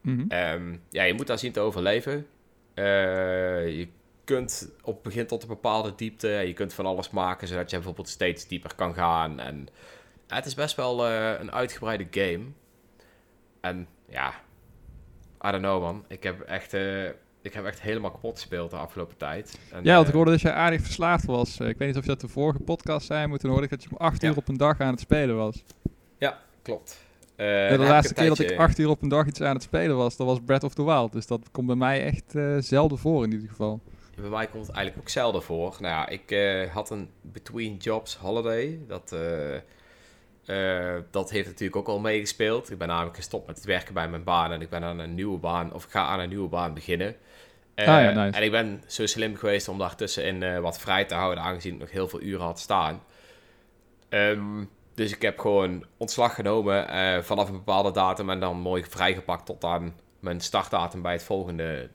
Mhm. 0.00 0.24
Ehm, 0.28 0.76
ja, 0.90 1.02
je 1.02 1.14
moet 1.14 1.26
daar 1.26 1.38
zien 1.38 1.52
te 1.52 1.60
overleven. 1.60 2.26
Eh, 2.74 2.84
je 3.78 3.88
kunt 4.28 4.70
op 4.82 5.02
begin 5.02 5.26
tot 5.26 5.42
een 5.42 5.48
bepaalde 5.48 5.92
diepte, 5.96 6.28
je 6.28 6.52
kunt 6.52 6.74
van 6.74 6.86
alles 6.86 7.10
maken, 7.10 7.48
zodat 7.48 7.70
je 7.70 7.76
bijvoorbeeld 7.76 8.08
steeds 8.08 8.46
dieper 8.46 8.74
kan 8.74 8.94
gaan. 8.94 9.40
En 9.40 9.68
het 10.26 10.46
is 10.46 10.54
best 10.54 10.76
wel 10.76 11.06
eh, 11.06 11.40
een 11.40 11.52
uitgebreide 11.52 12.06
game. 12.10 12.44
En 13.60 13.86
ja, 14.08 14.28
I 15.46 15.50
don't 15.50 15.62
know 15.62 15.82
man. 15.82 16.04
Ik 16.08 16.22
heb 16.22 16.40
echt, 16.40 16.74
eh, 16.74 17.04
ik 17.42 17.52
heb 17.54 17.64
echt 17.64 17.80
helemaal 17.80 18.10
kapot 18.10 18.34
gespeeld 18.34 18.70
de 18.70 18.76
afgelopen 18.76 19.16
tijd. 19.16 19.58
En, 19.72 19.84
Ja, 19.84 19.94
want 19.94 20.02
ik 20.06 20.08
eh, 20.08 20.14
hoorde 20.14 20.30
dat 20.30 20.40
je 20.40 20.52
aardig 20.52 20.80
verslaafd 20.80 21.24
was. 21.24 21.60
Ik 21.60 21.78
weet 21.78 21.88
niet 21.88 21.96
of 21.96 22.02
je 22.02 22.08
dat 22.08 22.20
de 22.20 22.28
vorige 22.28 22.60
podcast 22.60 23.06
zei, 23.06 23.26
maar 23.26 23.38
toen 23.38 23.50
hoorde 23.50 23.64
ik 23.64 23.70
dat 23.70 23.82
je 23.82 23.90
om 23.90 23.96
acht 23.96 24.22
Ja. 24.22 24.28
uur 24.28 24.36
op 24.36 24.48
een 24.48 24.56
dag 24.56 24.80
aan 24.80 24.90
het 24.90 25.00
spelen 25.00 25.36
was. 25.36 25.64
klopt. 26.62 26.98
Ja, 27.36 27.68
dan 27.68 27.78
de 27.78 27.84
laatste 27.84 28.14
ik 28.14 28.16
keer 28.20 28.28
dat 28.28 28.38
ik 28.38 28.58
acht 28.58 28.78
uur 28.78 28.88
op 28.88 29.02
een 29.02 29.08
dag 29.08 29.26
iets 29.26 29.40
aan 29.40 29.54
het 29.54 29.62
spelen 29.62 29.96
was, 29.96 30.16
dat 30.16 30.26
was 30.26 30.38
Breath 30.44 30.64
of 30.64 30.74
the 30.74 30.84
Wild. 30.84 31.12
Dus 31.12 31.26
dat 31.26 31.48
komt 31.50 31.66
bij 31.66 31.76
mij 31.76 32.04
echt 32.04 32.34
eh, 32.34 32.56
zelden 32.58 32.98
voor 32.98 33.24
in 33.24 33.32
ieder 33.32 33.48
geval. 33.48 33.80
Bij 34.20 34.30
mij 34.30 34.46
komt 34.46 34.66
het 34.66 34.76
eigenlijk 34.76 35.06
ook 35.06 35.12
zelden 35.12 35.42
voor. 35.42 35.76
Nou 35.80 35.94
ja, 35.94 36.08
ik 36.08 36.30
eh, 36.30 36.74
had 36.74 36.90
een 36.90 37.10
between 37.20 37.76
jobs 37.76 38.16
holiday. 38.16 38.78
Dat, 38.86 39.12
eh, 39.12 39.54
eh, 40.96 41.02
dat 41.10 41.30
heeft 41.30 41.46
natuurlijk 41.46 41.76
ook 41.76 41.88
al 41.88 41.98
meegespeeld. 41.98 42.70
Ik 42.70 42.78
ben 42.78 42.88
namelijk 42.88 43.16
gestopt 43.16 43.46
met 43.46 43.56
het 43.56 43.64
werken 43.64 43.94
bij 43.94 44.08
mijn 44.08 44.24
baan 44.24 44.52
en 44.52 44.60
ik 44.60 44.70
ben 44.70 44.84
aan 44.84 44.98
een 44.98 45.14
nieuwe 45.14 45.38
baan, 45.38 45.72
of 45.72 45.84
ik 45.84 45.90
ga 45.90 46.06
aan 46.06 46.20
een 46.20 46.28
nieuwe 46.28 46.48
baan 46.48 46.74
beginnen. 46.74 47.16
Ah 47.74 47.84
ja, 47.84 48.10
nice. 48.10 48.36
En 48.36 48.44
ik 48.44 48.50
ben 48.50 48.82
zo 48.86 49.06
slim 49.06 49.36
geweest 49.36 49.68
om 49.68 49.78
daartussenin 49.78 50.42
eh 50.42 50.60
wat 50.60 50.78
vrij 50.78 51.04
te 51.04 51.14
houden, 51.14 51.44
aangezien 51.44 51.74
ik 51.74 51.80
nog 51.80 51.90
heel 51.90 52.08
veel 52.08 52.20
uren 52.20 52.44
had 52.44 52.58
staan. 52.58 53.02
Ehm, 54.08 54.64
dus 54.94 55.12
ik 55.12 55.22
heb 55.22 55.38
gewoon 55.38 55.84
ontslag 55.96 56.34
genomen 56.34 56.86
vanaf 57.24 57.48
een 57.48 57.54
bepaalde 57.54 57.90
datum 57.90 58.30
en 58.30 58.40
dan 58.40 58.56
mooi 58.56 58.84
vrijgepakt 58.84 59.46
tot 59.46 59.64
aan 59.64 59.94
mijn 60.20 60.40
startdatum 60.40 61.02
bij 61.02 61.12
het 61.12 61.22
volgende 61.22 61.90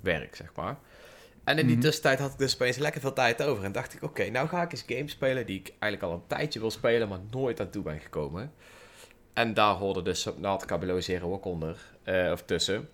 werk, 0.00 0.36
zeg 0.36 0.50
maar. 0.54 0.76
En 1.44 1.58
in 1.58 1.66
die 1.66 1.74
Mhm. 1.76 1.84
tussentijd 1.84 2.18
had 2.18 2.32
ik 2.32 2.38
dus 2.38 2.54
opeens 2.54 2.76
lekker 2.76 3.00
veel 3.00 3.12
tijd 3.12 3.42
over. 3.42 3.64
En 3.64 3.72
dacht 3.72 3.94
ik, 3.94 4.02
oké, 4.02 4.30
nou 4.30 4.48
ga 4.48 4.62
ik 4.62 4.72
eens 4.72 4.84
games 4.86 5.12
spelen 5.12 5.46
die 5.46 5.58
ik 5.58 5.72
eigenlijk 5.78 6.12
al 6.12 6.18
een 6.18 6.26
tijdje 6.26 6.60
wil 6.60 6.70
spelen, 6.70 7.08
maar 7.08 7.18
nooit 7.30 7.60
aan 7.60 7.70
toe 7.70 7.82
ben 7.82 8.00
gekomen. 8.00 8.52
En 9.32 9.54
daar 9.54 9.74
hoorde 9.74 10.02
dus 10.02 10.20
Subnautica 10.20 10.78
Below 10.78 11.00
Zero 11.02 11.32
ook 11.32 11.44
onder, 11.44 11.78
eh, 12.02 12.30
of 12.32 12.42
tussen. 12.42 12.88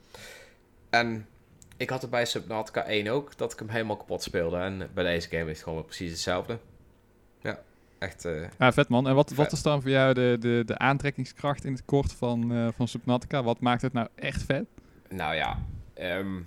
En 0.90 1.26
ik 1.76 1.90
had 1.90 2.02
het 2.02 2.10
bij 2.10 2.24
Subnautica 2.24 2.84
1 2.88 3.08
ook, 3.08 3.36
dat 3.36 3.52
ik 3.52 3.58
hem 3.58 3.68
helemaal 3.68 3.96
kapot 3.96 4.22
speelde. 4.22 4.56
En 4.56 4.90
bij 4.94 5.04
deze 5.04 5.28
game 5.28 5.50
is 5.50 5.56
het 5.56 5.62
gewoon 5.62 5.84
precies 5.84 6.10
hetzelfde. 6.10 6.58
Ja, 7.40 7.60
echt... 7.98 8.24
eh, 8.24 8.42
Ja, 8.58 8.72
vet 8.72 8.88
man. 8.88 9.08
En 9.08 9.14
wat, 9.14 9.30
wat 9.30 9.52
is 9.52 9.62
dan 9.62 9.80
voor 9.82 9.90
jou 9.90 10.14
de, 10.14 10.36
de, 10.40 10.62
de 10.66 10.78
aantrekkingskracht 10.78 11.64
in 11.64 11.72
het 11.72 11.84
kort 11.84 12.12
van, 12.12 12.52
eh, 12.52 12.68
van 12.76 12.88
Subnautica? 12.88 13.42
Wat 13.42 13.60
maakt 13.60 13.82
het 13.82 13.92
nou 13.92 14.08
echt 14.14 14.42
vet? 14.42 14.64
Nou 15.08 15.34
ja, 15.34 15.58
ehm, 15.94 16.40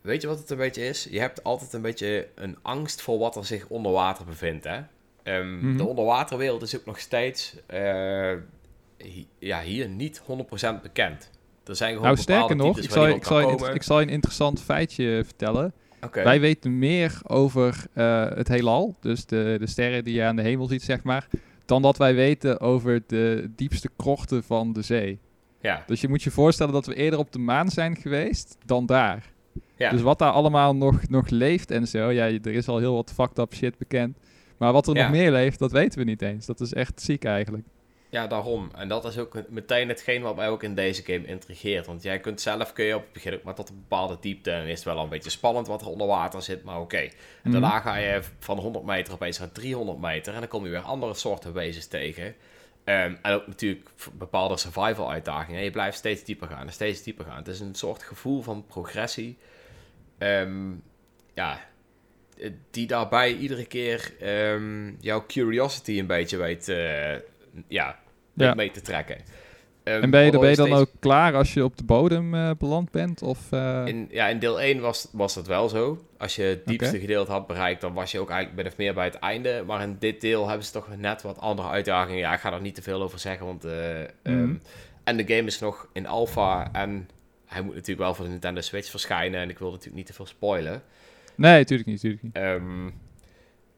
weet 0.00 0.20
je 0.22 0.28
wat 0.28 0.38
het 0.38 0.50
een 0.50 0.56
beetje 0.56 0.86
is? 0.86 1.08
Je 1.10 1.20
hebt 1.20 1.44
altijd 1.44 1.72
een 1.72 1.82
beetje 1.82 2.28
een 2.34 2.56
angst 2.62 3.02
voor 3.02 3.18
wat 3.18 3.36
er 3.36 3.44
zich 3.44 3.66
onder 3.68 3.92
water 3.92 4.24
bevindt, 4.24 4.64
hè? 4.64 4.80
Ehm, 5.22 5.58
Mhm. 5.58 5.76
De 5.76 5.84
onderwaterwereld 5.84 6.62
is 6.62 6.76
ook 6.76 6.84
nog 6.84 6.98
steeds 6.98 7.56
eh, 7.66 8.32
hi- 8.96 9.26
ja, 9.38 9.60
hier 9.62 9.88
niet 9.88 10.22
100% 10.26 10.82
bekend. 10.82 11.30
Er 11.64 11.76
zijn 11.76 11.90
gewoon 11.90 12.04
nou, 12.06 12.16
sterker 12.18 12.56
nog, 12.56 12.78
ik 12.78 12.90
zal, 12.90 13.06
je, 13.06 13.14
ik, 13.14 13.24
zal 13.24 13.40
je, 13.40 13.74
ik 13.74 13.82
zal 13.82 14.00
je 14.00 14.06
een 14.06 14.12
interessant 14.12 14.62
feitje 14.62 15.22
vertellen. 15.24 15.72
Wij 16.24 16.40
weten 16.40 16.78
meer 16.78 17.20
over 17.26 17.84
eh, 17.92 18.26
het 18.30 18.48
heelal, 18.48 18.96
dus 19.00 19.26
de, 19.26 19.56
de 19.60 19.66
sterren 19.66 20.04
die 20.04 20.14
je 20.14 20.22
aan 20.24 20.36
de 20.36 20.42
hemel 20.42 20.66
ziet, 20.66 20.82
zeg 20.82 21.02
maar, 21.02 21.26
dan 21.64 21.82
dat 21.82 21.96
wij 21.96 22.14
weten 22.14 22.60
over 22.60 23.02
de 23.06 23.50
diepste 23.56 23.88
krochten 23.96 24.42
van 24.44 24.72
de 24.72 24.82
zee. 24.82 25.18
Ja, 25.60 25.82
Dus 25.86 26.00
je 26.00 26.08
moet 26.08 26.22
je 26.22 26.30
voorstellen 26.30 26.72
dat 26.72 26.86
we 26.86 26.94
eerder 26.94 27.18
op 27.18 27.32
de 27.32 27.38
maan 27.38 27.68
zijn 27.70 27.96
geweest 27.96 28.56
dan 28.66 28.86
daar. 28.86 29.32
Ja. 29.78 29.90
Dus 29.90 30.02
wat 30.02 30.18
daar 30.18 30.32
allemaal 30.32 30.76
nog, 30.76 31.08
nog 31.08 31.28
leeft 31.28 31.70
en 31.70 31.86
zo, 31.88 32.10
ja, 32.10 32.24
er 32.26 32.46
is 32.46 32.68
al 32.68 32.78
heel 32.78 32.94
wat 32.94 33.12
fucked 33.14 33.38
up 33.38 33.54
shit 33.54 33.78
bekend. 33.78 34.16
Maar 34.56 34.72
wat 34.72 34.86
er 34.86 34.96
Ja. 34.96 35.02
nog 35.02 35.10
meer 35.10 35.30
leeft, 35.30 35.58
dat 35.58 35.72
weten 35.72 35.98
we 35.98 36.04
niet 36.04 36.22
eens. 36.22 36.46
Dat 36.46 36.60
is 36.60 36.72
echt 36.74 37.02
ziek 37.02 37.24
eigenlijk. 37.24 37.64
Ja, 38.10 38.26
daarom. 38.26 38.70
En 38.76 38.88
dat 38.88 39.04
is 39.04 39.18
ook 39.18 39.42
meteen 39.48 39.88
hetgeen 39.88 40.22
wat 40.22 40.36
mij 40.36 40.48
ook 40.48 40.62
in 40.62 40.74
deze 40.74 41.02
game 41.02 41.26
intrigeert. 41.26 41.86
Want 41.86 42.02
jij 42.02 42.18
kunt 42.20 42.40
zelf, 42.40 42.72
kun 42.72 42.84
je 42.84 42.94
op 42.96 43.02
het 43.02 43.12
begin 43.12 43.34
ook 43.34 43.42
maar 43.42 43.54
tot 43.54 43.68
een 43.68 43.74
bepaalde 43.88 44.16
diepte. 44.20 44.50
En 44.50 44.66
is 44.66 44.74
het 44.74 44.84
wel 44.84 44.98
een 45.02 45.08
beetje 45.08 45.30
spannend 45.30 45.66
wat 45.66 45.80
er 45.80 45.88
onder 45.88 46.06
water 46.06 46.42
zit, 46.42 46.64
maar 46.64 46.80
oké. 46.80 46.96
En 46.96 47.10
Mhm. 47.42 47.52
daarna 47.52 47.80
ga 47.80 47.96
je 47.96 48.20
van 48.38 48.58
100 48.58 48.84
meter 48.84 49.12
opeens 49.14 49.38
naar 49.38 49.52
300 49.52 49.98
meter. 50.00 50.32
En 50.34 50.38
dan 50.40 50.48
kom 50.48 50.64
je 50.64 50.70
weer 50.70 50.80
andere 50.80 51.14
soorten 51.14 51.52
wezens 51.52 51.86
tegen. 51.86 52.34
Ehm, 52.84 53.14
en 53.22 53.32
ook 53.32 53.46
natuurlijk 53.46 53.88
bepaalde 54.12 54.56
survival 54.56 55.10
uitdagingen. 55.10 55.58
En 55.58 55.64
je 55.64 55.70
blijft 55.70 55.96
steeds 55.98 56.24
dieper 56.24 56.48
gaan 56.48 56.66
en 56.66 56.72
steeds 56.72 57.02
dieper 57.02 57.24
gaan. 57.24 57.36
Het 57.36 57.48
is 57.48 57.60
een 57.60 57.74
soort 57.74 58.02
gevoel 58.02 58.42
van 58.42 58.64
progressie. 58.66 59.38
Ehm, 60.18 60.70
ja, 61.34 61.60
eh, 62.38 62.50
die 62.70 62.86
daarbij 62.86 63.34
iedere 63.36 63.66
keer 63.66 64.12
ehm, 64.20 64.92
jouw 65.00 65.24
curiosity 65.26 65.98
een 65.98 66.06
beetje 66.06 66.36
weet, 66.36 66.68
eh, 66.68 67.14
ja, 67.68 67.98
mee 68.54 68.70
te 68.70 68.80
trekken. 68.80 69.16
Ehm, 69.82 70.02
En 70.02 70.10
ben 70.10 70.24
je, 70.24 70.30
ben 70.30 70.40
je 70.40 70.46
waardoor 70.46 70.66
dan 70.66 70.76
steeds- 70.76 70.80
ook 70.94 71.00
klaar 71.00 71.34
als 71.34 71.54
je 71.54 71.64
op 71.64 71.76
de 71.76 71.84
bodem 71.84 72.34
eh, 72.34 72.50
beland 72.58 72.90
bent? 72.90 73.22
Of, 73.22 73.52
In, 73.84 74.08
ja, 74.10 74.26
in 74.28 74.38
deel 74.38 74.60
1 74.60 74.80
was, 74.80 75.08
was 75.12 75.34
dat 75.34 75.46
wel 75.46 75.68
zo. 75.68 76.04
Als 76.18 76.36
je 76.36 76.42
het 76.42 76.66
diepste 76.66 77.00
gedeelte 77.00 77.30
had 77.30 77.46
bereikt, 77.46 77.80
dan 77.80 77.92
was 77.92 78.10
je 78.12 78.18
ook 78.20 78.30
eigenlijk 78.30 78.62
min 78.62 78.72
of 78.72 78.78
meer 78.78 78.94
bij 78.94 79.04
het 79.04 79.14
einde. 79.14 79.62
Maar 79.66 79.82
in 79.82 79.96
dit 79.98 80.20
deel 80.20 80.48
hebben 80.48 80.66
ze 80.66 80.72
toch 80.72 80.96
net 80.96 81.22
wat 81.22 81.38
andere 81.38 81.68
uitdagingen. 81.68 82.18
Ja, 82.20 82.32
ik 82.32 82.40
ga 82.40 82.52
er 82.52 82.60
niet 82.60 82.74
te 82.74 82.82
veel 82.82 83.02
over 83.02 83.18
zeggen, 83.18 83.46
want... 83.46 83.64
eh, 83.64 84.00
ehm, 84.00 84.08
Mhm. 84.22 84.54
en 85.04 85.16
de 85.16 85.34
game 85.34 85.46
is 85.46 85.58
nog 85.58 85.88
in 85.92 86.06
alpha 86.06 86.68
en 86.72 87.08
hij 87.48 87.62
moet 87.62 87.74
natuurlijk 87.74 88.00
wel 88.00 88.14
voor 88.14 88.24
de 88.24 88.30
Nintendo 88.30 88.60
Switch 88.60 88.90
verschijnen. 88.90 89.40
En 89.40 89.48
ik 89.50 89.58
wil 89.58 89.68
natuurlijk 89.70 89.96
niet 89.96 90.06
te 90.06 90.12
veel 90.12 90.26
spoilen. 90.26 90.82
Nee, 91.34 91.58
natuurlijk 91.58 91.88
niet, 91.88 92.02
natuurlijk 92.02 92.22
niet. 92.22 92.34
Ehm, 92.34 92.90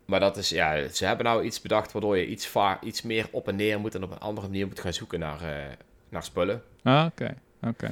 maar 0.05 0.21
dat 0.21 0.37
is, 0.37 0.49
ja, 0.49 0.89
ze 0.89 1.05
hebben 1.07 1.25
nou 1.27 1.45
iets 1.45 1.61
bedacht 1.61 1.93
waardoor 1.93 2.17
je 2.17 2.27
iets, 2.27 2.47
va- 2.47 2.79
iets 2.83 3.03
meer 3.03 3.27
op 3.31 3.49
en 3.49 3.57
neer 3.57 3.81
moet 3.81 3.95
en 3.95 4.03
op 4.03 4.11
een 4.11 4.19
andere 4.19 4.47
manier 4.47 4.67
moet 4.67 4.81
gaan 4.81 4.93
zoeken 4.93 5.19
naar, 5.19 5.43
eh, 5.43 5.65
naar 6.09 6.23
spullen. 6.23 6.63
Ah, 6.83 7.07
oké. 7.07 7.35
oké. 7.67 7.87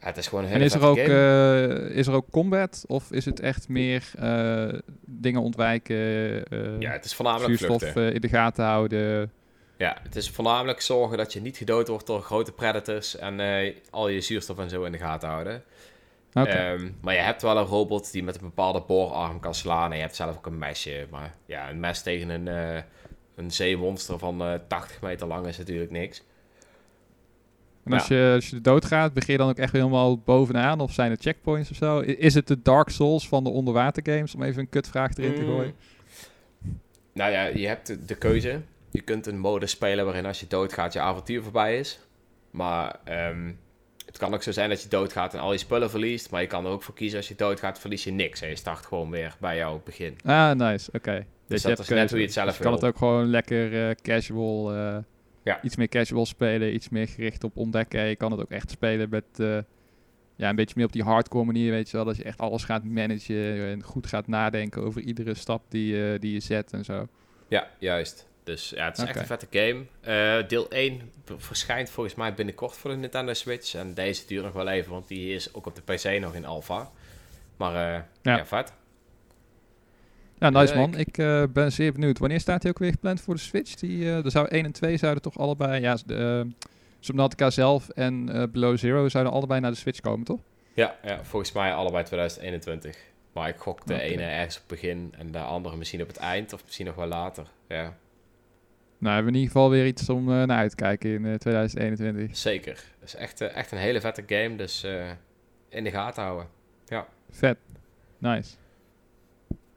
Ja, 0.00 0.06
het 0.06 0.16
is 0.16 0.26
gewoon 0.28 0.44
een 0.44 0.50
En 0.50 0.54
hele 0.60 0.66
is 0.66 0.74
er, 0.74 0.82
ook, 0.82 0.96
eh, 0.96 1.96
is 1.96 2.06
er 2.06 2.12
ook 2.14 2.26
combat? 2.30 2.84
Of 2.86 3.12
is 3.12 3.24
het 3.24 3.40
echt 3.40 3.68
meer 3.68 4.10
eh, 4.18 4.68
dingen 5.04 5.40
ontwijken, 5.42 5.96
ja, 6.80 6.90
het 6.90 7.04
is 7.04 7.14
voornamelijk 7.14 7.58
zuurstof 7.58 7.96
eh, 7.96 8.14
in 8.14 8.20
de 8.20 8.28
gaten 8.28 8.64
houden? 8.64 9.32
Ja, 9.80 9.96
het 10.02 10.16
is 10.16 10.30
voornamelijk 10.30 10.80
zorgen 10.80 11.16
dat 11.18 11.32
je 11.32 11.40
niet 11.40 11.56
gedood 11.56 11.88
wordt 11.88 12.06
door 12.06 12.22
grote 12.22 12.52
predators 12.52 13.16
en 13.16 13.40
eh, 13.40 13.74
al 13.90 14.08
je 14.08 14.20
zuurstof 14.20 14.58
en 14.58 14.68
zo 14.70 14.84
in 14.84 14.92
de 14.92 14.98
gaten 14.98 15.28
houden. 15.28 15.62
Ehm, 16.32 16.90
maar 17.00 17.14
je 17.14 17.20
hebt 17.20 17.42
wel 17.42 17.56
een 17.56 17.64
robot 17.64 18.12
die 18.12 18.22
met 18.22 18.34
een 18.34 18.40
bepaalde 18.40 18.80
boorarm 18.86 19.40
kan 19.40 19.54
slaan 19.54 19.90
en 19.90 19.96
je 19.96 20.02
hebt 20.02 20.16
zelf 20.16 20.36
ook 20.36 20.46
een 20.46 20.58
mesje. 20.58 21.06
Maar 21.10 21.34
ja, 21.46 21.70
een 21.70 21.80
mes 21.80 22.02
tegen 22.02 22.28
een, 22.28 22.48
eh, 22.48 22.82
een 23.34 23.50
zeemonster 23.50 24.18
van 24.18 24.42
eh 24.42 24.54
80 24.68 25.00
meter 25.00 25.26
lang 25.26 25.46
is 25.46 25.58
natuurlijk 25.58 25.90
niks. 25.90 26.22
en 27.84 27.92
als, 27.92 28.08
je, 28.08 28.32
als 28.34 28.50
je 28.50 28.60
doodgaat, 28.60 29.12
begin 29.12 29.32
je 29.32 29.38
dan 29.38 29.48
ook 29.48 29.58
echt 29.58 29.72
helemaal 29.72 30.18
bovenaan? 30.18 30.80
Of 30.80 30.92
zijn 30.92 31.10
er 31.10 31.16
checkpoints 31.20 31.70
of 31.70 31.76
zo? 31.76 31.98
Is 32.00 32.34
het 32.34 32.46
de 32.46 32.62
Dark 32.62 32.88
Souls 32.88 33.28
van 33.28 33.44
de 33.44 33.50
onderwatergames? 33.50 34.34
Om 34.34 34.42
even 34.42 34.60
een 34.60 34.68
kutvraag 34.68 35.16
erin 35.16 35.34
te 35.34 35.40
Mm. 35.40 35.46
gooien. 35.46 35.74
Nou 37.12 37.32
ja, 37.32 37.44
je 37.44 37.66
hebt 37.66 38.08
de 38.08 38.14
keuze. 38.14 38.60
Je 38.90 39.00
kunt 39.00 39.26
een 39.26 39.38
mode 39.38 39.66
spelen 39.66 40.04
waarin 40.04 40.26
als 40.26 40.40
je 40.40 40.46
doodgaat 40.46 40.92
je 40.92 41.00
avontuur 41.00 41.42
voorbij 41.42 41.78
is. 41.78 41.98
Maar 42.50 43.00
ehm, 43.04 43.52
het 44.06 44.18
kan 44.18 44.34
ook 44.34 44.42
zo 44.42 44.52
zijn 44.52 44.68
dat 44.68 44.82
je 44.82 44.88
doodgaat 44.88 45.34
en 45.34 45.40
al 45.40 45.52
je 45.52 45.58
spullen 45.58 45.90
verliest. 45.90 46.30
Maar 46.30 46.40
je 46.40 46.46
kan 46.46 46.64
er 46.64 46.70
ook 46.70 46.82
voor 46.82 46.94
kiezen 46.94 47.18
als 47.18 47.28
je 47.28 47.34
doodgaat 47.34 47.78
verlies 47.78 48.04
je 48.04 48.10
niks. 48.10 48.40
En 48.40 48.48
je 48.48 48.56
start 48.56 48.86
gewoon 48.86 49.10
weer 49.10 49.36
bij 49.40 49.56
jouw 49.56 49.80
begin. 49.84 50.16
Ah, 50.24 50.52
nice. 50.52 50.90
Oké. 50.92 51.26
Dus 51.46 51.62
je 51.62 51.68
dat 51.68 51.78
is 51.78 51.88
net 51.88 51.98
keuze. 51.98 52.08
hoe 52.08 52.18
je 52.18 52.24
het 52.24 52.32
zelf 52.34 52.46
Dus 52.48 52.56
je 52.56 52.62
kan 52.62 52.72
het 52.72 52.84
ook 52.84 52.96
gewoon 52.96 53.26
lekker 53.30 53.88
eh, 53.88 53.94
casual, 54.02 54.74
eh, 54.74 54.96
Ja. 55.42 55.62
iets 55.62 55.76
meer 55.76 55.88
casual 55.88 56.26
spelen, 56.26 56.74
iets 56.74 56.88
meer 56.88 57.08
gericht 57.08 57.44
op 57.44 57.56
ontdekken. 57.56 58.04
Je 58.04 58.16
kan 58.16 58.30
het 58.30 58.40
ook 58.40 58.50
echt 58.50 58.70
spelen 58.70 59.08
met, 59.08 59.24
eh, 59.36 59.58
ja, 60.36 60.48
een 60.48 60.56
beetje 60.56 60.74
meer 60.76 60.86
op 60.86 60.92
die 60.92 61.02
hardcore 61.02 61.44
manier, 61.44 61.70
weet 61.70 61.90
je 61.90 61.96
wel. 61.96 62.06
Dat 62.06 62.16
je 62.16 62.24
echt 62.24 62.38
alles 62.38 62.64
gaat 62.64 62.84
managen 62.84 63.66
en 63.66 63.82
goed 63.82 64.06
gaat 64.06 64.26
nadenken 64.26 64.82
over 64.82 65.00
iedere 65.00 65.34
stap 65.34 65.62
die, 65.68 66.18
die 66.18 66.32
je 66.32 66.40
zet 66.40 66.72
en 66.72 66.84
zo. 66.84 67.06
Ja, 67.48 67.68
juist. 67.78 68.28
Dus 68.50 68.70
ja, 68.70 68.84
het 68.84 68.98
is 68.98 69.04
echt 69.04 69.16
een 69.16 69.26
vette 69.26 69.46
game. 69.50 69.84
Eh, 70.00 70.48
deel 70.48 70.68
1 70.70 71.10
b- 71.24 71.34
verschijnt 71.38 71.90
volgens 71.90 72.14
mij 72.14 72.34
binnenkort 72.34 72.76
voor 72.76 72.90
de 72.90 72.96
Nintendo 72.96 73.32
Switch. 73.32 73.74
En 73.74 73.94
deze 73.94 74.26
duurt 74.26 74.44
nog 74.44 74.52
wel 74.52 74.68
even, 74.68 74.90
want 74.92 75.08
die 75.08 75.34
is 75.34 75.54
ook 75.54 75.66
op 75.66 75.74
de 75.74 75.82
PC 75.94 76.20
nog 76.20 76.34
in 76.34 76.44
alpha. 76.44 76.90
Maar 77.56 77.74
eh, 77.74 78.02
Ja. 78.22 78.36
ja. 78.36 78.46
vet. 78.46 78.72
Ja, 80.38 80.50
nice 80.50 80.74
man. 80.76 80.94
Ik 80.94 81.18
eh, 81.18 81.42
ben 81.52 81.72
zeer 81.72 81.92
benieuwd. 81.92 82.18
Wanneer 82.18 82.40
staat 82.40 82.62
hij 82.62 82.70
ook 82.70 82.78
weer 82.78 82.90
gepland 82.90 83.20
voor 83.20 83.34
de 83.34 83.40
Switch? 83.40 83.74
Die, 83.74 84.04
eh 84.04 84.24
er 84.24 84.30
zou 84.30 84.48
1 84.48 84.64
en 84.64 84.72
2 84.72 84.96
zouden 84.96 85.22
toch 85.22 85.38
allebei, 85.38 85.80
ja, 85.80 85.96
de, 86.06 86.46
Subnautica 87.00 87.50
zelf 87.50 87.88
en 87.88 88.28
eh, 88.32 88.42
Below 88.52 88.78
Zero 88.78 89.08
zouden 89.08 89.32
allebei 89.32 89.60
naar 89.60 89.70
de 89.70 89.76
Switch 89.76 90.00
komen, 90.00 90.24
toch? 90.26 90.40
Ja, 90.74 90.96
ja, 91.02 91.24
volgens 91.24 91.52
mij 91.52 91.74
allebei 91.74 92.04
2021. 92.04 92.96
Maar 93.32 93.48
ik 93.48 93.56
gok 93.56 93.86
de 93.86 94.00
ene 94.00 94.22
ergens 94.22 94.54
op 94.56 94.60
het 94.70 94.80
begin 94.80 95.14
en 95.18 95.30
de 95.30 95.38
andere 95.38 95.76
misschien 95.76 96.02
op 96.02 96.08
het 96.08 96.16
eind 96.16 96.52
of 96.52 96.64
misschien 96.64 96.86
nog 96.86 96.94
wel 96.94 97.06
later. 97.06 97.46
Ja, 97.68 97.96
Nou, 99.00 99.14
hebben 99.14 99.32
we 99.32 99.38
in 99.38 99.44
ieder 99.44 99.52
geval 99.56 99.70
weer 99.70 99.86
iets 99.86 100.08
om 100.08 100.30
eh, 100.30 100.42
naar 100.42 100.58
uit 100.58 100.70
te 100.70 100.76
kijken 100.76 101.10
in 101.10 101.24
eh, 101.26 101.34
2021. 101.34 102.36
zeker. 102.36 102.72
Het 102.98 103.08
is 103.08 103.14
echt, 103.14 103.40
eh, 103.40 103.56
echt 103.56 103.72
een 103.72 103.78
hele 103.78 104.00
vette 104.00 104.22
game, 104.26 104.56
dus 104.56 104.82
eh, 104.82 105.10
in 105.68 105.84
de 105.84 105.90
gaten 105.90 106.22
houden. 106.22 106.48
Vet. 107.30 107.58
Nice. 108.18 108.54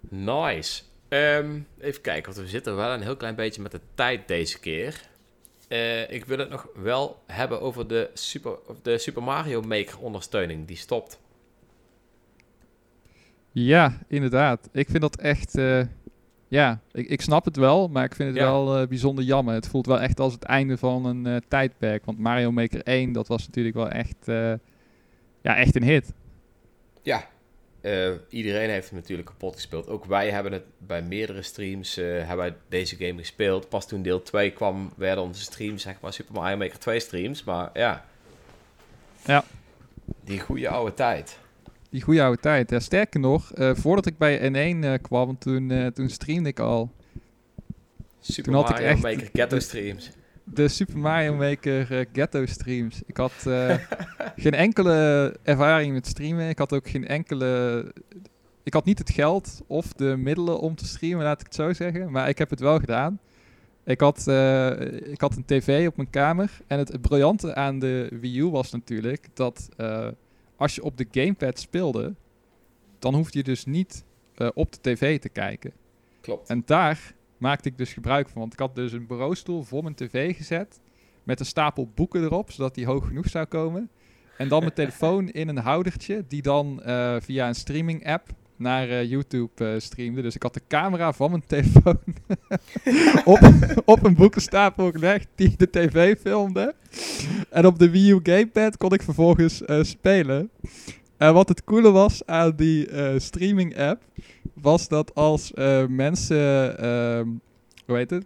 Nice. 0.10 0.82
Ehm, 1.08 1.60
even 1.80 2.02
kijken, 2.02 2.34
want 2.34 2.46
we 2.46 2.52
zitten 2.52 2.76
wel 2.76 2.94
een 2.94 3.02
heel 3.02 3.18
klein 3.18 3.36
beetje 3.36 3.62
met 3.62 3.72
de 3.72 3.80
tijd 3.94 4.28
deze 4.28 4.60
keer. 4.60 5.02
Eh, 5.68 6.12
ik 6.12 6.26
wil 6.26 6.38
het 6.38 6.50
nog 6.50 6.68
wel 6.76 7.22
hebben 7.26 7.62
over 7.62 7.88
de 7.88 8.10
Super, 8.14 8.58
de 8.82 8.98
Super 8.98 9.24
Mario 9.24 9.62
Maker 9.62 10.00
ondersteuning. 10.00 10.68
Die 10.68 10.78
stopt. 10.78 11.20
Ja, 13.52 13.98
inderdaad. 14.08 14.70
Ik 14.72 14.90
vind 14.90 15.02
dat 15.02 15.16
echt... 15.16 15.56
eh, 15.56 15.82
ja, 16.54 16.80
ik, 16.92 17.08
ik 17.10 17.22
snap 17.22 17.46
het 17.46 17.56
wel, 17.56 17.88
maar 17.88 18.04
ik 18.04 18.16
vind 18.16 18.30
het 18.30 18.38
Ja. 18.38 18.44
wel 18.44 18.78
eh, 18.78 18.88
bijzonder 18.88 19.24
jammer. 19.24 19.54
Het 19.54 19.68
voelt 19.68 19.86
wel 19.86 20.00
echt 20.00 20.20
als 20.20 20.34
het 20.34 20.44
einde 20.44 20.78
van 20.78 21.06
een 21.06 21.26
eh, 21.28 21.36
tijdperk. 21.48 22.06
Want 22.06 22.20
Mario 22.20 22.52
Maker 22.52 22.84
1, 22.84 23.12
dat 23.12 23.28
was 23.28 23.46
natuurlijk 23.46 23.76
wel 23.76 23.90
echt... 23.90 24.28
eh, 24.28 24.54
ja, 25.42 25.56
echt 25.56 25.76
een 25.76 25.84
hit. 25.84 26.14
Ja, 27.02 27.28
eh, 27.82 28.10
iedereen 28.30 28.70
heeft 28.70 28.90
hem 28.90 29.00
natuurlijk 29.00 29.28
kapot 29.28 29.56
gespeeld. 29.56 29.88
Ook 29.88 30.06
wij 30.06 30.30
hebben 30.30 30.52
het 30.52 30.64
bij 30.78 31.02
meerdere 31.02 31.42
streams 31.42 31.98
eh, 31.98 32.06
hebben 32.06 32.38
wij 32.38 32.54
deze 32.70 32.96
game 32.96 33.18
gespeeld. 33.20 33.70
Pas 33.70 33.88
toen 33.88 34.02
deel 34.02 34.22
2 34.22 34.52
kwam, 34.52 34.94
werden 34.98 35.24
onze 35.24 35.42
streams, 35.42 35.82
zeg 35.82 35.96
maar, 36.02 36.14
Super 36.14 36.34
Mario 36.34 36.58
Maker 36.58 36.80
2 36.80 37.00
streams. 37.00 37.44
Maar 37.44 37.70
ja. 37.74 38.06
Ja. 39.26 39.44
Die 40.24 40.40
goede 40.40 40.70
oude 40.70 40.94
tijd. 40.94 41.40
Die 41.94 42.02
goede 42.02 42.24
oude 42.24 42.40
tijd. 42.42 42.70
Ja, 42.70 42.80
sterker 42.80 43.20
nog, 43.20 43.52
eh, 43.54 43.76
voordat 43.76 44.06
ik 44.06 44.18
bij 44.18 44.38
N1 44.52 44.84
eh, 44.84 44.94
kwam, 45.02 45.38
toen, 45.38 45.72
eh, 45.72 45.88
toen 45.88 46.10
streamde 46.10 46.50
ik 46.50 46.60
al 46.60 46.92
Super 48.20 48.44
Toen 48.44 48.54
had 48.54 48.70
ik 48.70 48.76
Mario 48.76 48.88
echt- 48.90 49.02
Maker 49.02 49.30
Ghetto 49.34 49.60
streams. 49.60 50.12
de 50.44 50.68
Super 50.68 50.98
Mario 50.98 51.36
Maker 51.36 52.08
Ghetto 52.14 52.46
streams. 52.46 53.02
Ik 53.06 53.18
had 53.18 53.34
geen 54.44 54.54
enkele 54.54 55.36
ervaring 55.44 55.94
met 55.94 56.08
streamen. 56.08 56.50
Ik 56.50 56.58
had 56.58 56.74
ook 56.74 56.90
geen 56.90 57.08
enkele... 57.08 57.86
Ik 58.64 58.74
had 58.74 58.86
niet 58.86 59.00
het 59.00 59.10
geld 59.10 59.62
of 59.68 59.94
de 59.94 60.16
middelen 60.18 60.60
om 60.60 60.76
te 60.76 60.86
streamen, 60.86 61.24
laat 61.24 61.40
ik 61.40 61.46
het 61.46 61.56
zo 61.56 61.74
zeggen. 61.74 62.12
Maar 62.12 62.30
ik 62.30 62.38
heb 62.38 62.50
het 62.50 62.60
wel 62.60 62.80
gedaan. 62.80 63.20
Ik 63.86 64.00
had, 64.00 64.28
ik 65.04 65.22
had 65.22 65.36
een 65.36 65.46
tv 65.46 65.88
op 65.88 65.96
mijn 65.96 66.10
kamer. 66.10 66.52
En 66.68 66.78
het 66.78 67.02
briljante 67.02 67.56
aan 67.56 67.80
de 67.80 68.08
Wii 68.22 68.40
U 68.40 68.46
was 68.46 68.72
natuurlijk 68.72 69.28
dat 69.34 69.70
als 70.64 70.76
je 70.76 70.84
op 70.84 70.98
de 70.98 71.08
gamepad 71.12 71.60
speelde, 71.60 72.16
dan 73.00 73.16
hoefde 73.16 73.38
je 73.38 73.44
dus 73.44 73.66
niet 73.66 74.06
eh, 74.36 74.50
op 74.54 74.72
de 74.74 74.80
tv 74.82 75.20
te 75.20 75.30
kijken. 75.30 75.74
Klopt. 76.22 76.50
En 76.50 76.62
daar 76.66 77.16
maakte 77.38 77.70
ik 77.70 77.78
dus 77.78 77.94
gebruik 77.94 78.30
van. 78.30 78.42
Want 78.42 78.54
ik 78.54 78.60
had 78.60 78.76
dus 78.76 78.92
een 78.92 79.08
bureaustoel 79.08 79.64
voor 79.64 79.84
mijn 79.84 79.96
tv 79.96 80.36
gezet. 80.36 80.80
Met 81.24 81.40
een 81.40 81.46
stapel 81.46 81.90
boeken 81.96 82.24
erop, 82.24 82.52
zodat 82.52 82.76
die 82.76 82.86
hoog 82.86 83.08
genoeg 83.08 83.28
zou 83.30 83.46
komen. 83.46 83.90
En 84.38 84.48
dan 84.48 84.60
mijn 84.60 84.74
telefoon 84.84 85.30
in 85.30 85.48
een 85.48 85.58
houdertje, 85.58 86.26
die 86.28 86.42
dan 86.42 86.84
eh, 86.84 87.16
via 87.20 87.48
een 87.48 87.56
streaming 87.56 88.08
app 88.08 88.30
naar 88.64 88.90
eh, 88.90 89.10
YouTube 89.10 89.66
eh, 89.66 89.80
streamde. 89.80 90.22
Dus 90.22 90.36
ik 90.36 90.44
had 90.44 90.54
de 90.54 90.62
camera 90.68 91.14
van 91.14 91.30
mijn 91.30 91.44
telefoon 91.48 92.00
op, 93.34 93.40
op 93.86 94.06
een 94.06 94.16
boekenstapel 94.16 94.92
gelegd 94.92 95.28
die 95.36 95.54
de 95.58 95.70
tv 95.70 96.16
filmde. 96.20 96.76
En 97.50 97.66
op 97.66 97.80
de 97.80 97.90
Wii 97.90 98.12
U 98.12 98.20
gamepad 98.24 98.78
kon 98.78 98.94
ik 98.94 99.02
vervolgens 99.02 99.66
eh, 99.66 99.84
spelen. 99.84 100.50
En 101.18 101.34
wat 101.34 101.50
het 101.50 101.64
coole 101.64 101.92
was 101.92 102.26
aan 102.26 102.56
die 102.56 102.88
streaming 103.20 103.78
app, 103.78 104.04
was 104.54 104.88
dat 104.88 105.16
als 105.16 105.52
mensen, 105.88 106.78
ehm, 106.78 107.28
hoe 107.86 107.98
heet 107.98 108.10
het, 108.10 108.26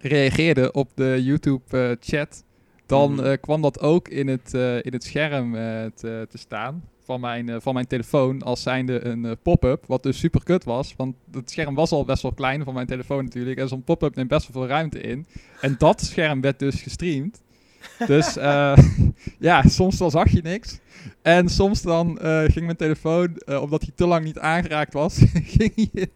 reageerden 0.00 0.74
op 0.74 0.90
de 0.94 1.18
YouTube 1.22 1.96
chat, 2.00 2.44
dan 2.86 3.14
Mhm. 3.14 3.36
kwam 3.40 3.62
dat 3.62 3.80
ook 3.80 4.08
in 4.08 4.28
het, 4.28 4.52
in 4.82 4.92
het 4.92 5.04
scherm 5.04 5.52
te, 5.94 6.26
te 6.30 6.38
staan 6.38 6.82
van 7.08 7.20
mijn, 7.20 7.48
eh, 7.48 7.56
van 7.60 7.74
mijn 7.74 7.86
telefoon 7.86 8.42
als 8.42 8.62
zijnde 8.62 9.04
een 9.04 9.24
eh, 9.24 9.32
pop-up, 9.42 9.84
wat 9.86 10.02
dus 10.02 10.18
super 10.18 10.42
kut 10.44 10.64
was. 10.64 10.94
Want 10.96 11.14
het 11.32 11.50
scherm 11.50 11.74
was 11.74 11.90
al 11.90 12.04
best 12.04 12.22
wel 12.22 12.32
klein 12.32 12.64
van 12.64 12.74
mijn 12.74 12.86
telefoon 12.86 13.24
natuurlijk. 13.24 13.58
En 13.58 13.68
zo'n 13.68 13.84
pop-up 13.84 14.14
neemt 14.14 14.28
best 14.28 14.52
wel 14.52 14.62
veel 14.62 14.70
ruimte 14.70 15.00
in. 15.00 15.26
En 15.60 15.74
dat 15.78 16.00
scherm 16.00 16.40
werd 16.40 16.58
dus 16.58 16.82
gestreamd. 16.82 17.42
Dus 18.06 18.36
eh, 18.50 18.78
ja, 19.48 19.62
soms 19.62 19.96
dan 19.96 20.10
zag 20.10 20.30
je 20.30 20.42
niks. 20.42 20.78
En 21.22 21.48
soms 21.48 21.82
dan 21.82 22.18
ging 22.22 22.64
mijn 22.64 22.76
telefoon, 22.76 23.42
omdat 23.60 23.82
hij 23.82 23.90
te 23.94 24.06
lang 24.06 24.24
niet 24.24 24.38
aangeraakt 24.38 24.92
was, 24.92 25.18
ging 25.32 25.90
hij, 25.92 26.10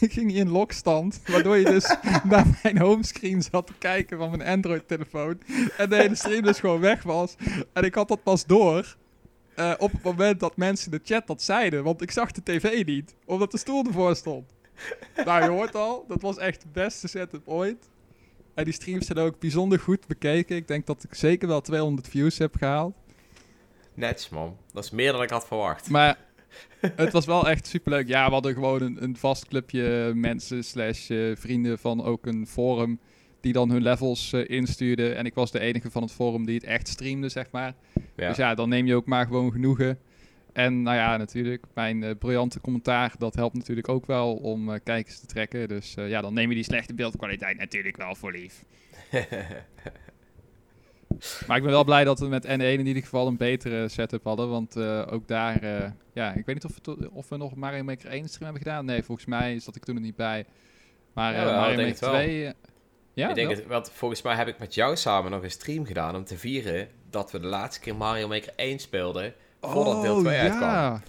ging 0.00 0.30
hij 0.30 0.40
in 0.40 0.50
lokstand. 0.50 1.20
Waardoor 1.26 1.56
je 1.56 1.64
dus 1.64 1.96
naar 2.24 2.60
mijn 2.62 2.78
homescreen 2.78 3.42
zat 3.42 3.66
te 3.66 3.72
kijken 3.78 4.18
van 4.18 4.30
mijn 4.30 4.48
Android-telefoon. 4.48 5.38
En 5.76 5.90
de 5.90 5.96
hele 5.96 6.14
stream 6.14 6.42
dus 6.42 6.60
gewoon 6.60 6.80
weg 6.80 7.02
was. 7.02 7.34
En 7.72 7.84
ik 7.84 7.94
had 7.94 8.08
dat 8.08 8.22
pas 8.22 8.46
door 8.46 8.96
eh, 9.56 9.72
op 9.78 9.92
het 9.92 10.02
moment 10.02 10.40
dat 10.40 10.56
mensen 10.56 10.92
in 10.92 10.98
de 10.98 11.14
chat 11.14 11.26
dat 11.26 11.42
zeiden. 11.42 11.84
Want 11.84 12.02
ik 12.02 12.10
zag 12.10 12.30
de 12.32 12.42
tv 12.42 12.84
niet, 12.84 13.14
omdat 13.24 13.50
de 13.50 13.58
stoel 13.58 13.84
ervoor 13.84 14.16
stond. 14.16 14.52
Nou, 15.24 15.42
je 15.42 15.48
hoort 15.48 15.74
al, 15.74 16.04
dat 16.08 16.22
was 16.22 16.38
echt 16.38 16.60
de 16.60 16.68
beste 16.72 17.08
setup 17.08 17.48
ooit. 17.48 17.88
En 18.54 18.64
die 18.64 18.72
streams 18.72 19.06
zijn 19.06 19.18
ook 19.18 19.38
bijzonder 19.38 19.78
goed 19.80 20.06
bekeken. 20.06 20.56
Ik 20.56 20.68
denk 20.68 20.86
dat 20.86 21.04
ik 21.04 21.14
zeker 21.14 21.48
wel 21.48 21.60
200 21.60 22.08
views 22.08 22.38
heb 22.38 22.56
gehaald. 22.56 22.94
Netjes, 23.94 24.28
man. 24.28 24.56
Dat 24.72 24.84
is 24.84 24.90
meer 24.90 25.12
dan 25.12 25.22
ik 25.22 25.30
had 25.30 25.46
verwacht. 25.46 25.88
Maar 25.90 26.18
het 26.80 27.12
was 27.12 27.26
wel 27.26 27.48
echt 27.48 27.66
superleuk. 27.66 28.08
Ja, 28.08 28.26
we 28.26 28.32
hadden 28.32 28.54
gewoon 28.54 28.82
een, 28.82 29.02
een 29.02 29.16
vast 29.16 29.48
clubje 29.48 30.12
mensen 30.14 30.64
slash 30.64 31.10
eh, 31.10 31.36
vrienden 31.36 31.78
van 31.78 32.04
ook 32.04 32.26
een 32.26 32.46
forum... 32.46 32.98
die 33.44 33.52
dan 33.52 33.70
hun 33.70 33.82
levels 33.82 34.32
eh, 34.32 34.48
instuurden. 34.48 35.16
En 35.16 35.26
ik 35.26 35.34
was 35.34 35.50
de 35.50 35.60
enige 35.60 35.90
van 35.90 36.02
het 36.02 36.12
forum 36.12 36.46
die 36.46 36.54
het 36.54 36.64
echt 36.64 36.88
streamde, 36.88 37.28
zeg 37.28 37.50
maar. 37.50 37.74
Ja. 38.16 38.28
Dus 38.28 38.36
ja, 38.36 38.54
dan 38.54 38.68
neem 38.68 38.86
je 38.86 38.94
ook 38.94 39.06
maar 39.06 39.26
gewoon 39.26 39.52
genoegen. 39.52 39.98
En 40.52 40.82
nou 40.82 40.96
ja, 40.96 41.16
natuurlijk, 41.16 41.64
mijn 41.74 42.02
eh, 42.02 42.10
briljante 42.18 42.60
commentaar, 42.60 43.14
dat 43.18 43.34
helpt 43.34 43.54
natuurlijk 43.54 43.88
ook 43.88 44.06
wel 44.06 44.34
om 44.34 44.72
eh, 44.72 44.80
kijkers 44.84 45.20
te 45.20 45.26
trekken. 45.26 45.68
Dus 45.68 45.94
ja, 45.94 46.20
dan 46.20 46.34
neem 46.34 46.48
je 46.48 46.54
die 46.54 46.64
slechte 46.64 46.94
beeldkwaliteit 46.94 47.58
natuurlijk 47.58 47.96
wel 47.96 48.14
voor 48.14 48.32
lief. 48.32 48.64
Maar 51.46 51.56
ik 51.56 51.62
ben 51.62 51.72
wel 51.72 51.84
blij 51.84 52.04
dat 52.04 52.18
we 52.18 52.26
met 52.26 52.46
N1 52.46 52.50
in 52.50 52.86
ieder 52.86 53.02
geval 53.02 53.26
een 53.26 53.36
betere 53.36 53.88
setup 53.88 54.24
hadden. 54.24 54.48
Want 54.48 54.76
ook 55.06 55.28
daar, 55.28 55.62
ja, 56.12 56.32
ik 56.32 56.46
weet 56.46 56.54
niet 56.54 56.64
of 56.64 56.78
we, 56.82 57.10
of 57.10 57.28
we 57.28 57.36
nog 57.36 57.54
Mario 57.54 57.82
Maker 57.82 58.08
1 58.08 58.28
stream 58.28 58.44
hebben 58.44 58.62
gedaan. 58.62 58.84
Nee, 58.84 59.02
volgens 59.02 59.26
mij 59.26 59.58
zat 59.58 59.76
ik 59.76 59.84
toen 59.84 59.94
er 59.94 60.00
niet 60.00 60.16
bij. 60.16 60.46
Maar 61.12 61.32
Mario 61.32 61.52
Maker 61.52 61.86
het 61.86 62.00
wel. 62.00 62.10
2... 62.10 62.52
ja, 63.14 63.28
ik 63.28 63.34
denk 63.34 63.48
wel? 63.48 63.56
het, 63.56 63.66
want 63.66 63.90
volgens 63.90 64.22
mij 64.22 64.34
heb 64.34 64.48
ik 64.48 64.58
met 64.58 64.74
jou 64.74 64.96
samen 64.96 65.30
nog 65.30 65.42
een 65.42 65.50
stream 65.50 65.84
gedaan 65.86 66.16
om 66.16 66.24
te 66.24 66.38
vieren 66.38 66.88
dat 67.10 67.30
we 67.30 67.40
de 67.40 67.46
laatste 67.46 67.80
keer 67.80 67.96
Mario 67.96 68.28
Maker 68.28 68.52
1 68.56 68.78
speelden 68.78 69.34
voordat 69.60 70.02
deel 70.02 70.18
2 70.20 70.38
uitkwam. 70.38 70.68
Oh, 70.68 70.74
ja. 70.74 71.02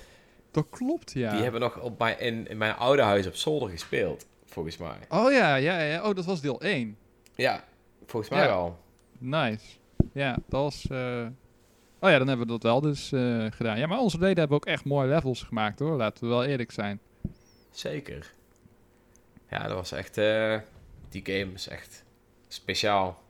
Dat 0.51 0.65
klopt, 0.69 1.11
ja. 1.11 1.31
Die 1.33 1.41
hebben 1.43 1.61
nog 1.61 1.79
op 1.79 1.99
mijn, 1.99 2.19
in, 2.19 2.47
in 2.49 2.57
mijn 2.57 2.75
oude 2.75 3.01
huis 3.01 3.27
op 3.27 3.35
zolder 3.35 3.69
gespeeld, 3.69 4.25
volgens 4.45 4.77
mij. 4.77 4.97
Oh 5.09 5.31
ja, 5.31 5.55
ja, 5.55 5.79
ja. 5.81 6.03
Oh, 6.09 6.15
dat 6.15 6.25
was 6.25 6.41
deel 6.41 6.61
1. 6.61 6.97
Ja, 7.35 7.63
volgens 8.05 8.31
mij 8.31 8.41
Ja. 8.41 8.47
wel. 8.47 8.77
Nice. 9.17 9.65
Ja, 10.13 10.31
dat 10.47 10.61
was... 10.61 10.85
eh, 10.89 11.25
Oh 11.99 12.11
ja, 12.11 12.17
dan 12.17 12.27
hebben 12.27 12.45
we 12.45 12.51
dat 12.51 12.63
wel 12.63 12.81
dus 12.81 13.11
eh, 13.11 13.45
gedaan. 13.49 13.77
Ja, 13.79 13.87
maar 13.87 13.99
onze 13.99 14.17
leden 14.19 14.37
hebben 14.39 14.57
ook 14.57 14.65
echt 14.65 14.85
mooie 14.85 15.07
levels 15.07 15.43
gemaakt 15.43 15.79
hoor. 15.79 15.97
Laten 15.97 16.23
we 16.23 16.29
wel 16.29 16.43
eerlijk 16.45 16.71
zijn. 16.71 16.99
Zeker. 17.71 18.31
Ja, 19.49 19.67
dat 19.67 19.71
was 19.77 19.91
echt... 19.91 20.17
eh, 20.17 20.55
die 21.23 21.35
game 21.35 21.53
is 21.53 21.67
echt 21.67 22.03
speciaal. 22.47 23.23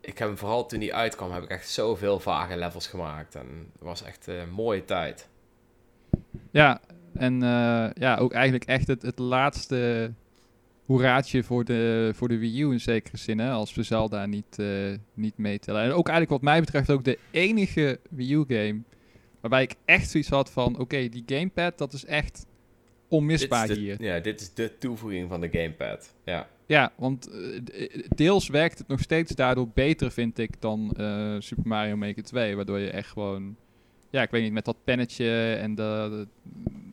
Ik 0.00 0.18
heb 0.18 0.28
hem 0.28 0.38
vooral 0.38 0.66
toen 0.66 0.80
die 0.80 0.94
uitkwam, 0.94 1.32
heb 1.32 1.42
ik 1.42 1.48
echt 1.48 1.68
zoveel 1.68 2.20
vage 2.20 2.56
levels 2.56 2.86
gemaakt. 2.86 3.34
En 3.34 3.46
het 3.72 3.82
was 3.82 4.02
echt 4.02 4.26
een 4.26 4.50
mooie 4.50 4.84
tijd. 4.84 5.28
Ja, 6.50 6.80
en 7.14 7.42
eh, 7.42 7.90
ja, 7.94 8.16
ook 8.16 8.32
eigenlijk 8.32 8.64
echt 8.64 8.86
het, 8.86 9.02
het 9.02 9.18
laatste 9.18 10.12
hoeraatje 10.84 11.42
voor 11.42 11.64
de, 11.64 12.10
voor 12.14 12.28
de 12.28 12.38
Wii 12.38 12.62
U 12.62 12.72
in 12.72 12.80
zekere 12.80 13.16
zin, 13.16 13.38
hè, 13.38 13.50
als 13.50 13.74
we 13.74 13.82
Zelda 13.82 14.26
niet, 14.26 14.58
eh, 14.58 14.66
niet 15.14 15.36
meetellen. 15.36 15.82
En 15.82 15.92
ook 15.92 16.08
eigenlijk 16.08 16.30
wat 16.30 16.50
mij 16.52 16.60
betreft 16.60 16.90
ook 16.90 17.04
de 17.04 17.18
enige 17.30 18.00
Wii 18.10 18.32
U-game 18.32 18.82
waarbij 19.40 19.62
ik 19.62 19.74
echt 19.84 20.10
zoiets 20.10 20.28
had 20.28 20.50
van, 20.50 20.78
oké, 20.78 21.08
die 21.08 21.22
gamepad, 21.26 21.78
dat 21.78 21.92
is 21.92 22.04
echt 22.04 22.46
onmisbaar 23.12 23.66
dit 23.66 23.76
is 23.76 23.82
de, 23.82 23.88
hier. 23.88 24.02
Ja, 24.14 24.20
dit 24.20 24.40
is 24.40 24.54
de 24.54 24.78
toevoeging 24.78 25.28
van 25.28 25.40
de 25.40 25.48
gamepad. 25.52 26.14
Ja, 26.24 26.48
Ja, 26.66 26.92
want 26.96 27.28
eh, 27.30 28.02
deels 28.08 28.48
werkt 28.48 28.78
het 28.78 28.88
nog 28.88 29.00
steeds 29.00 29.32
daardoor 29.34 29.68
beter, 29.68 30.10
vind 30.12 30.38
ik, 30.38 30.60
dan 30.60 30.92
eh, 30.96 31.34
Super 31.38 31.66
Mario 31.68 31.96
Maker 31.96 32.22
2. 32.22 32.56
Waardoor 32.56 32.78
je 32.78 32.90
echt 32.90 33.08
gewoon, 33.10 33.56
ja, 34.10 34.22
ik 34.22 34.30
weet 34.30 34.42
niet, 34.42 34.52
met 34.52 34.64
dat 34.64 34.76
pennetje 34.84 35.54
en 35.54 35.74
de, 35.74 35.82
de- 36.10 36.26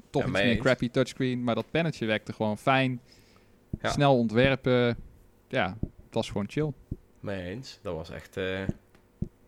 toch 0.10 0.22
Ja, 0.22 0.28
iets 0.30 0.38
mee 0.40 0.48
meer 0.54 0.58
crappy 0.62 0.90
touchscreen. 0.90 1.44
Maar 1.44 1.56
dat 1.56 1.72
pennetje 1.72 2.06
werkte 2.06 2.34
gewoon 2.34 2.58
fijn. 2.58 3.02
Ja. 3.82 3.90
Snel 3.90 4.18
ontwerpen. 4.18 4.98
Ja, 5.48 5.78
het 5.82 6.14
was 6.14 6.28
gewoon 6.28 6.50
chill. 6.50 6.72
mee 7.20 7.42
eens. 7.50 7.80
Dat 7.82 7.96
was 7.96 8.10
echt... 8.10 8.38
eh, 8.38 8.60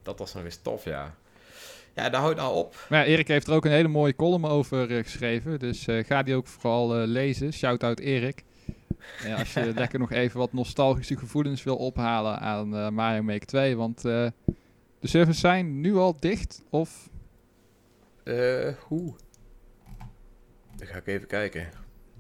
dat 0.03 0.19
was 0.19 0.33
nog 0.33 0.43
eens 0.43 0.57
tof, 0.61 0.83
ja. 0.85 1.15
Ja, 2.01 2.09
daar 2.09 2.21
houdt 2.21 2.37
nou 2.37 2.55
op. 2.55 2.85
Maar 2.89 2.99
ja, 2.99 3.05
Erik 3.05 3.27
heeft 3.27 3.47
er 3.47 3.53
ook 3.53 3.65
een 3.65 3.71
hele 3.71 3.87
mooie 3.87 4.15
column 4.15 4.45
over 4.45 4.97
eh, 4.97 5.03
geschreven. 5.03 5.59
Dus 5.59 5.87
eh, 5.87 6.03
ga 6.05 6.23
die 6.23 6.35
ook 6.35 6.47
vooral 6.47 6.95
eh, 7.01 7.07
lezen. 7.07 7.53
Shout-out 7.53 7.99
Erik. 7.99 8.43
Ja, 9.23 9.35
als 9.37 9.53
je 9.53 9.73
lekker 9.75 9.99
nog 9.99 10.11
even 10.11 10.39
wat 10.39 10.53
nostalgische 10.53 11.17
gevoelens 11.17 11.63
wil 11.63 11.75
ophalen 11.77 12.39
aan 12.39 12.75
eh, 12.75 12.89
Mario 12.89 13.21
Maker 13.23 13.47
2. 13.47 13.75
Want 13.77 14.05
eh, 14.05 14.27
de 14.99 15.07
servers 15.07 15.39
zijn 15.39 15.81
nu 15.81 15.95
al 15.95 16.15
dicht. 16.19 16.61
Of 16.69 17.09
Eh, 18.23 18.73
hoe? 18.87 19.15
Dan 20.75 20.87
ga 20.87 20.97
ik 20.97 21.07
even 21.07 21.27
kijken. 21.27 21.69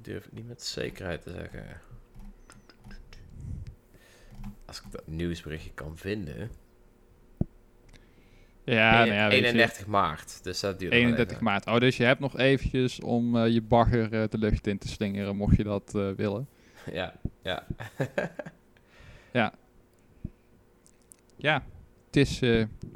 Durf 0.01 0.25
ik 0.25 0.31
niet 0.31 0.47
met 0.47 0.63
zekerheid 0.63 1.21
te 1.21 1.31
zeggen. 1.31 1.81
Als 4.65 4.77
ik 4.81 4.91
dat 4.91 5.07
nieuwsberichtje 5.07 5.71
kan 5.73 5.97
vinden. 5.97 6.51
Ja, 8.63 8.91
nou 8.97 9.13
ja, 9.13 9.27
weet 9.27 9.39
je, 9.39 9.45
31 9.45 9.87
maart. 9.87 10.43
Dus 10.43 10.59
dat 10.59 10.79
duurt 10.79 10.91
nog 10.91 11.01
wel 11.01 11.09
31 11.09 11.33
even. 11.33 11.43
maart. 11.43 11.67
Oh, 11.67 11.77
dus 11.77 11.97
je 11.97 12.03
hebt 12.03 12.19
nog 12.19 12.37
eventjes 12.37 12.99
om 12.99 13.37
eh, 13.37 13.53
je 13.53 13.61
bagger 13.61 14.13
eh, 14.13 14.23
de 14.29 14.37
lucht 14.37 14.67
in 14.67 14.77
te 14.77 14.87
slingeren, 14.87 15.35
mocht 15.35 15.57
je 15.57 15.63
dat 15.63 15.95
eh, 15.95 16.09
willen. 16.15 16.47
Ja, 16.91 17.13
ja. 19.31 19.53
Ja, 21.35 21.63
het 22.05 22.15
is... 22.15 22.41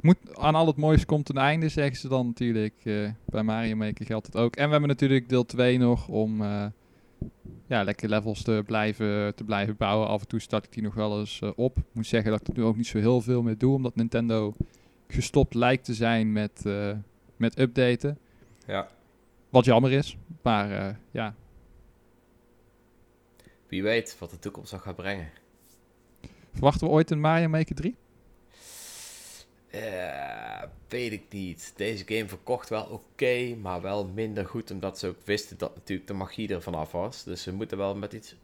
moet, 0.00 0.16
aan 0.38 0.54
al 0.54 0.66
het 0.66 0.76
moois 0.76 1.04
komt 1.04 1.28
een 1.28 1.36
einde, 1.36 1.68
zeggen 1.68 1.96
ze 1.96 2.08
dan 2.08 2.26
natuurlijk. 2.26 2.74
bij 3.24 3.42
Mario 3.42 3.76
Maker 3.76 4.06
geldt 4.06 4.26
het 4.26 4.36
ook. 4.36 4.56
En 4.56 4.64
we 4.64 4.70
hebben 4.70 4.88
natuurlijk 4.88 5.28
deel 5.28 5.44
2 5.44 5.78
nog 5.78 6.08
om... 6.08 6.42
ja, 7.66 7.82
lekker 7.84 8.08
levels 8.08 8.42
te 8.42 8.62
blijven, 8.66 9.34
te 9.34 9.44
blijven 9.44 9.76
bouwen. 9.76 10.08
Af 10.08 10.20
en 10.20 10.28
toe 10.28 10.40
start 10.40 10.64
ik 10.64 10.72
die 10.72 10.82
nog 10.82 10.94
wel 10.94 11.18
eens 11.18 11.40
op. 11.56 11.78
Ik 11.78 11.84
moet 11.92 12.06
zeggen 12.06 12.30
dat 12.30 12.40
ik 12.40 12.46
er 12.46 12.54
nu 12.54 12.62
ook 12.62 12.76
niet 12.76 12.86
zo 12.86 12.98
heel 12.98 13.20
veel 13.20 13.42
mee 13.42 13.56
doe, 13.56 13.74
omdat 13.74 13.96
Nintendo 13.96 14.54
gestopt 15.08 15.54
lijkt 15.54 15.84
te 15.84 15.94
zijn 15.94 16.32
met, 16.32 16.66
eh, 16.66 16.92
met 17.36 17.58
updaten. 17.58 18.18
ja. 18.66 18.88
Wat 19.48 19.64
jammer 19.64 19.92
is, 19.92 20.16
maar 20.42 20.70
eh, 20.70 20.94
ja. 21.10 21.34
Wie 23.68 23.82
weet 23.82 24.16
wat 24.18 24.30
de 24.30 24.38
toekomst 24.38 24.72
nog 24.72 24.82
gaat 24.82 24.96
brengen. 24.96 25.30
Verwachten 26.52 26.86
we 26.86 26.92
ooit 26.92 27.10
een 27.10 27.20
Mario 27.20 27.48
Maker 27.48 27.74
3? 27.74 27.96
Eh, 29.70 30.62
weet 30.88 31.12
ik 31.12 31.22
niet. 31.30 31.72
Deze 31.76 32.04
game 32.06 32.28
verkocht 32.28 32.68
wel 32.68 32.84
oké, 32.84 33.54
maar 33.54 33.80
wel 33.80 34.06
minder 34.06 34.46
goed. 34.46 34.70
Omdat 34.70 34.98
ze 34.98 35.06
ook 35.06 35.20
wisten 35.24 35.58
dat 35.58 35.74
natuurlijk 35.74 36.08
de 36.08 36.14
magie 36.14 36.48
er 36.48 36.62
vanaf 36.62 36.92
was. 36.92 37.24
Dus 37.24 37.42
ze 37.42 37.52
moeten 37.52 37.78
wel 37.78 37.96
met 37.96 38.12
iets 38.12 38.36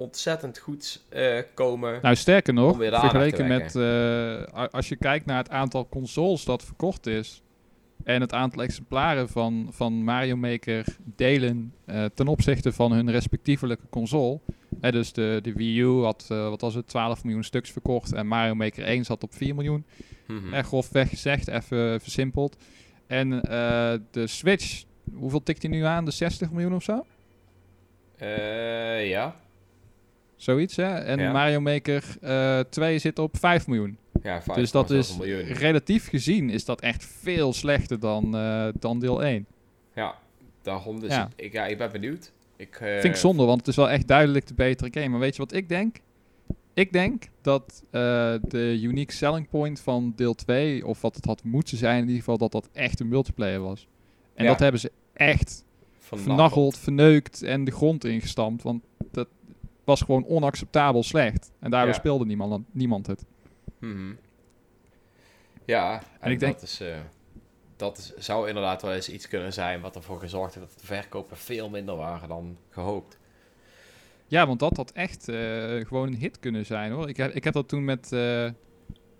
ontzettend 0.00 0.58
goeds 0.58 1.04
eh, 1.08 1.38
komen. 1.54 1.98
Nou, 2.02 2.16
sterker 2.16 2.54
nog, 2.54 2.76
vergeleken 2.76 3.46
met... 3.46 3.76
eh, 3.76 4.64
als 4.70 4.88
je 4.88 4.96
kijkt 4.96 5.26
naar 5.26 5.36
het 5.36 5.50
aantal 5.50 5.88
consoles 5.88 6.44
dat 6.44 6.64
verkocht 6.64 7.06
is... 7.06 7.42
en 8.04 8.20
het 8.20 8.32
aantal 8.32 8.62
exemplaren 8.62 9.28
van, 9.28 9.68
van 9.70 10.04
Mario 10.04 10.36
Maker 10.36 10.84
delen... 11.04 11.74
eh, 11.84 12.04
ten 12.14 12.28
opzichte 12.28 12.72
van 12.72 12.92
hun 12.92 13.10
respectievelijke 13.10 13.88
console... 13.90 14.40
Hè, 14.80 14.90
dus 14.90 15.12
de, 15.12 15.38
de 15.42 15.52
Wii 15.52 15.80
U 15.80 16.02
had, 16.02 16.24
wat 16.28 16.60
was 16.60 16.74
het, 16.74 16.86
12 16.86 17.24
miljoen 17.24 17.44
stuks 17.44 17.70
verkocht... 17.70 18.12
en 18.12 18.26
Mario 18.26 18.54
Maker 18.54 18.84
1 18.84 19.04
zat 19.04 19.22
op 19.22 19.34
4 19.34 19.54
miljoen. 19.54 19.84
Mhm. 20.26 20.54
Echt 20.54 20.66
grofweg 20.66 21.08
gezegd, 21.08 21.48
even 21.48 22.00
versimpeld. 22.00 22.56
En 23.06 23.30
de 24.10 24.26
Switch, 24.26 24.84
hoeveel 25.14 25.42
tikt 25.42 25.62
hij 25.62 25.70
nu 25.70 25.82
aan? 25.82 26.04
De 26.04 26.10
60 26.10 26.50
miljoen 26.50 26.74
of 26.74 26.82
zo? 26.82 27.04
Ja. 29.04 29.36
Zoiets, 30.40 30.76
hè? 30.76 30.94
En 30.98 31.18
Ja. 31.18 31.32
Mario 31.32 31.60
Maker 31.60 32.04
eh 32.20 32.60
2 32.60 32.98
zit 32.98 33.18
op 33.18 33.36
5 33.38 33.66
miljoen. 33.66 33.98
ja 34.22 34.42
vijf 34.42 34.58
dus 34.58 34.70
dat 34.70 34.90
is, 34.90 35.16
relatief 35.48 36.08
gezien, 36.08 36.50
is 36.50 36.64
dat 36.64 36.80
echt 36.80 37.04
veel 37.04 37.52
slechter 37.52 38.00
dan, 38.00 38.36
eh, 38.36 38.68
dan 38.78 38.98
deel 39.00 39.24
1. 39.24 39.46
Ja, 39.94 40.14
daarom 40.62 41.00
dus. 41.00 41.10
Ja. 41.10 41.28
Ik, 41.36 41.52
ja, 41.52 41.66
ik 41.66 41.78
ben 41.78 41.92
benieuwd. 41.92 42.32
Ik, 42.56 42.74
eh, 42.74 42.92
Vind 42.92 43.04
ik 43.04 43.16
zonde, 43.16 43.44
want 43.44 43.58
het 43.58 43.68
is 43.68 43.76
wel 43.76 43.90
echt 43.90 44.06
duidelijk 44.08 44.46
de 44.46 44.54
betere 44.54 44.90
game. 44.92 45.08
Maar 45.08 45.20
weet 45.20 45.36
je 45.36 45.42
wat 45.42 45.52
ik 45.52 45.68
denk? 45.68 45.96
Ik 46.74 46.92
denk 46.92 47.22
dat 47.42 47.82
uh, 47.86 47.90
de 48.48 48.78
unique 48.82 49.12
selling 49.12 49.48
point 49.48 49.80
van 49.80 50.12
deel 50.16 50.34
2, 50.34 50.86
of 50.86 51.00
wat 51.00 51.14
het 51.16 51.24
had 51.24 51.44
moeten 51.44 51.76
zijn 51.76 51.96
in 51.96 52.02
ieder 52.02 52.16
geval, 52.18 52.38
dat 52.38 52.52
dat 52.52 52.68
echt 52.72 53.00
een 53.00 53.08
multiplayer 53.08 53.60
was. 53.60 53.86
En 54.34 54.44
Ja. 54.44 54.50
dat 54.50 54.58
hebben 54.60 54.80
ze 54.80 54.92
echt 55.12 55.64
vernacheld, 55.98 56.78
verneukt 56.78 57.42
en 57.42 57.64
de 57.64 57.70
grond 57.70 58.04
ingestampt. 58.04 58.62
Want 58.62 58.82
dat 59.12 59.28
was 59.90 60.00
gewoon 60.02 60.24
onacceptabel 60.26 61.02
slecht. 61.02 61.52
En 61.60 61.70
daardoor 61.70 61.92
Ja. 61.92 61.98
speelde 61.98 62.26
niemand, 62.26 62.64
niemand 62.72 63.06
het. 63.06 63.24
Mhm. 63.78 64.12
Ja, 65.64 66.02
en, 66.20 66.30
ik 66.30 66.38
denk- 66.40 66.52
dat, 66.52 66.62
is, 66.62 66.80
eh, 66.80 66.98
dat 67.76 67.98
is, 67.98 68.14
zou 68.24 68.48
inderdaad 68.48 68.82
wel 68.82 68.92
eens 68.92 69.08
iets 69.08 69.28
kunnen 69.28 69.52
zijn 69.52 69.80
wat 69.80 69.96
ervoor 69.96 70.20
gezorgd 70.20 70.54
heeft 70.54 70.66
dat 70.68 70.80
de 70.80 70.86
verkopen 70.86 71.36
veel 71.36 71.68
minder 71.70 71.96
waren 71.96 72.28
dan 72.28 72.56
gehoopt. 72.70 73.18
Ja, 74.26 74.46
want 74.46 74.58
dat 74.60 74.76
had 74.76 74.90
echt 74.92 75.28
eh, 75.28 75.36
gewoon 75.86 76.06
een 76.06 76.16
hit 76.16 76.38
kunnen 76.38 76.66
zijn 76.66 76.92
hoor. 76.92 77.08
Ik 77.08 77.16
heb, 77.16 77.32
ik 77.34 77.44
heb 77.44 77.54
dat 77.54 77.68
toen 77.68 77.84
met, 77.84 78.12
eh, 78.12 78.50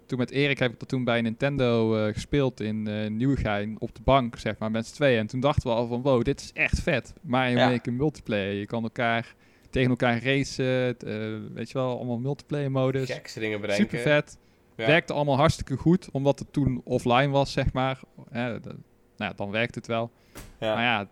toen 0.06 0.18
met 0.18 0.30
Erik 0.30 0.58
heb 0.58 0.72
ik 0.72 0.78
dat 0.78 0.88
toen 0.88 1.04
bij 1.04 1.20
Nintendo 1.20 1.90
gespeeld 2.12 2.60
in 2.60 2.82
Nieuwegein 3.16 3.76
op 3.80 3.94
de 3.94 4.02
bank, 4.02 4.38
zeg 4.38 4.58
maar, 4.58 4.70
met 4.70 4.86
z'n 4.86 4.94
tweeën. 4.94 5.18
En 5.18 5.26
toen 5.26 5.40
dachten 5.40 5.70
we 5.70 5.76
al 5.76 5.86
van 5.86 6.02
wow, 6.02 6.22
dit 6.24 6.40
is 6.40 6.52
echt 6.52 6.80
vet. 6.80 7.12
Mario 7.22 7.56
Ja. 7.58 7.68
Maker 7.70 7.92
multiplayer. 7.92 8.52
Je 8.52 8.66
kan 8.66 8.82
elkaar 8.82 9.34
tegen 9.70 9.90
elkaar 9.90 10.22
racen, 10.24 10.98
eh, 10.98 11.52
weet 11.54 11.70
je 11.70 11.78
wel, 11.78 11.96
allemaal 11.96 12.18
multiplayer 12.18 12.70
modus. 12.70 13.08
Dingen 13.34 13.60
bedenken. 13.60 13.84
Super 13.84 13.98
vet. 14.00 14.38
Ja. 14.76 14.86
Werkte 14.86 15.12
allemaal 15.12 15.36
hartstikke 15.36 15.76
goed, 15.76 16.10
omdat 16.10 16.38
het 16.38 16.52
toen 16.52 16.80
offline 16.84 17.28
was, 17.28 17.52
zeg 17.52 17.72
maar. 17.72 18.00
Eh, 18.30 18.54
d- 18.54 18.64
nou 18.64 18.74
ja, 19.16 19.32
dan 19.32 19.50
werkt 19.50 19.74
het 19.74 19.86
wel. 19.86 20.10
Ja. 20.60 20.74
Maar 20.74 20.82
ja, 20.84 21.08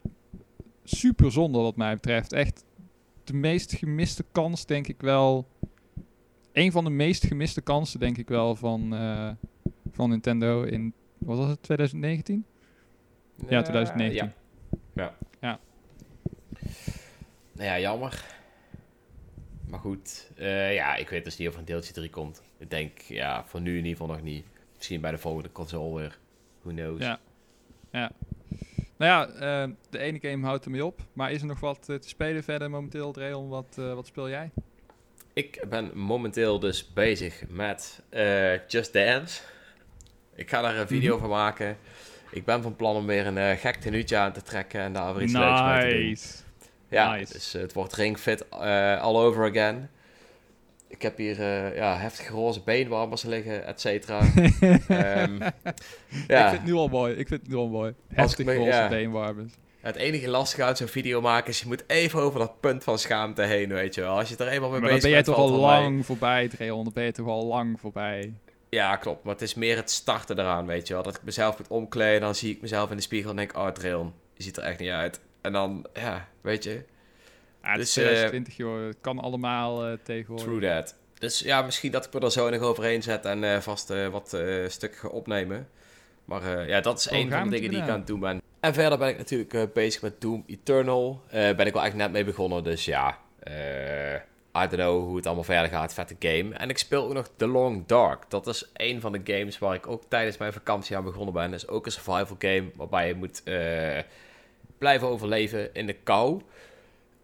super 0.85 1.33
zonde 1.33 1.59
wat 1.59 1.77
mij 1.77 1.95
betreft. 1.95 2.33
Echt 2.33 2.65
de 3.25 3.35
meest 3.35 3.73
gemiste 3.73 4.25
kans, 4.33 4.67
denk 4.67 4.87
ik 4.89 5.01
wel. 5.01 5.47
Een 6.53 6.73
van 6.73 6.85
de 6.85 6.91
meest 6.91 7.27
gemiste 7.27 7.61
kansen, 7.61 8.01
denk 8.01 8.19
ik 8.19 8.29
wel, 8.29 8.55
van, 8.57 8.95
eh, 8.95 9.31
van 9.93 10.11
Nintendo 10.11 10.63
in, 10.63 10.93
wat 11.19 11.39
was 11.39 11.49
het, 11.49 11.63
2019? 11.63 12.45
Ja, 13.49 13.63
2019. 13.63 14.15
Ja. 14.15 14.33
Ja. 15.03 15.15
Ja. 15.41 15.59
Nou 17.53 17.69
ja, 17.69 17.81
jammer. 17.81 18.25
Maar 19.69 19.81
goed, 19.81 20.31
eh, 20.37 20.75
ja, 20.75 20.97
ik 20.97 21.09
weet 21.09 21.25
dus 21.25 21.37
niet 21.37 21.49
of 21.49 21.55
er 21.55 21.61
een 21.61 21.65
deeltje 21.67 21.93
3 21.93 22.11
komt. 22.11 22.43
Ik 22.59 22.71
denk, 22.71 23.01
ja, 23.01 23.45
voor 23.45 23.61
nu 23.61 23.71
in 23.71 23.77
ieder 23.77 23.91
geval 23.91 24.07
nog 24.07 24.23
niet. 24.23 24.45
Misschien 24.77 25.01
bij 25.01 25.11
de 25.11 25.19
volgende 25.19 25.53
console 25.53 25.99
weer. 25.99 26.19
Who 26.63 26.71
knows. 26.71 27.01
Ja. 27.01 27.19
Ja. 27.93 28.11
Nou 28.97 29.13
ja, 29.13 29.27
eh, 29.65 29.71
de 29.91 29.99
ene 29.99 30.19
game 30.21 30.47
houdt 30.47 30.65
ermee 30.65 30.85
op. 30.85 31.01
Maar 31.13 31.33
is 31.33 31.41
er 31.41 31.47
nog 31.47 31.61
wat 31.61 31.89
eh, 31.89 31.97
te 31.97 32.09
spelen 32.09 32.45
verder 32.45 32.71
momenteel, 32.71 33.13
Dreon? 33.13 33.49
Wat, 33.49 33.75
wat 33.77 34.07
speel 34.07 34.29
jij? 34.29 34.51
Ik 35.33 35.65
ben 35.69 35.91
momenteel 35.99 36.59
dus 36.59 36.93
bezig 36.93 37.43
met 37.49 38.03
Just 38.69 38.93
Dance. 38.93 39.43
Ik 40.35 40.51
ga 40.51 40.61
daar 40.63 40.77
een 40.77 40.89
video 40.89 41.13
Mhm. 41.13 41.21
van 41.21 41.31
maken. 41.31 41.77
Ik 42.31 42.45
ben 42.45 42.63
van 42.63 42.77
plan 42.77 42.97
om 42.97 43.07
weer 43.07 43.27
een 43.27 43.57
gek 43.59 43.75
tenuutje 43.75 44.17
aan 44.17 44.33
te 44.33 44.43
trekken 44.43 44.81
en 44.81 44.93
daar 44.93 45.15
weer 45.15 45.23
iets 45.23 45.33
leuks 45.33 45.61
mee 45.61 45.81
te 45.81 45.97
doen. 45.97 46.47
Ja, 46.89 47.15
Nice. 47.15 47.33
dus 47.33 47.55
eh, 47.55 47.61
het 47.63 47.73
wordt 47.73 47.95
ringfit 47.95 48.49
eh, 48.49 49.01
all 49.03 49.15
over 49.17 49.49
again. 49.51 49.89
Ik 50.89 51.03
heb 51.03 51.17
hier 51.17 51.41
eh, 51.41 51.77
ja, 51.77 51.97
heftige 51.99 52.33
roze 52.33 52.61
beenwarmers 52.65 53.23
liggen, 53.23 53.67
et 53.67 53.81
cetera. 53.81 54.21
Ehm, 54.89 55.35
Ik 55.43 56.25
ja, 56.27 56.49
vind 56.51 56.61
het 56.61 56.65
nu 56.71 56.73
al 56.73 56.89
mooi. 56.89 57.15
Ik 57.15 57.29
vind 57.29 57.41
het 57.41 57.51
nu 57.51 57.57
al 57.57 57.69
mooi. 57.69 57.89
Als 57.89 57.97
ik 58.11 58.17
Heftig 58.17 58.45
me- 58.47 58.55
roze 58.55 58.71
ja. 58.71 58.89
beenwarmers. 58.89 59.53
het 59.81 59.97
enige 59.97 60.29
lastige 60.29 60.63
uit 60.65 60.77
zo'n 60.79 60.87
video 60.89 61.21
maken 61.21 61.49
is, 61.51 61.61
je 61.61 61.67
moet 61.67 61.85
even 61.87 62.21
over 62.21 62.39
dat 62.39 62.61
punt 62.61 62.85
van 62.85 62.99
schaamte 62.99 63.43
heen, 63.43 63.69
weet 63.69 63.95
je 63.95 64.01
wel. 64.01 64.19
Als 64.19 64.29
je 64.29 64.37
er 64.37 64.49
eenmaal 64.49 64.71
mee 64.71 64.81
Maar 64.81 64.89
dan 64.91 64.99
bezig 64.99 65.03
ben 65.03 65.11
jij 65.11 65.23
bent, 65.23 65.37
toch 65.37 65.47
al 65.47 65.61
lang 65.61 66.07
voorbij, 66.07 66.49
Dreon. 66.49 66.85
Dan 66.85 66.93
ben 66.93 67.05
je 67.05 67.13
toch 67.13 67.27
al 67.29 67.45
lang 67.47 67.81
voorbij. 67.81 68.33
Ja, 68.71 68.97
klopt. 68.97 69.25
Maar 69.25 69.33
het 69.33 69.43
is 69.43 69.55
meer 69.55 69.77
het 69.77 69.91
starten 69.91 70.39
eraan, 70.39 70.67
weet 70.67 70.89
je 70.89 70.95
wel. 70.95 71.03
Dat 71.03 71.17
ik 71.17 71.23
mezelf 71.25 71.59
moet 71.59 71.69
omkleden, 71.69 72.21
dan 72.21 72.35
zie 72.35 72.55
ik 72.55 72.61
mezelf 72.61 72.91
in 72.91 72.97
de 72.97 73.03
spiegel 73.03 73.31
en 73.31 73.37
denk, 73.37 73.57
oh, 73.57 73.69
Trail, 73.69 74.13
je 74.35 74.43
ziet 74.43 74.57
er 74.57 74.63
echt 74.63 74.79
niet 74.79 74.91
uit. 74.91 75.21
En 75.41 75.53
dan, 75.53 75.87
ja, 75.95 76.29
weet 76.49 76.65
je, 76.65 76.85
Ja, 77.63 77.73
is 77.75 77.79
Dus, 77.79 77.97
eh, 77.97 78.03
2020, 78.03 78.57
joh. 78.57 78.87
Het 78.87 78.97
kan 79.01 79.19
allemaal 79.19 79.87
eh, 79.87 79.93
tegenwoordig. 80.03 80.47
true 80.47 80.61
that. 80.61 80.97
Dus 81.19 81.39
ja, 81.39 81.63
misschien 81.63 81.93
dat 81.93 82.05
ik 82.07 82.13
me 82.13 82.21
er 82.21 82.31
zo 82.33 82.51
nog 82.51 82.61
overheen 82.61 83.03
zet 83.03 83.25
en 83.25 83.45
eh, 83.45 83.59
vast 83.61 83.91
eh, 83.91 84.07
wat 84.09 84.33
eh, 84.33 84.69
stukken 84.69 84.99
ga 85.01 85.09
opnemen. 85.09 85.69
Maar 86.25 86.59
eh, 86.59 86.69
ja, 86.69 86.81
dat 86.81 86.99
is 86.99 87.09
Oh, 87.09 87.19
een 87.19 87.31
van 87.31 87.45
de 87.45 87.51
dingen 87.51 87.71
die 87.71 87.83
ik 87.83 87.89
aan 87.89 87.99
het 87.99 88.07
doen 88.07 88.21
ben. 88.21 88.41
En 88.61 88.75
verder 88.75 88.99
ben 88.99 89.09
ik 89.09 89.17
natuurlijk 89.17 89.55
eh, 89.55 89.63
bezig 89.75 90.03
met 90.03 90.21
Doom 90.21 90.45
Eternal. 90.47 91.23
Eh 91.29 91.55
ben 91.57 91.67
ik 91.67 91.73
wel 91.73 91.85
echt 91.85 91.95
net 91.95 92.11
mee 92.13 92.25
begonnen, 92.25 92.65
dus 92.65 92.85
ja. 92.85 93.19
eh 93.39 94.15
I 94.57 94.61
don't 94.61 94.73
know 94.75 95.05
hoe 95.07 95.17
het 95.17 95.27
allemaal 95.27 95.45
verder 95.45 95.69
gaat. 95.71 95.95
Vette 95.95 96.17
game. 96.19 96.55
En 96.55 96.69
ik 96.71 96.79
speel 96.79 97.05
ook 97.05 97.13
nog 97.13 97.31
The 97.37 97.47
Long 97.47 97.87
Dark. 97.87 98.31
Dat 98.31 98.47
is 98.47 98.71
een 98.73 99.01
van 99.01 99.13
de 99.13 99.21
games 99.25 99.59
waar 99.59 99.75
ik 99.75 99.87
ook 99.87 100.03
tijdens 100.09 100.37
mijn 100.37 100.53
vakantie 100.53 100.97
aan 100.97 101.05
begonnen 101.05 101.35
ben. 101.35 101.51
Dat 101.51 101.61
is 101.61 101.69
ook 101.69 101.87
een 101.87 101.93
survival 101.93 102.37
game 102.39 102.71
waarbij 102.75 103.09
je 103.09 103.15
moet 103.15 103.43
eh, 103.43 103.99
blijven 104.79 105.09
overleven 105.09 105.75
in 105.75 105.87
de 105.87 105.93
kou. 106.03 106.41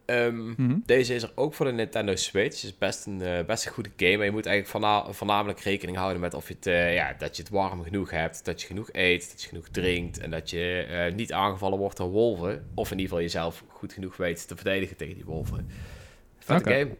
Ehm, 0.05 0.49
Mhm. 0.51 0.77
deze 0.87 1.15
is 1.15 1.23
er 1.23 1.33
ook 1.35 1.55
voor 1.55 1.67
de 1.67 1.73
Nintendo 1.73 2.15
Switch. 2.17 2.55
Het 2.61 2.71
is 2.71 2.79
best 2.79 3.07
een, 3.07 3.23
eh, 3.23 3.45
best 3.45 3.67
een 3.67 3.73
goede 3.73 3.91
game. 3.97 4.17
Maar 4.17 4.25
je 4.25 4.31
moet 4.33 4.47
eigenlijk 4.47 4.67
voorna- 4.85 5.13
voornamelijk 5.13 5.61
rekening 5.61 5.97
houden 5.97 6.21
met 6.21 6.35
of 6.35 6.49
je 6.49 6.55
het, 6.55 6.67
eh, 6.67 6.95
ja, 6.95 7.15
dat 7.19 7.37
je 7.37 7.43
het 7.43 7.51
warm 7.51 7.83
genoeg 7.83 8.11
hebt. 8.11 8.45
Dat 8.45 8.61
je 8.61 8.67
genoeg 8.67 8.89
eet, 8.93 9.31
dat 9.31 9.43
je 9.43 9.49
genoeg 9.49 9.69
drinkt. 9.69 10.19
En 10.19 10.31
dat 10.31 10.51
je 10.51 10.87
eh, 10.91 11.15
niet 11.15 11.33
aangevallen 11.33 11.79
wordt 11.79 11.97
door 11.97 12.11
wolven. 12.11 12.67
Of 12.75 12.85
in 12.91 12.99
ieder 12.99 13.09
geval 13.09 13.21
jezelf 13.23 13.65
goed 13.69 13.93
genoeg 13.93 14.17
weet 14.17 14.49
te 14.49 14.55
verdedigen 14.57 14.97
tegen 14.97 15.15
die 15.15 15.25
wolven. 15.25 15.69
Vette 16.39 16.71
Oké. 16.71 16.79
game. 16.79 16.91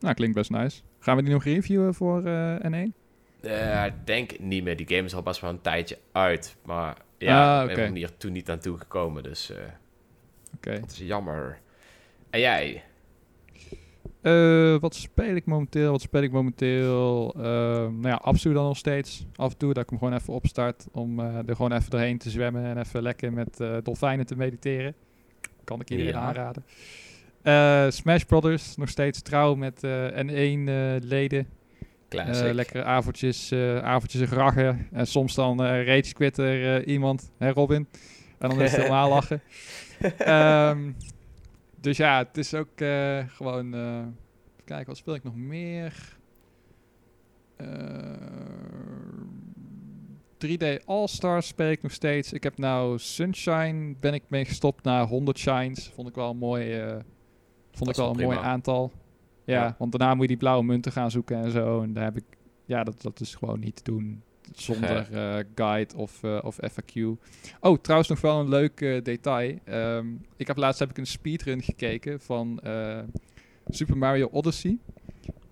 Nou, 0.00 0.14
klinkt 0.14 0.34
best 0.36 0.50
nice. 0.50 0.80
Gaan 0.98 1.16
we 1.16 1.22
die 1.22 1.32
nog 1.32 1.44
reviewen 1.44 1.94
voor 1.94 2.24
eh, 2.24 2.54
N1? 2.62 2.92
Eh, 3.40 3.84
Ik 3.86 3.92
denk 4.04 4.38
niet 4.38 4.64
meer. 4.64 4.76
Die 4.76 4.86
game 4.88 5.02
is 5.04 5.14
al 5.14 5.22
best 5.22 5.40
wel 5.40 5.50
een 5.50 5.60
tijdje 5.60 5.98
uit. 6.12 6.56
Maar 6.64 6.96
ja, 7.18 7.62
Ah, 7.62 7.70
ik 7.70 7.76
ben 7.76 7.84
er 7.84 7.94
hier 7.94 8.16
toen 8.16 8.32
niet 8.32 8.50
aan 8.50 8.58
toegekomen. 8.58 9.22
Dus 9.22 9.50
eh, 9.50 9.56
Oké. 10.56 10.80
dat 10.80 10.90
is 10.90 10.98
jammer. 10.98 11.58
En 12.30 12.40
jij? 12.40 12.82
Eh, 14.22 14.76
wat 14.80 14.94
speel 14.94 15.34
ik 15.34 15.46
momenteel? 15.46 15.90
Wat 15.90 16.00
speel 16.00 16.22
ik 16.22 16.32
momenteel? 16.32 17.32
Eh, 17.36 17.42
nou 17.42 18.08
ja, 18.08 18.14
Absu 18.14 18.52
dan 18.52 18.64
nog 18.64 18.76
steeds. 18.76 19.26
Af 19.36 19.52
en 19.52 19.58
toe 19.58 19.72
dat 19.74 19.82
ik 19.82 19.90
hem 19.90 19.98
gewoon 19.98 20.14
even 20.14 20.32
opstart 20.34 20.86
om 20.92 21.20
eh, 21.20 21.48
er 21.48 21.56
gewoon 21.56 21.72
even 21.72 21.90
doorheen 21.90 22.18
te 22.18 22.30
zwemmen 22.30 22.64
en 22.64 22.78
even 22.78 23.02
lekker 23.02 23.32
met 23.32 23.60
dolfijnen 23.82 24.26
te 24.26 24.36
mediteren. 24.36 24.94
Kan 25.64 25.80
ik 25.80 25.90
iedereen 25.90 26.12
Ja. 26.12 26.20
aanraden. 26.20 26.64
Smash 27.92 28.22
Brothers, 28.22 28.76
nog 28.76 28.88
steeds 28.88 29.22
trouw 29.22 29.54
met 29.54 29.84
eh 29.84 30.06
N1-leden. 30.08 31.46
Classic. 32.08 32.46
Eh, 32.46 32.54
lekkere 32.54 32.84
avondjes, 32.84 33.50
eh 33.50 33.78
avondjes 33.78 34.28
rachen. 34.28 34.88
En 34.92 35.06
soms 35.06 35.34
dan 35.34 35.64
eh 35.64 35.86
rage 35.86 36.12
quitter 36.12 36.84
iemand, 36.86 37.30
hè 37.38 37.50
Robin. 37.50 37.88
En 38.38 38.48
dan 38.48 38.60
is 38.60 38.70
het 38.70 38.80
helemaal 38.82 39.08
lachen. 39.08 39.42
Ehm, 40.18 40.92
dus 41.80 41.96
ja, 41.96 42.18
het 42.18 42.36
is 42.36 42.54
ook 42.54 42.70
gewoon... 43.26 43.70
kijken, 44.64 44.86
wat 44.86 44.96
speel 44.96 45.14
ik 45.14 45.24
nog 45.24 45.36
meer? 45.36 46.16
Eh, 47.56 47.66
3D 50.46 50.84
All-Stars 50.84 51.46
speel 51.46 51.70
ik 51.70 51.82
nog 51.82 51.92
steeds. 51.92 52.32
Ik 52.32 52.42
heb 52.42 52.58
nou 52.58 52.98
Sunshine, 52.98 53.94
ben 54.00 54.14
ik 54.14 54.22
mee 54.28 54.44
gestopt 54.44 54.84
naar 54.84 55.06
100 55.06 55.38
shines. 55.38 55.90
Vond 55.94 56.08
ik 56.08 56.14
wel 56.14 56.30
een 56.30 56.36
mooi, 56.36 56.80
vond 57.72 57.90
ik 57.90 57.96
wel 57.96 58.10
een 58.10 58.22
mooi 58.22 58.38
aantal. 58.38 58.92
Ja, 59.46 59.62
Ja. 59.62 59.74
want 59.78 59.92
daarna 59.92 60.14
moet 60.14 60.22
je 60.22 60.28
die 60.28 60.36
blauwe 60.36 60.64
munten 60.64 60.92
gaan 60.92 61.10
zoeken 61.10 61.36
en 61.36 61.50
zo. 61.50 61.82
En 61.82 61.92
daar 61.92 62.04
heb 62.04 62.16
ik, 62.16 62.24
ja, 62.64 62.84
dat, 62.84 63.02
dat 63.02 63.20
is 63.20 63.34
gewoon 63.34 63.60
niet 63.60 63.76
te 63.76 63.82
doen 63.82 64.22
zonder 64.54 65.08
eh, 65.12 65.44
guide 65.54 65.96
of, 65.96 66.22
eh, 66.22 66.38
of 66.42 66.58
FAQ. 66.72 67.02
Oh, 67.60 67.78
trouwens 67.80 68.08
nog 68.10 68.20
wel 68.20 68.40
een 68.40 68.48
leuk 68.48 68.80
eh, 68.80 69.02
detail. 69.02 69.58
Ehm, 69.64 70.06
ik 70.36 70.46
heb 70.46 70.56
laatst 70.56 70.80
heb 70.80 70.90
ik 70.90 70.98
een 70.98 71.06
speedrun 71.06 71.62
gekeken 71.62 72.20
van 72.20 72.60
Super 73.68 73.96
Mario 73.96 74.28
Odyssey. 74.32 74.78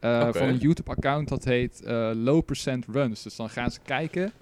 Van 0.01 0.43
een 0.49 0.57
YouTube-account 0.59 1.29
dat 1.29 1.45
heet 1.45 1.83
Low 2.15 2.45
Percent 2.45 2.87
Runs. 2.87 3.23
Dus 3.23 3.37
dan 3.37 3.51
gaan 3.51 3.71
ze 3.71 3.81
kijken 3.85 4.33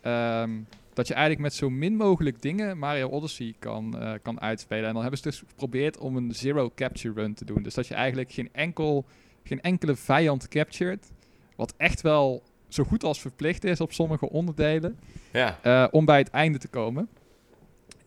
ehm, 0.00 0.50
dat 0.94 1.06
je 1.08 1.14
eigenlijk 1.14 1.42
met 1.42 1.54
zo 1.54 1.70
min 1.70 1.96
mogelijk 1.96 2.42
dingen 2.42 2.78
Mario 2.78 3.08
Odyssey 3.08 3.54
kan, 3.58 3.98
eh, 4.00 4.12
kan 4.22 4.40
uitspelen. 4.40 4.86
En 4.86 4.92
dan 4.92 5.02
hebben 5.02 5.20
ze 5.20 5.28
dus 5.28 5.38
geprobeerd 5.48 5.98
om 5.98 6.16
een 6.16 6.34
zero 6.34 6.70
capture 6.74 7.14
run 7.14 7.34
te 7.34 7.44
doen. 7.44 7.62
Dus 7.62 7.74
dat 7.74 7.86
je 7.86 7.94
eigenlijk 7.94 8.32
geen, 8.32 8.48
enkel, 8.52 9.04
geen 9.44 9.60
enkele 9.60 9.94
vijand 9.96 10.48
captured. 10.48 11.10
Wat 11.56 11.74
echt 11.76 12.00
wel 12.00 12.42
zo 12.68 12.84
goed 12.84 13.04
als 13.04 13.20
verplicht 13.20 13.64
is 13.64 13.80
op 13.80 13.92
sommige 13.92 14.30
onderdelen. 14.30 14.98
Ja. 15.32 15.58
eh, 15.62 15.86
om 15.90 16.04
bij 16.04 16.18
het 16.18 16.30
einde 16.30 16.58
te 16.58 16.68
komen. 16.68 17.08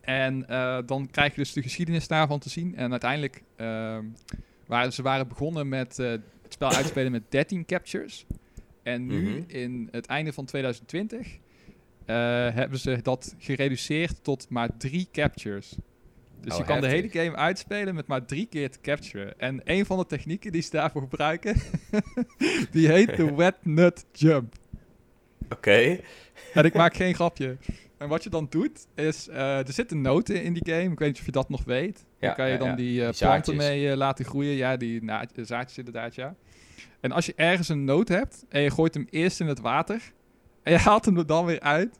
En 0.00 0.48
eh, 0.48 0.78
dan 0.86 1.10
krijg 1.10 1.30
je 1.34 1.40
dus 1.40 1.52
de 1.52 1.62
geschiedenis 1.62 2.08
daarvan 2.08 2.38
te 2.38 2.48
zien. 2.48 2.76
En 2.76 2.90
uiteindelijk 2.90 3.42
ehm, 3.56 4.04
waren 4.66 4.92
ze 4.92 5.02
waren 5.02 5.28
begonnen 5.28 5.68
met 5.68 5.96
het 5.96 6.20
spel 6.48 6.70
uitspelen 6.70 7.12
met 7.12 7.22
13 7.28 7.64
captures. 7.66 8.26
En 8.82 9.06
nu, 9.06 9.28
Mhm. 9.28 9.42
in 9.46 9.88
het 9.90 10.06
einde 10.06 10.32
van 10.32 10.44
2020, 10.44 11.26
eh, 11.26 11.38
hebben 12.54 12.78
ze 12.78 13.02
dat 13.02 13.34
gereduceerd 13.38 14.24
tot 14.24 14.46
maar 14.48 14.76
drie 14.76 15.08
captures. 15.12 15.76
Dus 16.40 16.52
Oh, 16.52 16.58
je 16.58 16.64
kan 16.64 16.80
de 16.80 16.86
hele 16.86 17.08
game 17.08 17.36
uitspelen 17.36 17.94
met 17.94 18.06
maar 18.06 18.24
drie 18.24 18.46
keer 18.46 18.70
te 18.70 18.80
capturen. 18.80 19.38
En 19.40 19.60
een 19.64 19.86
van 19.86 19.98
de 19.98 20.06
technieken 20.06 20.52
die 20.52 20.62
ze 20.62 20.70
daarvoor 20.70 21.02
gebruiken, 21.02 21.56
die 22.70 22.88
heet 22.88 23.16
de 23.16 23.34
wet 23.36 23.56
nut 23.62 24.04
jump. 24.12 24.54
Oké. 25.50 26.00
En 26.54 26.64
ik 26.64 26.74
maak 26.74 26.94
geen 27.02 27.14
grapje. 27.14 27.56
En 27.98 28.08
wat 28.08 28.22
je 28.22 28.30
dan 28.30 28.46
doet, 28.50 28.86
is... 28.94 29.28
eh, 29.28 29.58
er 29.58 29.72
zitten 29.72 30.00
noten 30.00 30.42
in 30.42 30.52
die 30.52 30.74
game. 30.74 30.92
Ik 30.92 30.98
weet 30.98 31.08
niet 31.08 31.18
of 31.18 31.26
je 31.26 31.32
dat 31.32 31.48
nog 31.48 31.64
weet. 31.64 32.04
Ja, 32.18 32.26
dan 32.26 32.36
kan 32.36 32.46
je 32.46 32.52
ja, 32.52 32.58
dan 32.58 32.68
ja. 32.68 32.74
die, 32.76 33.04
eh, 33.04 33.08
Die 33.10 33.18
planten 33.18 33.56
mee 33.56 33.90
eh, 33.90 33.96
laten 33.96 34.24
groeien. 34.24 34.54
Ja, 34.54 34.76
die 34.76 35.02
zaadjes 35.34 35.78
inderdaad, 35.78 36.14
ja. 36.14 36.34
En 37.00 37.12
als 37.12 37.26
je 37.26 37.32
ergens 37.36 37.68
een 37.68 37.84
noot 37.84 38.08
hebt 38.08 38.44
en 38.48 38.60
je 38.60 38.70
gooit 38.70 38.94
hem 38.94 39.06
eerst 39.10 39.40
in 39.40 39.46
het 39.46 39.60
water... 39.60 40.12
je 40.70 40.76
haalt 40.76 41.04
hem 41.04 41.16
er 41.16 41.26
dan 41.26 41.44
weer 41.44 41.60
uit... 41.60 41.98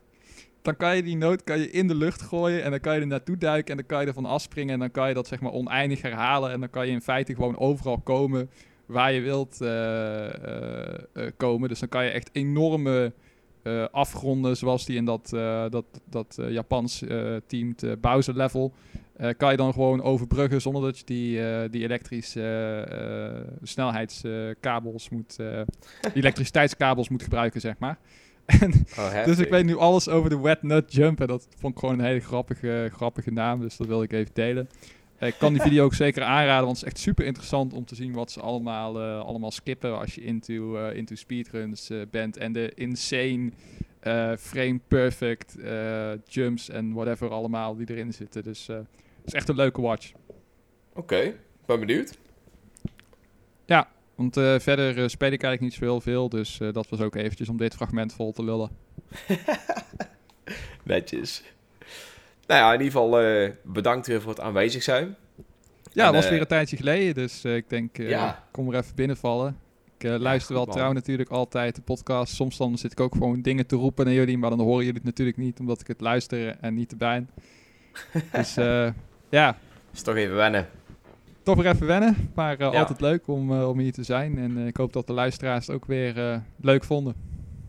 dan 0.61 0.75
kan 0.75 0.95
je 0.95 1.03
die 1.03 1.17
noot 1.17 1.43
kan 1.43 1.59
je 1.59 1.71
in 1.71 1.87
de 1.87 1.95
lucht 1.95 2.21
gooien... 2.21 2.63
en 2.63 2.71
dan 2.71 2.79
kan 2.79 2.95
je 2.95 3.01
er 3.01 3.07
naartoe 3.07 3.37
duiken 3.37 3.71
en 3.71 3.77
dan 3.77 3.85
kan 3.85 4.01
je 4.01 4.07
ervan 4.07 4.25
afspringen... 4.25 4.73
en 4.73 4.79
dan 4.79 4.91
kan 4.91 5.07
je 5.07 5.13
dat 5.13 5.27
zeg 5.27 5.39
maar 5.39 5.51
oneindig 5.51 6.01
herhalen... 6.01 6.51
en 6.51 6.59
dan 6.59 6.69
kan 6.69 6.85
je 6.85 6.91
in 6.91 7.01
feite 7.01 7.35
gewoon 7.35 7.57
overal 7.57 7.97
komen 7.97 8.49
waar 8.89 9.11
je 9.11 9.21
wilt 9.21 9.61
eh, 9.61 10.25
eh, 10.25 10.93
eh, 11.13 11.31
komen. 11.37 11.69
Dus 11.69 11.79
dan 11.79 11.89
kan 11.89 12.03
je 12.03 12.09
echt 12.09 12.29
enorme 12.31 13.13
eh, 13.63 13.85
afgronden... 13.91 14.57
zoals 14.57 14.85
die 14.85 14.95
in 14.95 15.05
dat, 15.05 15.29
dat, 15.69 15.85
dat 16.05 16.37
Japans 16.49 17.01
eh, 17.01 17.35
Bowser 18.01 18.35
level... 18.35 18.73
kan 19.37 19.51
je 19.51 19.57
dan 19.57 19.73
gewoon 19.73 20.01
overbruggen 20.01 20.61
zonder 20.61 20.81
dat 20.81 20.97
je 20.97 21.05
die, 21.05 21.69
die 21.69 21.83
elektrische 21.83 22.87
snelheidskabels 23.63 25.09
moet, 25.09 25.37
elektriciteitskabels 26.13 27.09
moet 27.09 27.23
gebruiken, 27.23 27.61
zeg 27.61 27.75
maar. 27.79 27.97
En, 28.49 28.85
Oh, 28.97 29.25
dus 29.25 29.37
ik 29.37 29.49
weet 29.49 29.65
nu 29.65 29.77
alles 29.77 30.09
over 30.09 30.29
de 30.29 30.39
Wet 30.39 30.61
Nut 30.63 30.93
Jump 30.93 31.21
en 31.21 31.27
dat 31.27 31.47
vond 31.57 31.73
ik 31.73 31.79
gewoon 31.79 31.99
een 31.99 32.05
hele 32.05 32.19
grappige, 32.19 32.89
grappige 32.93 33.31
naam, 33.31 33.59
dus 33.59 33.77
dat 33.77 33.87
wil 33.87 34.03
ik 34.03 34.11
even 34.13 34.31
delen. 34.33 34.69
Eh, 35.17 35.27
Ik 35.27 35.35
kan 35.39 35.53
die 35.53 35.61
video 35.61 35.83
ook 35.83 35.93
zeker 36.05 36.23
aanraden, 36.23 36.65
want 36.65 36.77
het 36.77 36.85
is 36.85 36.93
echt 36.93 36.99
super 37.01 37.25
interessant 37.25 37.73
om 37.73 37.85
te 37.85 37.95
zien 37.95 38.13
wat 38.13 38.31
ze 38.31 38.39
allemaal, 38.39 39.01
eh, 39.01 39.19
allemaal 39.19 39.51
skippen 39.51 39.99
als 39.99 40.15
je 40.15 40.21
into, 40.21 40.77
eh, 40.77 40.95
into 40.97 41.15
speedruns 41.15 41.91
bent. 42.11 42.37
En 42.37 42.53
de 42.53 42.71
insane 42.75 43.51
frame 44.39 44.79
perfect 44.87 45.55
jumps 46.27 46.69
en 46.69 46.93
whatever 46.93 47.29
allemaal 47.29 47.75
die 47.75 47.89
erin 47.89 48.13
zitten. 48.13 48.43
Dus 48.43 48.67
het 48.67 48.87
is 49.25 49.33
echt 49.33 49.49
een 49.49 49.55
leuke 49.55 49.81
watch. 49.81 50.11
Oké, 50.93 51.33
ben 51.65 51.79
benieuwd. 51.79 52.17
Want 54.19 54.37
eh, 54.37 54.59
verder 54.59 54.97
eh, 54.97 55.07
speel 55.07 55.31
ik 55.31 55.43
eigenlijk 55.43 55.61
niet 55.61 55.73
zo 55.73 55.79
heel 55.79 56.01
veel, 56.01 56.29
dus 56.29 56.59
eh, 56.59 56.73
dat 56.73 56.89
was 56.89 56.99
ook 56.99 57.15
eventjes 57.15 57.49
om 57.49 57.57
dit 57.57 57.75
fragment 57.75 58.13
vol 58.13 58.31
te 58.31 58.43
lullen. 58.43 58.69
Netjes. 60.83 61.43
Nou 62.47 62.59
ja, 62.61 62.73
in 62.73 62.81
ieder 62.81 62.99
geval 62.99 63.51
bedankt 63.63 64.07
weer 64.07 64.21
voor 64.21 64.31
het 64.31 64.39
aanwezig 64.39 64.83
zijn. 64.83 65.15
Ja, 65.91 66.07
En, 66.07 66.13
het 66.13 66.15
was 66.15 66.29
weer 66.29 66.41
een 66.41 66.47
tijdje 66.47 66.77
geleden, 66.77 67.13
dus 67.13 67.45
ik 67.45 67.69
denk, 67.69 67.97
Ja. 67.97 68.43
kom 68.51 68.69
er 68.69 68.79
even 68.79 68.95
binnenvallen. 68.95 69.57
Ik 69.97 70.09
luister 70.19 70.55
wel 70.55 70.65
trouw 70.65 70.91
natuurlijk 70.91 71.29
altijd 71.29 71.75
de 71.75 71.81
podcast. 71.81 72.33
Soms 72.33 72.57
dan 72.57 72.77
zit 72.77 72.91
ik 72.91 72.99
ook 72.99 73.13
gewoon 73.13 73.41
dingen 73.41 73.65
te 73.65 73.75
roepen 73.75 74.05
naar 74.05 74.13
jullie, 74.13 74.37
maar 74.37 74.49
dan 74.49 74.59
horen 74.59 74.85
jullie 74.85 74.93
het 74.93 75.03
natuurlijk 75.03 75.37
niet, 75.37 75.59
omdat 75.59 75.81
ik 75.81 75.87
het 75.87 76.01
luister 76.01 76.57
en 76.61 76.73
niet 76.73 76.91
erbij. 76.91 77.25
dus 78.31 78.57
eh, 78.57 78.89
ja, 79.29 79.57
Is 79.93 80.01
toch 80.01 80.15
even 80.15 80.35
wennen. 80.35 80.67
Toch 81.43 81.55
weer 81.55 81.65
even 81.67 81.87
wennen, 81.87 82.31
maar 82.35 82.59
eh, 82.59 82.71
Ja. 82.71 82.79
altijd 82.79 83.01
leuk 83.01 83.27
om, 83.27 83.51
eh, 83.53 83.69
om 83.69 83.79
hier 83.79 83.91
te 83.93 84.03
zijn. 84.03 84.37
En 84.37 84.57
eh, 84.57 84.65
ik 84.67 84.77
hoop 84.77 84.93
dat 84.93 85.07
de 85.07 85.13
luisteraars 85.13 85.67
het 85.67 85.75
ook 85.75 85.85
weer 85.85 86.41
leuk 86.61 86.83
vonden. 86.83 87.15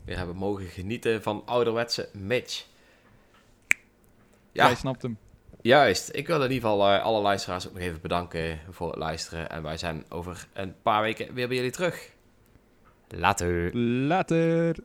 Weer 0.05 0.17
hebben 0.17 0.37
mogen 0.37 0.65
genieten 0.67 1.23
van 1.23 1.43
ouderwetse 1.47 2.09
Mitch. 2.13 2.65
Jij 4.53 4.69
Ja, 4.71 4.75
snapt 4.75 5.03
hem. 5.03 5.19
juist. 5.61 6.11
Ik 6.17 6.27
wil 6.27 6.37
in 6.37 6.51
ieder 6.51 6.69
geval 6.71 6.87
alle 6.89 7.21
luisteraars 7.21 7.67
ook 7.69 7.73
nog 7.73 7.83
even 7.83 8.01
bedanken 8.01 8.59
voor 8.71 8.89
het 8.89 8.99
luisteren. 8.99 9.51
En 9.51 9.63
wij 9.63 9.77
zijn 9.77 10.05
over 10.09 10.47
een 10.53 10.75
paar 10.83 11.03
weken 11.03 11.35
weer 11.35 11.47
bij 11.49 11.57
jullie 11.57 11.71
terug. 11.73 12.11
Later. 13.09 13.77
Later! 13.77 14.77